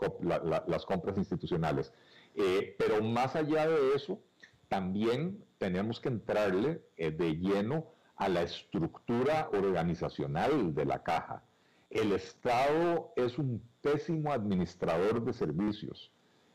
las 0.67 0.86
compras 0.86 1.17
institucionales. 1.17 1.93
Eh, 2.36 2.75
pero 2.77 3.03
más 3.03 3.36
allá 3.36 3.67
de 3.67 3.95
eso, 3.95 4.21
también 4.67 5.43
tenemos 5.57 5.99
que 5.99 6.09
entrarle 6.09 6.82
eh, 6.97 7.11
de 7.11 7.36
lleno 7.36 7.88
a 8.15 8.29
la 8.29 8.43
estructura 8.43 9.49
organizacional 9.51 10.73
de 10.73 10.86
la 10.86 11.03
caja. 11.03 11.43
El 11.89 12.13
Estado 12.13 13.11
es 13.15 13.38
un 13.38 13.61
pésimo 13.82 14.32
administrador 14.32 15.25
de 15.25 15.34
servicios. 15.34 16.11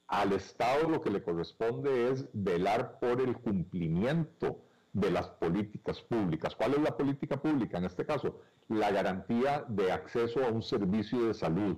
Al 0.09 0.33
Estado 0.33 0.89
lo 0.89 1.01
que 1.01 1.11
le 1.11 1.23
corresponde 1.23 2.11
es 2.11 2.29
velar 2.33 2.99
por 3.01 3.21
el 3.21 3.37
cumplimiento 3.37 4.63
de 4.93 5.11
las 5.11 5.29
políticas 5.29 6.01
públicas. 6.01 6.55
¿Cuál 6.55 6.75
es 6.75 6.81
la 6.81 6.97
política 6.97 7.37
pública 7.37 7.77
en 7.77 7.85
este 7.85 8.07
caso? 8.07 8.41
La 8.69 8.91
garantía 8.91 9.65
de 9.69 9.93
acceso 9.93 10.43
a 10.43 10.49
un 10.49 10.63
servicio 10.63 11.27
de 11.27 11.35
salud, 11.35 11.77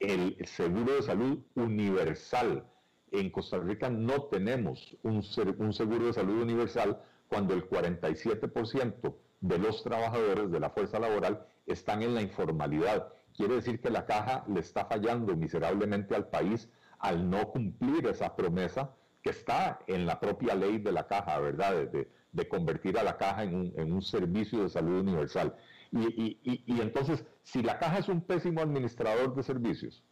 el 0.00 0.36
seguro 0.46 0.94
de 0.94 1.02
salud 1.02 1.38
universal, 1.54 2.66
en 3.12 3.30
Costa 3.30 3.58
Rica 3.58 3.88
no 3.88 4.24
tenemos 4.24 4.96
un, 5.02 5.22
seguro 5.22 6.06
de 6.06 6.12
salud 6.12 6.42
universal 6.42 7.00
cuando 7.28 7.54
el 7.54 7.68
47% 7.68 9.14
de 9.40 9.58
los 9.58 9.82
trabajadores 9.82 10.50
de 10.50 10.60
la 10.60 10.70
fuerza 10.70 10.98
laboral 10.98 11.46
están 11.66 12.02
en 12.02 12.14
la 12.14 12.22
informalidad. 12.22 13.12
Quiere 13.34 13.56
decir 13.56 13.80
que 13.80 13.90
la 13.90 14.06
caja 14.06 14.44
le 14.48 14.60
está 14.60 14.86
fallando 14.86 15.36
miserablemente 15.36 16.14
al 16.14 16.28
país 16.28 16.68
al 16.98 17.28
no 17.28 17.48
cumplir 17.50 18.06
esa 18.06 18.34
promesa 18.34 18.94
que 19.22 19.30
está 19.30 19.80
en 19.86 20.06
la 20.06 20.18
propia 20.18 20.54
ley 20.54 20.78
de 20.78 20.92
la 20.92 21.06
caja, 21.06 21.38
¿verdad? 21.38 21.88
De, 21.88 22.08
convertir 22.48 22.98
a 22.98 23.02
la 23.02 23.16
caja 23.16 23.44
en 23.44 23.92
un, 23.92 24.02
servicio 24.02 24.62
de 24.62 24.68
salud 24.68 25.00
universal. 25.00 25.56
y 25.90 26.80
entonces, 26.80 27.24
si 27.42 27.62
la 27.62 27.78
caja 27.78 27.98
es 27.98 28.08
un 28.08 28.20
pésimo 28.20 28.60
administrador 28.60 29.34
de 29.34 29.42
servicios, 29.42 30.04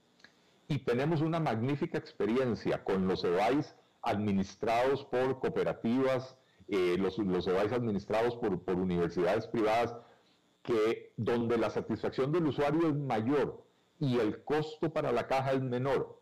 y 0.68 0.78
tenemos 0.78 1.20
una 1.20 1.40
magnífica 1.40 1.98
experiencia 1.98 2.84
con 2.84 3.06
los 3.06 3.24
EBAIS 3.24 3.74
administrados 4.02 5.04
por 5.04 5.40
cooperativas, 5.40 6.36
eh, 6.68 6.96
los, 6.98 7.18
los 7.18 7.46
EBAIS 7.46 7.72
administrados 7.72 8.36
por, 8.36 8.62
por 8.62 8.76
universidades 8.76 9.46
privadas, 9.46 9.94
que 10.62 11.12
donde 11.16 11.58
la 11.58 11.70
satisfacción 11.70 12.32
del 12.32 12.46
usuario 12.46 12.88
es 12.88 12.94
mayor 12.94 13.64
y 13.98 14.18
el 14.18 14.42
costo 14.44 14.92
para 14.92 15.12
la 15.12 15.26
caja 15.26 15.52
es 15.52 15.60
menor 15.60 16.20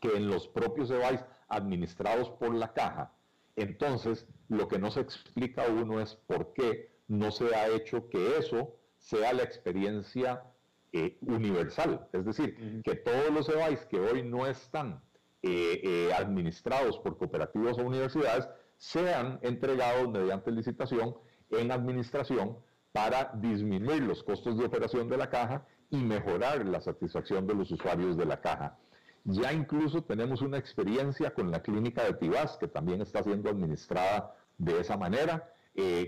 que 0.00 0.16
en 0.16 0.28
los 0.28 0.48
propios 0.48 0.90
EBAIS 0.90 1.24
administrados 1.48 2.30
por 2.30 2.54
la 2.54 2.72
caja, 2.72 3.12
entonces 3.56 4.26
lo 4.48 4.68
que 4.68 4.78
no 4.78 4.90
se 4.90 5.00
explica 5.00 5.64
a 5.64 5.70
uno 5.70 6.00
es 6.00 6.14
por 6.14 6.52
qué 6.52 6.92
no 7.06 7.30
se 7.30 7.54
ha 7.54 7.68
hecho 7.68 8.08
que 8.10 8.36
eso 8.38 8.76
sea 8.98 9.32
la 9.32 9.42
experiencia 9.42 10.44
eh, 10.90 11.18
universal, 11.20 12.08
es 12.14 12.24
decir, 12.24 12.80
que 12.82 12.94
todos 12.94 13.30
los 13.30 13.46
EBAIS 13.50 13.84
que 13.84 14.00
hoy 14.00 14.22
no 14.22 14.46
están 14.46 15.02
eh, 15.42 15.80
eh, 15.84 16.10
administrados 16.16 16.98
por 17.00 17.18
cooperativas 17.18 17.76
o 17.76 17.82
universidades 17.82 18.48
sean 18.78 19.38
entregados 19.42 20.08
mediante 20.08 20.50
licitación 20.50 21.14
en 21.50 21.72
administración 21.72 22.56
para 22.90 23.32
disminuir 23.34 24.02
los 24.02 24.22
costos 24.24 24.56
de 24.56 24.64
operación 24.64 25.10
de 25.10 25.18
la 25.18 25.28
caja 25.28 25.66
y 25.90 25.98
mejorar 25.98 26.64
la 26.64 26.80
satisfacción 26.80 27.46
de 27.46 27.54
los 27.54 27.70
usuarios 27.70 28.16
de 28.16 28.24
la 28.24 28.40
caja. 28.40 28.78
Ya 29.24 29.52
incluso 29.52 30.02
tenemos 30.02 30.40
una 30.40 30.56
experiencia 30.56 31.34
con 31.34 31.50
la 31.50 31.60
clínica 31.60 32.02
de 32.04 32.14
Tibás, 32.14 32.56
que 32.56 32.66
también 32.66 33.02
está 33.02 33.22
siendo 33.22 33.50
administrada 33.50 34.34
de 34.56 34.80
esa 34.80 34.96
manera, 34.96 35.52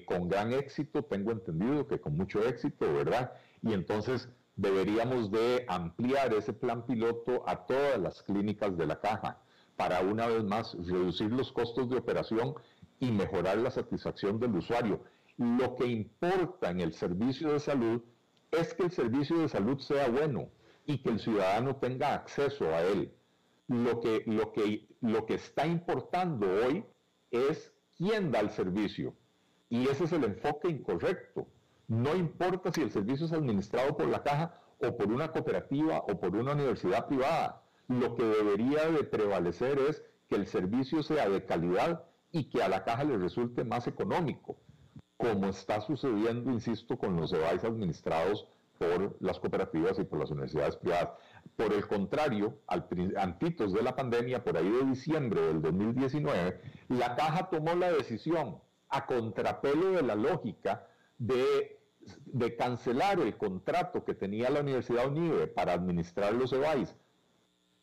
con 0.06 0.28
gran 0.28 0.52
éxito, 0.52 1.04
tengo 1.04 1.32
entendido 1.32 1.86
que 1.86 2.00
con 2.00 2.16
mucho 2.16 2.42
éxito, 2.42 2.92
¿verdad? 2.92 3.32
Y 3.62 3.74
entonces 3.74 4.28
deberíamos 4.60 5.30
de 5.30 5.64
ampliar 5.68 6.34
ese 6.34 6.52
plan 6.52 6.84
piloto 6.84 7.42
a 7.46 7.64
todas 7.64 7.98
las 7.98 8.22
clínicas 8.22 8.76
de 8.76 8.86
la 8.86 9.00
caja 9.00 9.42
para 9.76 10.00
una 10.00 10.26
vez 10.26 10.44
más 10.44 10.74
reducir 10.74 11.32
los 11.32 11.50
costos 11.50 11.88
de 11.88 11.96
operación 11.96 12.54
y 12.98 13.10
mejorar 13.10 13.56
la 13.56 13.70
satisfacción 13.70 14.38
del 14.38 14.54
usuario. 14.56 15.02
Lo 15.38 15.76
que 15.76 15.86
importa 15.86 16.68
en 16.70 16.80
el 16.82 16.92
servicio 16.92 17.52
de 17.52 17.60
salud 17.60 18.02
es 18.50 18.74
que 18.74 18.82
el 18.82 18.90
servicio 18.90 19.38
de 19.38 19.48
salud 19.48 19.78
sea 19.78 20.08
bueno 20.08 20.50
y 20.84 20.98
que 20.98 21.08
el 21.08 21.20
ciudadano 21.20 21.76
tenga 21.76 22.12
acceso 22.12 22.66
a 22.66 22.82
él. 22.82 23.14
Lo 23.66 24.00
que, 24.00 24.24
lo 24.26 24.52
que, 24.52 24.88
lo 25.00 25.24
que 25.24 25.34
está 25.34 25.66
importando 25.66 26.46
hoy 26.66 26.84
es 27.30 27.72
quién 27.96 28.30
da 28.30 28.40
el 28.40 28.50
servicio. 28.50 29.14
Y 29.70 29.88
ese 29.88 30.04
es 30.04 30.12
el 30.12 30.24
enfoque 30.24 30.68
incorrecto. 30.68 31.46
No 31.90 32.14
importa 32.14 32.70
si 32.70 32.82
el 32.82 32.92
servicio 32.92 33.26
es 33.26 33.32
administrado 33.32 33.96
por 33.96 34.06
la 34.06 34.22
caja 34.22 34.54
o 34.78 34.96
por 34.96 35.08
una 35.08 35.32
cooperativa 35.32 35.98
o 35.98 36.20
por 36.20 36.36
una 36.36 36.52
universidad 36.52 37.08
privada. 37.08 37.64
Lo 37.88 38.14
que 38.14 38.22
debería 38.22 38.88
de 38.88 39.02
prevalecer 39.02 39.76
es 39.80 40.00
que 40.28 40.36
el 40.36 40.46
servicio 40.46 41.02
sea 41.02 41.28
de 41.28 41.44
calidad 41.44 42.04
y 42.30 42.48
que 42.48 42.62
a 42.62 42.68
la 42.68 42.84
caja 42.84 43.02
le 43.02 43.18
resulte 43.18 43.64
más 43.64 43.88
económico, 43.88 44.56
como 45.16 45.48
está 45.48 45.80
sucediendo, 45.80 46.52
insisto, 46.52 46.96
con 46.96 47.16
los 47.16 47.32
EBAIS 47.32 47.64
administrados 47.64 48.46
por 48.78 49.16
las 49.20 49.40
cooperativas 49.40 49.98
y 49.98 50.04
por 50.04 50.20
las 50.20 50.30
universidades 50.30 50.76
privadas. 50.76 51.08
Por 51.56 51.72
el 51.72 51.88
contrario, 51.88 52.60
al, 52.68 52.86
antitos 53.16 53.72
de 53.72 53.82
la 53.82 53.96
pandemia, 53.96 54.44
por 54.44 54.56
ahí 54.56 54.70
de 54.70 54.84
diciembre 54.84 55.40
del 55.40 55.60
2019, 55.60 56.60
la 56.90 57.16
caja 57.16 57.50
tomó 57.50 57.74
la 57.74 57.90
decisión 57.90 58.60
a 58.88 59.06
contrapelo 59.06 59.90
de 59.90 60.02
la 60.02 60.14
lógica 60.14 60.86
de 61.18 61.79
de 62.26 62.56
cancelar 62.56 63.20
el 63.20 63.36
contrato 63.36 64.04
que 64.04 64.14
tenía 64.14 64.50
la 64.50 64.60
Universidad 64.60 65.08
UNIBE 65.08 65.46
para 65.48 65.72
administrar 65.72 66.32
los 66.34 66.52
EBAIS 66.52 66.96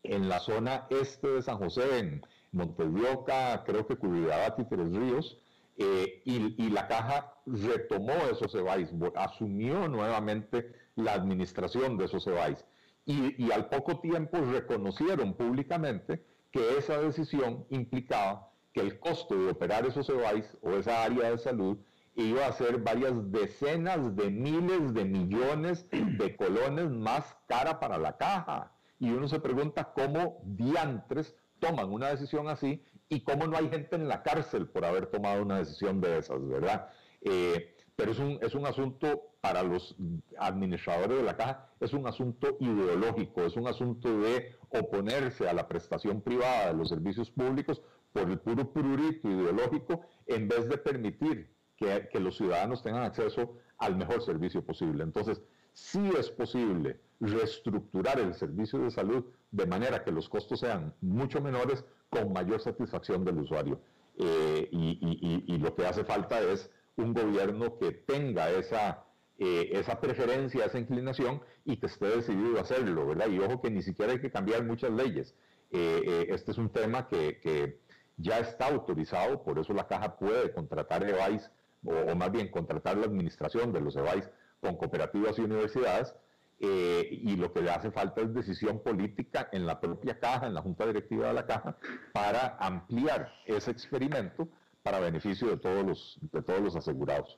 en 0.03 0.29
la 0.29 0.39
zona 0.39 0.87
este 0.89 1.27
de 1.27 1.41
San 1.41 1.57
José, 1.57 1.99
en 1.99 2.21
Montedioca, 2.51 3.63
creo 3.65 3.85
que 3.87 3.97
Curridabat 3.97 4.59
y 4.59 4.65
Tres 4.65 4.89
Ríos, 4.91 5.37
eh, 5.79 6.21
y, 6.25 6.69
la 6.69 6.87
caja 6.87 7.35
retomó 7.45 8.13
esos 8.31 8.55
EBAIS, 8.55 8.89
asumió 9.15 9.87
nuevamente 9.87 10.73
la 10.95 11.13
administración 11.13 11.97
de 11.97 12.05
esos 12.05 12.25
EBAIS. 12.25 12.65
Y, 13.05 13.45
y 13.45 13.51
al 13.51 13.69
poco 13.69 13.99
tiempo 13.99 14.39
reconocieron 14.39 15.35
públicamente 15.35 16.25
que 16.51 16.77
esa 16.77 16.99
decisión 16.99 17.65
implicaba 17.69 18.51
que 18.73 18.81
el 18.81 18.99
costo 18.99 19.37
de 19.37 19.51
operar 19.51 19.85
esos 19.85 20.09
EBAIS 20.09 20.57
o 20.61 20.71
esa 20.71 21.03
área 21.03 21.29
de 21.29 21.37
salud 21.37 21.77
iba 22.17 22.47
a 22.47 22.51
ser 22.51 22.79
varias 22.79 23.31
decenas 23.31 24.15
de 24.15 24.31
miles 24.31 24.93
de 24.93 25.05
millones 25.05 25.87
de 25.91 26.35
colones 26.37 26.89
más 26.89 27.37
cara 27.47 27.79
para 27.79 27.97
la 27.97 28.17
caja. 28.17 28.71
Y 28.99 29.11
uno 29.11 29.27
se 29.27 29.39
pregunta 29.39 29.93
cómo 29.93 30.41
diantres 30.43 31.35
toman 31.59 31.91
una 31.91 32.09
decisión 32.09 32.49
así 32.49 32.83
y 33.07 33.21
cómo 33.21 33.45
no 33.45 33.55
hay 33.55 33.69
gente 33.69 33.95
en 33.95 34.07
la 34.07 34.23
cárcel 34.23 34.67
por 34.67 34.83
haber 34.83 35.07
tomado 35.07 35.43
una 35.43 35.59
decisión 35.59 36.01
de 36.01 36.17
esas, 36.17 36.45
¿verdad? 36.47 36.89
Eh, 37.21 37.75
pero 37.95 38.11
es 38.11 38.19
un, 38.19 38.39
es 38.41 38.55
un 38.55 38.65
asunto 38.65 39.33
para 39.39 39.61
los 39.61 39.95
administradores 40.39 41.17
de 41.17 41.23
la 41.23 41.37
caja, 41.37 41.69
es 41.79 41.93
un 41.93 42.07
asunto 42.07 42.57
ideológico, 42.59 43.43
es 43.43 43.55
un 43.55 43.67
asunto 43.67 44.17
de 44.19 44.55
oponerse 44.69 45.47
a 45.47 45.53
la 45.53 45.67
prestación 45.67 46.21
privada 46.21 46.67
de 46.67 46.73
los 46.73 46.89
servicios 46.89 47.29
públicos 47.29 47.81
por 48.11 48.29
el 48.29 48.39
puro 48.39 48.71
pururito 48.71 49.29
ideológico 49.29 50.01
en 50.25 50.47
vez 50.47 50.67
de 50.67 50.77
permitir 50.77 51.56
que, 51.77 52.19
los 52.19 52.37
ciudadanos 52.37 52.81
tengan 52.81 53.03
acceso 53.03 53.57
al 53.77 53.95
mejor 53.95 54.21
servicio 54.23 54.63
posible. 54.63 55.03
Entonces, 55.03 55.41
sí 55.73 56.09
es 56.17 56.29
posible 56.29 56.99
reestructurar 57.19 58.19
el 58.19 58.33
servicio 58.33 58.79
de 58.79 58.91
salud 58.91 59.23
de 59.51 59.65
manera 59.65 60.03
que 60.03 60.11
los 60.11 60.27
costos 60.27 60.59
sean 60.59 60.93
mucho 61.01 61.39
menores 61.41 61.85
con 62.09 62.33
mayor 62.33 62.59
satisfacción 62.59 63.23
del 63.23 63.37
usuario. 63.39 63.79
Eh, 64.17 64.67
y, 64.71 65.57
lo 65.59 65.75
que 65.75 65.85
hace 65.85 66.03
falta 66.03 66.39
es 66.39 66.69
un 66.95 67.13
gobierno 67.13 67.77
que 67.77 67.91
tenga 67.91 68.49
esa, 68.49 69.05
eh, 69.37 69.69
esa 69.73 69.99
preferencia, 69.99 70.65
esa 70.65 70.79
inclinación 70.79 71.41
y 71.65 71.77
que 71.77 71.85
esté 71.85 72.07
decidido 72.07 72.57
a 72.57 72.61
hacerlo, 72.61 73.07
¿verdad? 73.07 73.27
Y 73.27 73.39
ojo 73.39 73.61
que 73.61 73.69
ni 73.69 73.83
siquiera 73.83 74.13
hay 74.13 74.19
que 74.19 74.31
cambiar 74.31 74.63
muchas 74.63 74.91
leyes. 74.91 75.35
Eh, 75.69 76.27
este 76.29 76.51
es 76.51 76.57
un 76.57 76.69
tema 76.69 77.07
que, 77.07 77.39
que, 77.39 77.79
ya 78.17 78.39
está 78.39 78.67
autorizado, 78.67 79.43
por 79.43 79.59
eso 79.59 79.73
la 79.73 79.87
caja 79.87 80.17
puede 80.17 80.51
contratar 80.51 81.07
EVAIS, 81.07 81.51
o, 81.85 82.15
más 82.15 82.31
bien 82.31 82.49
contratar 82.49 82.97
la 82.97 83.05
administración 83.05 83.71
de 83.71 83.81
los 83.81 83.95
EVAIS 83.95 84.29
con 84.59 84.77
cooperativas 84.77 85.37
y 85.37 85.41
universidades, 85.41 86.15
eh, 86.59 87.07
y 87.11 87.35
lo 87.35 87.53
que 87.53 87.69
hace 87.69 87.91
falta 87.91 88.21
es 88.21 88.33
decisión 88.33 88.81
política 88.81 89.47
en 89.51 89.67
la 89.67 89.79
propia 89.79 90.19
caja, 90.19 90.47
en 90.47 90.55
la 90.55 90.61
junta 90.61 90.87
directiva 90.87 91.27
de 91.27 91.33
la 91.33 91.45
caja, 91.45 91.77
para 92.13 92.57
ampliar 92.59 93.31
ese 93.45 93.69
experimento 93.71 94.47
para 94.81 94.99
beneficio 94.99 95.49
de 95.49 95.57
todos 95.57 95.85
los, 95.85 96.19
de 96.31 96.41
todos 96.41 96.61
los 96.61 96.75
asegurados. 96.75 97.37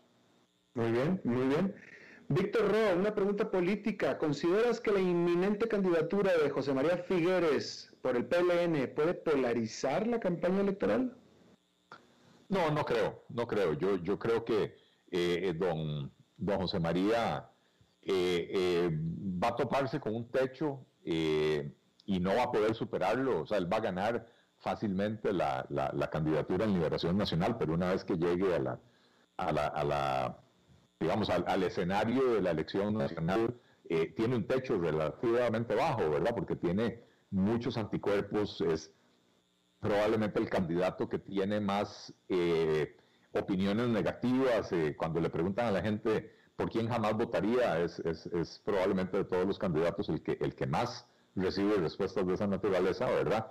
Muy 0.73 0.91
bien, 0.91 1.19
muy 1.23 1.47
bien. 1.47 1.75
Víctor 2.29 2.71
Ro, 2.71 2.99
una 2.99 3.15
pregunta 3.15 3.49
política. 3.49 4.19
¿Consideras 4.19 4.79
que 4.79 4.91
la 4.91 4.99
inminente 4.99 5.67
candidatura 5.67 6.31
de 6.37 6.51
José 6.51 6.73
María 6.75 6.97
Figueres 6.97 7.91
por 8.03 8.15
el 8.15 8.25
PLN 8.25 8.93
puede 8.95 9.15
polarizar 9.15 10.05
la 10.05 10.19
campaña 10.19 10.61
electoral? 10.61 11.17
No, 12.49 12.71
no 12.71 12.83
creo, 12.83 13.23
no 13.29 13.47
creo. 13.47 13.73
Yo, 13.73 13.97
yo 13.97 14.19
creo 14.19 14.43
que 14.43 14.75
eh, 15.11 15.53
don, 15.55 16.11
don 16.37 16.57
José 16.57 16.79
María 16.79 17.49
eh, 18.01 18.49
eh, 18.51 18.89
va 18.91 19.49
a 19.49 19.55
toparse 19.55 19.99
con 19.99 20.15
un 20.15 20.31
techo 20.31 20.85
eh, 21.03 21.71
y 22.05 22.19
no 22.19 22.35
va 22.35 22.43
a 22.43 22.51
poder 22.51 22.73
superarlo. 22.73 23.41
O 23.41 23.45
sea, 23.45 23.57
él 23.57 23.71
va 23.71 23.77
a 23.77 23.81
ganar 23.81 24.25
fácilmente 24.57 25.31
la, 25.31 25.67
candidatura 26.11 26.65
en 26.65 26.73
Liberación 26.73 27.17
Nacional, 27.17 27.57
pero 27.57 27.73
una 27.73 27.91
vez 27.91 28.03
que 28.03 28.15
llegue 28.15 28.55
a 28.55 28.59
la, 28.59 28.79
a 29.37 29.83
la, 29.83 30.39
digamos, 30.99 31.29
al, 31.29 31.63
escenario 31.63 32.33
de 32.33 32.41
la 32.41 32.51
elección 32.51 32.95
nacional, 32.95 33.55
tiene 34.15 34.35
un 34.35 34.45
techo 34.47 34.77
relativamente 34.77 35.75
bajo, 35.75 36.09
¿verdad? 36.09 36.33
Porque 36.35 36.55
tiene 36.55 37.03
muchos 37.31 37.77
anticuerpos, 37.77 38.59
es 38.61 38.93
probablemente 39.79 40.39
el 40.39 40.49
candidato 40.49 41.07
que 41.07 41.19
tiene 41.19 41.59
más 41.59 42.13
opiniones 43.31 43.87
negativas. 43.87 44.71
cuando 44.97 45.19
le 45.19 45.29
preguntan 45.29 45.67
a 45.67 45.71
la 45.71 45.81
gente 45.81 46.31
por 46.59 46.69
quién 46.69 46.89
jamás 46.89 47.13
votaría 47.13 47.79
es, 47.79 47.99
es, 47.99 48.61
probablemente 48.65 49.15
de 49.17 49.23
todos 49.23 49.47
los 49.47 49.57
candidatos 49.57 50.09
el 50.09 50.21
que, 50.21 50.37
el 50.41 50.55
que 50.55 50.67
más 50.67 51.07
recibe 51.33 51.75
respuestas 51.75 52.27
de 52.27 52.33
esa 52.33 52.47
naturaleza, 52.47 53.05
¿verdad? 53.05 53.47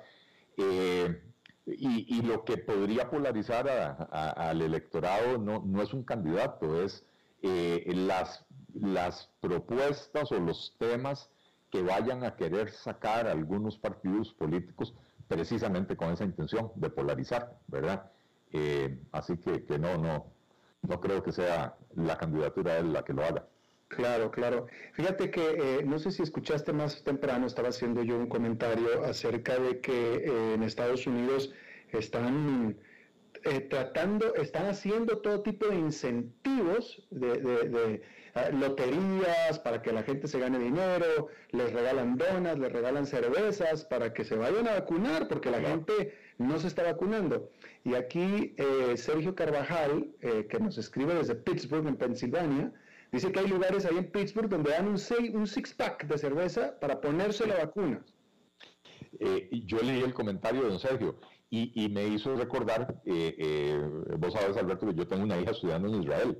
Eh, 0.59 1.23
y, 1.65 2.23
lo 2.23 2.45
que 2.45 2.59
podría 2.59 3.11
polarizar 3.11 3.69
al 4.11 4.63
electorado 4.63 5.39
no, 5.39 5.63
no, 5.65 5.83
es 5.83 5.93
un 5.93 6.03
candidato, 6.03 6.83
es 6.83 7.05
eh, 7.43 7.91
las, 7.95 8.45
las 8.75 9.31
propuestas 9.41 10.33
o 10.33 10.39
los 10.39 10.75
temas 10.79 11.31
que 11.71 11.83
vayan 11.83 12.25
a 12.25 12.37
querer 12.37 12.71
sacar 12.71 13.27
algunos 13.27 13.79
partidos 13.79 14.33
políticos 14.35 14.95
precisamente 15.29 15.97
con 15.97 16.13
esa 16.13 16.25
intención 16.25 16.73
de 16.75 16.91
polarizar, 16.91 17.59
¿verdad? 17.69 18.11
Eh, 18.53 18.99
así 19.13 19.37
que, 19.37 19.65
que 19.65 19.79
no, 19.79 19.99
no, 19.99 20.33
no 20.83 21.01
creo 21.01 21.23
que 21.23 21.33
sea 21.33 21.77
la 21.95 22.17
candidatura 22.17 22.79
él 22.79 22.93
la 22.93 23.05
que 23.05 23.13
lo 23.13 23.25
haga. 23.25 23.47
Claro, 23.89 24.31
claro. 24.31 24.67
Fíjate 24.93 25.31
que 25.31 25.41
eh, 25.41 25.85
no 25.85 25.99
sé 25.99 26.11
si 26.11 26.23
escuchaste 26.23 26.73
más 26.73 27.03
temprano, 27.05 27.47
estaba 27.47 27.71
haciendo 27.71 28.03
yo 28.03 28.17
un 28.17 28.29
comentario 28.29 29.05
acerca 29.05 29.59
de 29.59 29.81
que 29.81 30.15
eh, 30.17 30.55
en 30.55 30.63
Estados 30.63 31.07
Unidos 31.07 31.53
están 31.93 32.77
eh, 33.45 33.61
tratando, 33.61 34.35
están 34.35 34.67
haciendo 34.67 35.19
todo 35.19 35.41
tipo 35.41 35.67
de 35.69 35.77
incentivos 35.77 37.07
de, 37.11 38.03
ah, 38.03 38.07
loterías 38.53 39.59
para 39.59 39.83
que 39.83 39.93
la 39.93 40.03
gente 40.03 40.29
se 40.29 40.39
gane 40.39 40.59
dinero, 40.59 41.29
les 41.51 41.73
regalan 41.73 42.17
donas, 42.17 42.59
les 42.59 42.73
regalan 42.73 43.07
cervezas 43.07 43.85
para 43.85 44.13
que 44.13 44.25
se 44.25 44.37
vayan 44.37 44.69
a 44.69 44.75
vacunar, 44.75 45.29
porque 45.29 45.51
la 45.51 45.61
gente 45.61 46.15
no 46.39 46.59
se 46.59 46.69
está 46.69 46.83
vacunando. 46.83 47.51
Y 47.85 47.95
aquí 47.95 48.55
eh, 48.57 48.97
Sergio 48.97 49.35
Carvajal, 49.35 50.11
eh, 50.21 50.47
que 50.49 50.59
nos 50.59 50.79
escribe 50.79 51.15
desde 51.15 51.35
Pittsburgh, 51.35 51.87
en 51.87 51.97
Pensilvania, 51.97 52.73
dice 53.13 53.33
que 53.33 53.41
hay 53.41 53.49
lugares 53.49 53.85
ahí 53.85 53.97
en 53.97 54.11
Pittsburgh 54.11 54.49
donde 54.49 54.71
dan 54.71 54.87
un, 54.87 54.97
un 55.35 55.47
six-pack 55.47 56.07
de 56.07 56.19
cerveza 56.19 56.79
para 56.81 57.01
ponerse 57.01 57.47
la 57.47 57.57
vacuna. 57.57 58.05
Eh, 59.21 59.49
yo 59.65 59.79
leí 59.83 60.01
el 60.01 60.15
comentario 60.15 60.63
de 60.63 60.69
don 60.69 60.79
Sergio 60.79 61.19
y, 61.51 61.89
me 61.89 62.07
hizo 62.07 62.37
recordar, 62.37 63.01
vos 64.19 64.33
sabes 64.35 64.55
Alberto, 64.59 64.87
que 64.87 64.95
yo 64.95 65.07
tengo 65.07 65.25
una 65.25 65.41
hija 65.41 65.53
estudiando 65.53 65.89
en 65.89 66.03
Israel. 66.03 66.39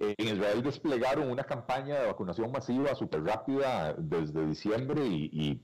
En 0.00 0.26
Israel 0.26 0.62
desplegaron 0.62 1.30
una 1.30 1.44
campaña 1.44 2.00
de 2.00 2.06
vacunación 2.06 2.50
masiva 2.50 2.94
súper 2.94 3.22
rápida 3.22 3.94
desde 3.98 4.46
diciembre 4.46 5.06
y 5.06 5.62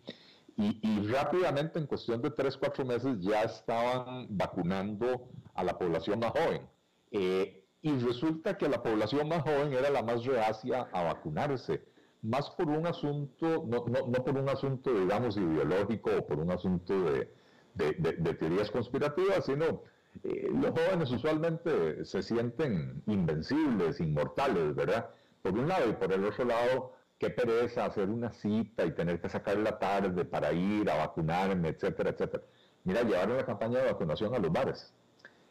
y, 0.59 1.07
rápidamente, 1.09 1.79
en 1.79 1.87
cuestión 1.87 2.23
de 2.23 2.31
tres, 2.31 2.57
cuatro 2.57 2.85
meses, 2.85 3.21
ya 3.21 3.43
estaban 3.43 4.27
vacunando 4.31 5.29
a 5.55 5.63
la 5.63 5.79
población 5.79 6.19
más 6.19 6.31
joven. 6.31 6.67
Eh, 7.11 7.65
y 7.83 7.99
resulta 7.99 8.57
que 8.57 8.69
la 8.69 8.83
población 8.83 9.29
más 9.29 9.43
joven 9.43 9.75
era 9.75 9.91
la 9.91 10.03
más 10.03 10.25
reacia 10.25 10.89
a 10.93 11.03
vacunarse, 11.03 11.85
más 12.23 12.51
por 12.51 12.71
un 12.71 12.87
asunto, 12.87 13.65
no, 13.67 13.85
no, 13.87 14.07
no 14.09 14.25
por 14.25 14.37
un 14.37 14.49
asunto, 14.49 14.93
digamos, 14.95 15.37
ideológico 15.37 16.11
o 16.19 16.27
por 16.27 16.39
un 16.39 16.51
asunto 16.51 16.95
de, 17.03 17.31
teorías 18.39 18.71
conspirativas, 18.71 19.45
sino 19.45 19.83
eh, 20.25 20.49
los 20.53 20.71
jóvenes 20.71 21.11
usualmente 21.11 22.05
se 22.05 22.23
sienten 22.23 23.03
invencibles, 23.07 24.01
inmortales, 24.01 24.75
¿verdad? 24.75 25.11
Por 25.43 25.53
un 25.53 25.69
lado, 25.69 25.89
y 25.91 25.93
por 25.95 26.13
el 26.13 26.25
otro 26.25 26.45
lado, 26.45 26.93
qué 27.19 27.31
pereza 27.31 27.85
hacer 27.85 28.09
una 28.09 28.33
cita 28.33 28.85
y 28.85 28.93
tener 28.93 29.21
que 29.21 29.29
sacar 29.29 29.57
la 29.59 29.79
tarde 29.79 30.25
para 30.25 30.53
ir 30.53 30.91
a 30.91 30.97
vacunarme, 30.97 31.69
etcétera, 31.69 32.11
etcétera. 32.11 32.43
Mira, 32.85 33.03
llevaron 33.03 33.37
la 33.37 33.47
campaña 33.47 33.81
de 33.81 33.93
vacunación 33.93 34.35
a 34.35 34.39
los 34.39 34.53
bares. 34.53 34.93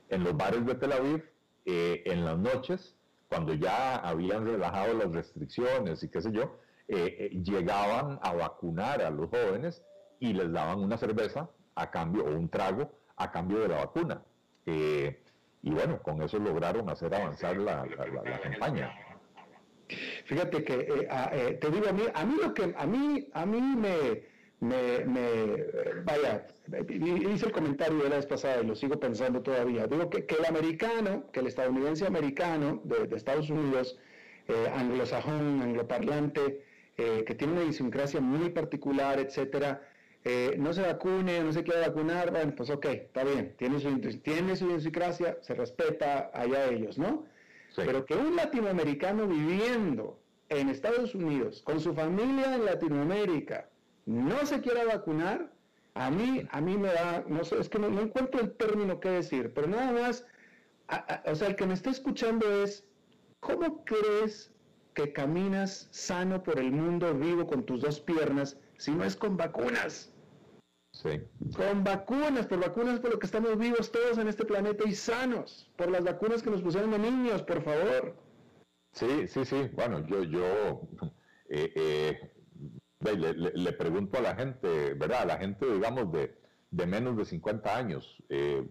En 0.09 0.24
los 0.24 0.36
bares 0.38 0.66
de 0.66 0.76
Tel 0.76 0.91
Aviv, 0.91 1.24
eh, 1.66 2.03
en 2.05 2.26
las 2.26 2.38
noches, 2.38 2.95
cuando 3.28 3.53
ya 3.53 3.95
habían 3.95 4.45
relajado 4.45 4.93
las 4.93 5.11
restricciones 5.11 6.03
y 6.03 6.09
qué 6.09 6.22
sé 6.22 6.32
yo, 6.32 6.57
eh, 6.88 7.32
llegaban 7.43 8.20
a 8.22 8.34
vacunar 8.34 9.01
a 9.01 9.09
los 9.09 9.30
jóvenes 9.30 9.84
y 10.20 10.34
les 10.34 10.51
daban 10.51 10.80
una 10.80 10.97
cerveza 10.97 11.49
a 11.74 11.89
cambio, 11.91 12.26
o 12.26 12.30
un 12.30 12.49
trago 12.49 12.91
a 13.18 13.32
cambio 13.32 13.59
de 13.59 13.68
la 13.70 13.78
vacuna. 13.78 14.22
Y 14.66 15.70
bueno, 15.70 16.01
con 16.01 16.22
eso 16.22 16.39
lograron 16.39 16.89
hacer 16.89 17.13
avanzar 17.13 17.57
la 17.57 17.88
campaña. 18.41 18.93
Fíjate 20.26 20.63
que 20.63 20.74
eh, 20.74 21.07
eh, 21.34 21.57
te 21.61 21.70
digo 21.70 21.88
a 21.88 21.93
mí, 21.93 22.03
a 22.13 22.26
mí 22.26 22.36
lo 22.41 22.53
que 22.53 22.74
a 22.76 22.86
mí 22.86 23.28
a 23.34 23.45
mí 23.45 23.61
me, 23.61 24.24
me, 25.05 25.63
vaya, 26.03 26.47
hice 26.89 27.45
el 27.45 27.51
comentario 27.51 27.97
de 28.03 28.09
la 28.09 28.16
vez 28.16 28.26
pasada 28.26 28.61
y 28.63 28.66
lo 28.66 28.76
sigo 28.76 28.99
pensando 28.99 29.41
todavía. 29.41 29.86
Digo 29.86 30.09
que, 30.09 30.26
el 30.28 30.45
americano, 30.45 31.26
que 31.32 31.41
el 31.41 31.47
estadounidense 31.47 32.07
americano 32.07 32.82
de, 32.84 33.16
Estados 33.16 33.49
Unidos, 33.49 33.99
eh, 34.47 34.72
anglosajón, 34.74 35.61
angloparlante, 35.61 36.63
que 36.95 37.36
tiene 37.36 37.51
una 37.51 37.63
idiosincrasia 37.63 38.22
muy 38.22 38.51
particular, 38.51 39.20
etcétera, 39.20 39.82
no 40.57 40.73
se 40.73 40.82
vacune, 40.82 41.43
no 41.43 41.53
se 41.53 41.63
quiere 41.63 41.82
vacunar, 41.82 42.32
bueno, 42.32 42.53
pues 42.55 42.69
ok, 42.69 42.86
está 42.86 43.23
bien, 43.23 43.55
tiene 43.57 43.80
su, 43.80 43.99
tiene 44.21 44.55
su 44.55 44.65
idiosincrasia, 44.65 45.38
se 45.41 45.53
respeta 45.53 46.32
allá 46.34 46.65
ellos, 46.69 46.97
¿no? 46.97 47.26
Pero 47.76 48.05
que 48.05 48.15
un 48.15 48.36
latinoamericano 48.36 49.28
viviendo 49.28 50.19
en 50.49 50.69
Estados 50.69 51.13
Unidos 51.13 51.61
con 51.61 51.80
su 51.80 51.93
familia 51.93 52.55
en 52.55 52.65
Latinoamérica 52.65 53.69
no 54.05 54.45
se 54.45 54.61
quiera 54.61 54.86
vacunar, 54.86 55.51
a 55.93 56.09
mí, 56.09 56.45
a 56.49 56.61
mí 56.61 56.78
me 56.78 56.89
da, 56.89 57.23
no 57.28 57.43
sé, 57.43 57.59
es 57.59 57.69
que 57.69 57.80
no, 57.80 57.88
encuentro 57.99 58.41
el 58.41 58.51
término 58.53 58.99
que 58.99 59.09
decir, 59.09 59.53
pero 59.53 59.67
nada 59.67 59.91
más 59.91 60.26
o 61.26 61.36
sea, 61.36 61.47
el 61.47 61.55
que 61.55 61.65
me 61.65 61.73
está 61.73 61.89
escuchando 61.89 62.49
es, 62.63 62.84
¿cómo 63.39 63.84
crees 63.86 64.51
que 64.93 65.11
caminas 65.13 65.88
sano 65.91 66.43
por 66.43 66.59
el 66.59 66.71
mundo 66.71 67.13
vivo 67.13 67.47
con 67.47 67.65
tus 67.65 67.82
dos 67.82 67.99
piernas 67.99 68.57
si 68.78 68.91
no 68.91 69.03
es 69.03 69.15
con 69.15 69.38
vacunas? 69.38 70.11
Sí. 70.95 71.21
Con 71.57 71.83
vacunas, 71.83 72.47
por 72.47 72.59
vacunas 72.59 72.99
por 73.01 73.11
lo 73.11 73.19
que 73.19 73.25
estamos 73.25 73.57
vivos 73.57 73.91
todos 73.91 74.17
en 74.17 74.29
este 74.29 74.45
planeta 74.45 74.87
y 74.87 74.95
sanos, 74.95 75.69
por 75.75 75.91
las 75.91 76.05
vacunas 76.05 76.41
que 76.41 76.49
nos 76.49 76.61
pusieron 76.61 76.91
de 76.91 76.99
niños, 76.99 77.43
por 77.43 77.61
favor. 77.63 78.15
Sí, 78.93 79.27
sí, 79.27 79.43
sí. 79.43 79.69
Bueno, 79.73 80.07
yo, 80.07 80.23
yo 80.23 80.87
eh, 81.49 81.71
eh, 81.75 82.31
le, 83.53 83.73
pregunto 83.73 84.17
a 84.17 84.21
la 84.21 84.35
gente, 84.35 84.93
¿verdad? 84.93 85.23
A 85.23 85.25
la 85.25 85.37
gente, 85.37 85.65
digamos, 85.65 86.13
de, 86.13 86.33
de 86.71 86.85
menos 86.85 87.17
de 87.17 87.25
50 87.25 87.75
años, 87.75 88.23
eh, 88.29 88.65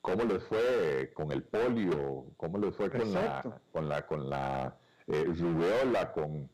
¿cómo 0.00 0.24
les 0.24 0.42
fue 0.44 1.12
con 1.14 1.30
el 1.32 1.42
polio? 1.42 2.24
¿Cómo 2.38 2.56
les 2.56 2.74
fue 2.76 2.88
con 2.90 3.12
la, 3.12 3.60
con 3.70 3.88
la, 3.90 4.06
con 4.06 4.30
la 4.30 4.78
rubiola, 5.06 6.12
con 6.12 6.48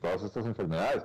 todas 0.00 0.22
estas 0.22 0.46
enfermedades? 0.46 1.04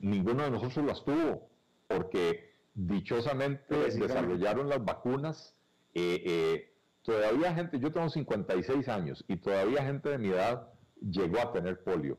Ninguno 0.00 0.44
de 0.44 0.50
nosotros 0.52 0.86
las 0.86 1.04
tuvo, 1.04 1.50
porque 1.88 2.49
dichosamente 2.74 3.74
desarrollaron 3.74 4.68
las 4.68 4.84
vacunas. 4.84 5.56
Eh, 5.94 6.22
eh, 6.24 6.74
todavía 7.02 7.54
gente, 7.54 7.78
yo 7.78 7.92
tengo 7.92 8.08
56 8.08 8.88
años 8.88 9.24
y 9.28 9.36
todavía 9.36 9.84
gente 9.84 10.10
de 10.10 10.18
mi 10.18 10.28
edad 10.28 10.68
llegó 11.00 11.40
a 11.40 11.52
tener 11.52 11.82
polio, 11.82 12.18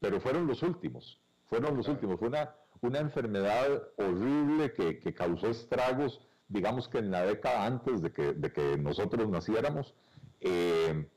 pero 0.00 0.20
fueron 0.20 0.46
los 0.46 0.62
últimos, 0.62 1.20
fueron 1.46 1.76
los 1.76 1.88
últimos. 1.88 2.18
Fue 2.18 2.28
una, 2.28 2.54
una 2.80 2.98
enfermedad 3.00 3.82
horrible 3.96 4.72
que, 4.72 5.14
causó 5.14 5.48
estragos, 5.48 6.20
digamos 6.48 6.88
que 6.88 6.98
en 6.98 7.10
la 7.10 7.22
década 7.22 7.66
antes 7.66 8.02
de 8.02 8.12
que, 8.12 8.32
de 8.34 8.52
que 8.52 8.76
nosotros 8.76 9.28
naciéramos. 9.28 9.94
Eh, 10.40 11.08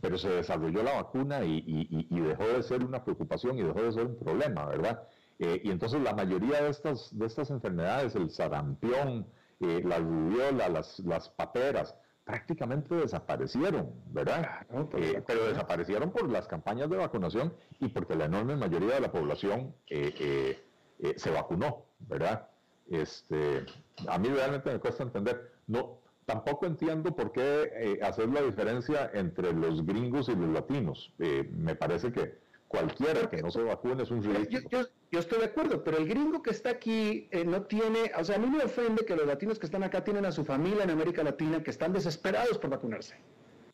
pero 0.00 0.16
se 0.16 0.30
desarrolló 0.30 0.82
la 0.82 0.94
vacuna 0.94 1.44
y, 1.44 1.62
y, 1.66 2.20
dejó 2.20 2.44
de 2.44 2.62
ser 2.62 2.84
una 2.84 3.04
preocupación 3.04 3.58
y 3.58 3.62
dejó 3.62 3.82
de 3.82 3.92
ser 3.92 4.06
un 4.06 4.16
problema, 4.16 4.64
¿verdad? 4.66 5.06
Eh, 5.40 5.62
y 5.64 5.70
entonces 5.70 6.02
la 6.02 6.12
mayoría 6.12 6.62
de 6.62 6.68
estas, 6.68 7.18
de 7.18 7.26
estas 7.26 7.50
enfermedades, 7.50 8.14
el 8.14 8.30
sarampión, 8.30 9.26
eh, 9.60 9.82
la 9.82 9.98
rubiola, 9.98 10.68
las, 10.68 10.98
las 11.00 11.30
paperas, 11.30 11.96
prácticamente 12.24 12.94
desaparecieron, 12.94 13.90
¿verdad? 14.12 14.66
Eh, 14.98 15.22
pero 15.26 15.46
desaparecieron 15.46 16.12
por 16.12 16.28
las 16.30 16.46
campañas 16.46 16.90
de 16.90 16.98
vacunación 16.98 17.54
y 17.80 17.88
porque 17.88 18.14
la 18.14 18.26
enorme 18.26 18.54
mayoría 18.54 18.96
de 18.96 19.00
la 19.00 19.10
población 19.10 19.74
se 19.88 21.30
vacunó, 21.30 21.86
¿verdad? 22.00 22.46
Este, 22.88 23.64
a 24.06 24.18
mí 24.18 24.28
realmente 24.28 24.70
me 24.70 24.78
cuesta 24.78 25.02
entender. 25.02 25.52
No, 25.66 25.98
tampoco 26.26 26.66
entiendo 26.66 27.16
por 27.16 27.32
qué 27.32 27.98
hacer 28.02 28.28
la 28.28 28.42
diferencia 28.42 29.10
entre 29.14 29.52
los 29.52 29.84
gringos 29.84 30.28
y 30.28 30.36
los 30.36 30.50
latinos. 30.50 31.12
me 31.18 31.74
parece 31.74 32.12
que 32.12 32.38
cualquiera 32.70 33.28
que 33.28 33.42
no 33.42 33.50
se 33.50 33.60
vacune 33.62 34.04
es 34.04 34.12
un 34.12 34.22
ridículo. 34.22 34.86
Yo, 35.10 35.18
estoy 35.18 35.40
de 35.40 35.46
acuerdo, 35.46 35.82
pero 35.82 35.98
el 35.98 36.06
gringo 36.06 36.40
que 36.40 36.50
está 36.50 36.70
aquí 36.70 37.26
eh, 37.32 37.44
no 37.44 37.62
tiene, 37.62 38.12
o 38.16 38.22
sea, 38.22 38.36
a 38.36 38.38
mí 38.38 38.46
me 38.46 38.62
ofende 38.62 39.04
que 39.04 39.16
los 39.16 39.26
latinos 39.26 39.58
que 39.58 39.66
están 39.66 39.82
acá 39.82 40.04
tienen 40.04 40.24
a 40.24 40.30
su 40.30 40.44
familia 40.44 40.84
en 40.84 40.90
América 40.90 41.24
Latina 41.24 41.64
que 41.64 41.70
están 41.72 41.92
desesperados 41.92 42.58
por 42.58 42.70
vacunarse. 42.70 43.16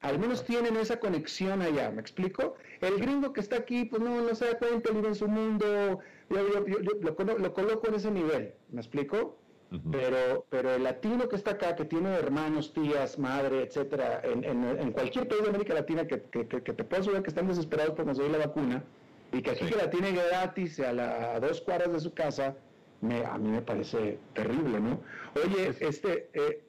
Al 0.00 0.18
menos 0.18 0.46
tienen 0.46 0.76
esa 0.76 0.98
conexión 0.98 1.60
allá, 1.60 1.90
¿me 1.90 2.00
explico? 2.00 2.54
El 2.80 2.98
gringo 2.98 3.34
que 3.34 3.40
está 3.40 3.56
aquí, 3.56 3.84
pues 3.84 4.00
no, 4.00 4.22
no 4.22 4.34
se 4.34 4.46
da 4.46 4.58
cuenta, 4.58 4.90
vive 4.90 5.08
en 5.08 5.14
su 5.14 5.28
mundo, 5.28 6.00
yo, 6.30 6.42
lo, 7.02 7.52
coloco 7.52 7.88
en 7.88 7.94
ese 7.96 8.10
nivel, 8.10 8.54
¿me 8.70 8.80
explico? 8.80 9.36
Pero, 9.90 10.46
pero 10.48 10.74
el 10.74 10.84
latino 10.84 11.28
que 11.28 11.36
está 11.36 11.52
acá, 11.52 11.74
que 11.74 11.84
tiene 11.84 12.14
hermanos, 12.14 12.72
tías, 12.72 13.18
madre, 13.18 13.62
etcétera, 13.62 14.20
en, 14.22 14.44
en, 14.44 14.92
cualquier 14.92 15.26
país 15.26 15.42
de 15.42 15.48
América 15.48 15.74
Latina 15.74 16.06
que, 16.06 16.22
que, 16.22 16.46
que, 16.46 16.60
te 16.60 16.84
puedas 16.84 17.06
ver 17.06 17.22
que 17.22 17.30
están 17.30 17.48
desesperados 17.48 17.94
por 17.94 18.04
conseguir 18.04 18.30
la 18.30 18.38
vacuna 18.38 18.84
y 19.32 19.42
que 19.42 19.50
aquí 19.50 19.66
que 19.66 19.76
la 19.76 19.90
tiene 19.90 20.12
gratis 20.12 20.78
a, 20.80 20.92
la, 20.92 21.40
dos 21.40 21.60
cuadras 21.60 21.92
de 21.92 22.00
su 22.00 22.14
casa, 22.14 22.54
me, 23.00 23.24
a 23.24 23.36
mí 23.38 23.50
me 23.50 23.62
parece 23.62 24.18
terrible, 24.34 24.80
¿no? 24.80 25.00
Oye, 25.34 25.74
este, 25.80 26.30
eh, 26.32 26.62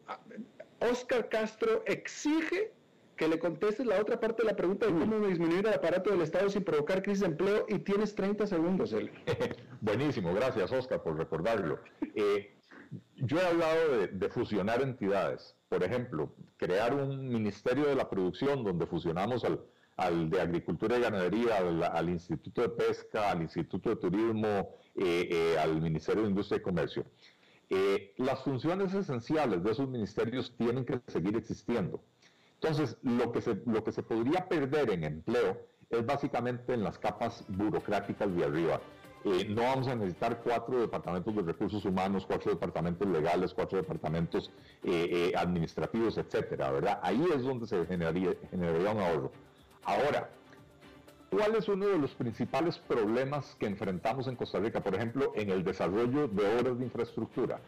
Oscar 0.80 1.30
Castro 1.30 1.84
exige 1.86 2.72
que 3.16 3.28
le 3.28 3.40
contestes 3.40 3.86
la 3.86 4.00
otra 4.00 4.20
parte 4.20 4.44
de 4.44 4.50
la 4.50 4.56
pregunta 4.56 4.86
de 4.86 4.94
cómo 4.94 5.26
disminuir 5.28 5.66
el 5.66 5.74
aparato 5.74 6.12
del 6.12 6.22
Estado 6.22 6.50
sin 6.50 6.64
provocar 6.64 7.02
crisis 7.02 7.22
de 7.22 7.28
empleo 7.28 7.66
y 7.68 7.80
tienes 7.80 8.14
30 8.16 8.46
segundos, 8.48 8.94
él. 8.94 9.12
Buenísimo, 9.82 10.34
gracias 10.34 10.72
Oscar 10.72 11.02
por 11.02 11.18
recordarlo. 11.18 11.80
Eh, 12.16 12.57
yo 13.16 13.40
he 13.40 13.46
hablado 13.46 14.08
de, 14.08 14.30
fusionar 14.30 14.82
entidades. 14.82 15.56
Por 15.70 15.84
ejemplo, 15.84 16.34
crear 16.58 16.94
un 16.94 17.30
ministerio 17.30 17.86
de 17.86 17.96
la 17.96 18.10
producción 18.10 18.64
donde 18.64 18.86
fusionamos 18.86 19.44
al, 19.98 20.30
de 20.30 20.42
Agricultura 20.42 20.98
y 20.98 21.02
Ganadería, 21.02 21.58
al, 21.58 22.10
Instituto 22.10 22.62
de 22.62 22.70
Pesca, 22.70 23.32
al 23.32 23.42
Instituto 23.42 23.90
de 23.90 23.96
Turismo, 23.96 24.76
eh, 24.96 25.28
eh, 25.30 25.58
al 25.60 25.82
Ministerio 25.82 26.24
de 26.24 26.30
Industria 26.30 26.60
y 26.60 26.62
Comercio. 26.62 27.06
Eh, 27.70 28.14
las 28.18 28.44
funciones 28.44 28.94
esenciales 28.94 29.64
de 29.64 29.72
esos 29.72 29.90
ministerios 29.90 30.56
tienen 30.56 30.86
que 30.86 31.02
seguir 31.08 31.36
existiendo. 31.36 32.02
Entonces, 32.62 32.98
lo 33.04 33.32
que, 33.32 33.42
se, 33.42 33.62
lo 33.66 33.84
que 33.84 33.92
se 33.92 34.04
podría 34.04 34.48
perder 34.48 34.90
en 34.92 35.04
empleo 35.04 35.60
es 35.90 36.06
básicamente 36.06 36.74
en 36.74 36.84
las 36.84 36.98
capas 36.98 37.46
burocráticas 37.48 38.34
de 38.36 38.46
arriba. 38.46 38.82
Eh, 39.26 39.46
no 39.50 39.64
vamos 39.64 39.88
a 39.88 39.96
necesitar 39.96 40.42
cuatro 40.44 40.80
departamentos 40.80 41.36
de 41.36 41.42
recursos 41.42 41.84
humanos, 41.86 42.26
cuatro 42.26 42.52
departamentos 42.52 43.08
legales, 43.08 43.54
cuatro 43.54 43.78
departamentos 43.78 44.52
eh, 44.84 45.32
eh, 45.34 45.34
administrativos, 45.36 46.18
etcétera, 46.18 46.72
¿verdad? 46.72 47.00
Ahí 47.02 47.26
es 47.36 47.44
donde 47.44 47.68
se 47.68 47.86
generaría, 47.86 48.34
generaría 48.50 48.92
un 48.92 49.02
ahorro. 49.02 49.32
Ahora, 49.84 50.30
¿cuál 51.32 51.56
es 51.56 51.68
uno 51.68 51.88
de 51.88 51.98
los 51.98 52.14
principales 52.14 52.78
problemas 52.78 53.56
que 53.60 53.66
enfrentamos 53.66 54.28
en 54.28 54.36
Costa 54.36 54.60
Rica, 54.60 54.82
por 54.82 54.96
ejemplo, 54.96 55.34
en 55.36 55.50
el 55.50 55.64
desarrollo 55.64 56.28
de 56.28 56.60
obras 56.60 56.78
de 56.78 56.86
infraestructura? 56.86 57.60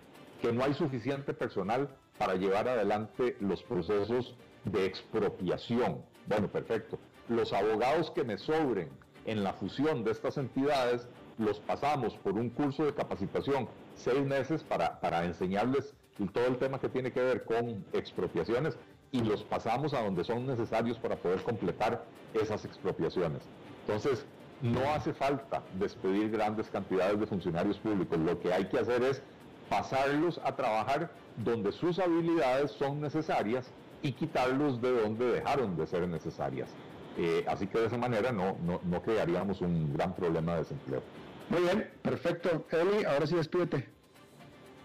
Que 0.42 0.54
no 0.54 0.64
hay 0.64 0.74
suficiente 0.74 1.34
personal 1.34 1.90
para 2.18 2.36
llevar 2.36 2.70
adelante 2.70 3.36
los 3.42 3.64
procesos 3.64 4.36
de 4.66 4.86
expropiación. 4.86 6.02
Bueno, 6.28 6.48
perfecto. 6.48 7.00
Los 7.28 7.54
abogados 7.54 8.12
que 8.12 8.24
me 8.24 8.38
sobren 8.38 8.90
en 9.26 9.44
la 9.44 9.54
fusión 9.54 10.04
de 10.04 10.12
estas 10.12 10.38
entidades 10.38 11.08
los 11.40 11.60
pasamos 11.62 12.16
por 12.18 12.34
un 12.34 12.50
curso 12.50 12.86
de 12.86 12.94
capacitación, 12.94 13.68
seis 13.96 14.24
meses 14.26 14.62
para, 14.64 15.00
para 15.00 15.26
enseñarles 15.26 15.96
todo 16.34 16.48
el 16.48 16.58
tema 16.58 16.80
que 16.80 16.90
tiene 16.90 17.12
que 17.12 17.22
ver 17.22 17.46
con 17.46 17.84
expropiaciones 17.94 18.78
y 19.12 19.22
los 19.22 19.44
pasamos 19.44 19.94
a 19.94 20.04
donde 20.04 20.24
son 20.24 20.46
necesarios 20.46 21.00
para 21.00 21.16
poder 21.16 21.42
completar 21.42 22.04
esas 22.34 22.66
expropiaciones. 22.66 23.42
Entonces, 23.88 24.26
no 24.62 24.82
hace 24.94 25.14
falta 25.14 25.64
despedir 25.80 26.30
grandes 26.30 26.70
cantidades 26.70 27.20
de 27.20 27.26
funcionarios 27.26 27.78
públicos, 27.78 28.20
lo 28.20 28.40
que 28.40 28.54
hay 28.54 28.66
que 28.66 28.80
hacer 28.80 29.02
es 29.04 29.22
pasarlos 29.70 30.40
a 30.44 30.56
trabajar 30.56 31.10
donde 31.38 31.72
sus 31.72 32.00
habilidades 32.00 32.72
son 32.72 33.00
necesarias 33.00 33.72
y 34.02 34.12
quitarlos 34.12 34.82
de 34.82 35.02
donde 35.02 35.26
dejaron 35.26 35.78
de 35.78 35.88
ser 35.88 36.08
necesarias. 36.08 36.70
Eh, 37.18 37.46
así 37.48 37.68
que 37.68 37.80
de 37.80 37.88
esa 37.88 37.98
manera 37.98 38.32
no, 38.32 38.58
no, 38.66 38.80
no 38.84 39.02
crearíamos 39.02 39.62
un 39.62 39.94
gran 39.94 40.14
problema 40.14 40.54
de 40.54 40.60
desempleo. 40.60 41.02
Muy 41.50 41.62
bien, 41.62 41.90
perfecto. 42.04 42.66
Eli, 42.72 43.04
ahora 43.06 43.26
sí 43.26 43.36
despídete. 43.36 43.88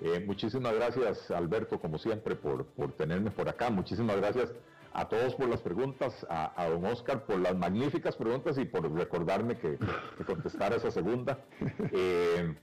Eh, 0.00 0.22
muchísimas 0.26 0.74
gracias, 0.74 1.30
Alberto, 1.30 1.78
como 1.78 1.98
siempre, 1.98 2.34
por, 2.36 2.66
por, 2.66 2.92
tenerme 2.92 3.30
por 3.30 3.48
acá. 3.48 3.70
Muchísimas 3.70 4.16
gracias 4.16 4.52
a 4.92 5.08
todos 5.08 5.34
por 5.34 5.48
las 5.48 5.60
preguntas, 5.60 6.26
a, 6.30 6.66
don 6.68 6.84
Oscar 6.86 7.24
por 7.24 7.38
las 7.38 7.56
magníficas 7.56 8.16
preguntas 8.16 8.56
y 8.58 8.64
por 8.64 8.90
recordarme 8.92 9.56
que, 9.58 9.78
que 10.16 10.24
contestara 10.24 10.76
esa 10.76 10.90
segunda. 10.90 11.38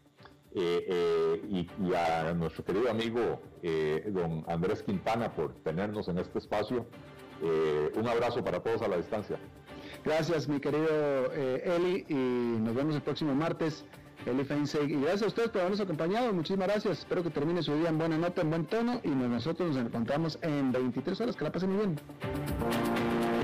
Eh, 0.53 0.83
eh, 0.89 1.41
y, 1.49 1.59
y, 1.81 1.93
a 1.95 2.33
nuestro 2.33 2.65
querido 2.65 2.91
amigo 2.91 3.41
don 4.07 4.43
Andrés 4.49 4.83
Quintana 4.83 5.33
por 5.33 5.53
tenernos 5.63 6.09
en 6.09 6.17
este 6.17 6.39
espacio. 6.39 6.87
un 7.95 8.05
abrazo 8.05 8.43
para 8.43 8.59
todos 8.59 8.81
a 8.81 8.89
la 8.89 8.97
distancia. 8.97 9.39
Gracias, 10.03 10.47
mi 10.47 10.59
querido 10.59 10.87
eh, 11.33 11.75
Eli, 11.75 12.05
y 12.09 12.59
nos 12.61 12.73
vemos 12.73 12.95
el 12.95 13.01
próximo 13.01 13.35
martes. 13.35 13.85
Eli 14.25 14.43
Feinseig. 14.43 14.89
Y 14.89 15.01
gracias 15.01 15.23
a 15.23 15.27
ustedes 15.27 15.49
por 15.49 15.61
habernos 15.61 15.79
acompañado. 15.79 16.31
Muchísimas 16.33 16.67
gracias. 16.67 16.99
Espero 16.99 17.23
que 17.23 17.29
termine 17.29 17.63
su 17.63 17.75
día 17.75 17.89
en 17.89 17.97
buena 17.97 18.17
nota, 18.17 18.41
en 18.41 18.49
buen 18.49 18.65
tono. 18.65 19.01
Y 19.03 19.09
nosotros 19.09 19.75
nos 19.75 19.85
encontramos 19.85 20.37
en 20.41 20.71
23 20.71 21.21
horas. 21.21 21.35
Que 21.35 21.43
la 21.43 21.51
pasen 21.51 21.71
muy 21.71 21.85
bien. 21.85 21.99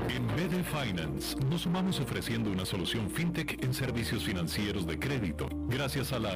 En 0.08 0.26
BD 0.28 0.64
Finance 0.64 1.36
nos 1.50 1.62
sumamos 1.62 2.00
ofreciendo 2.00 2.50
una 2.50 2.64
solución 2.64 3.10
fintech 3.10 3.62
en 3.62 3.74
servicios 3.74 4.24
financieros 4.24 4.86
de 4.86 4.98
crédito. 4.98 5.48
Gracias 5.68 6.12
a 6.12 6.18
la 6.18 6.30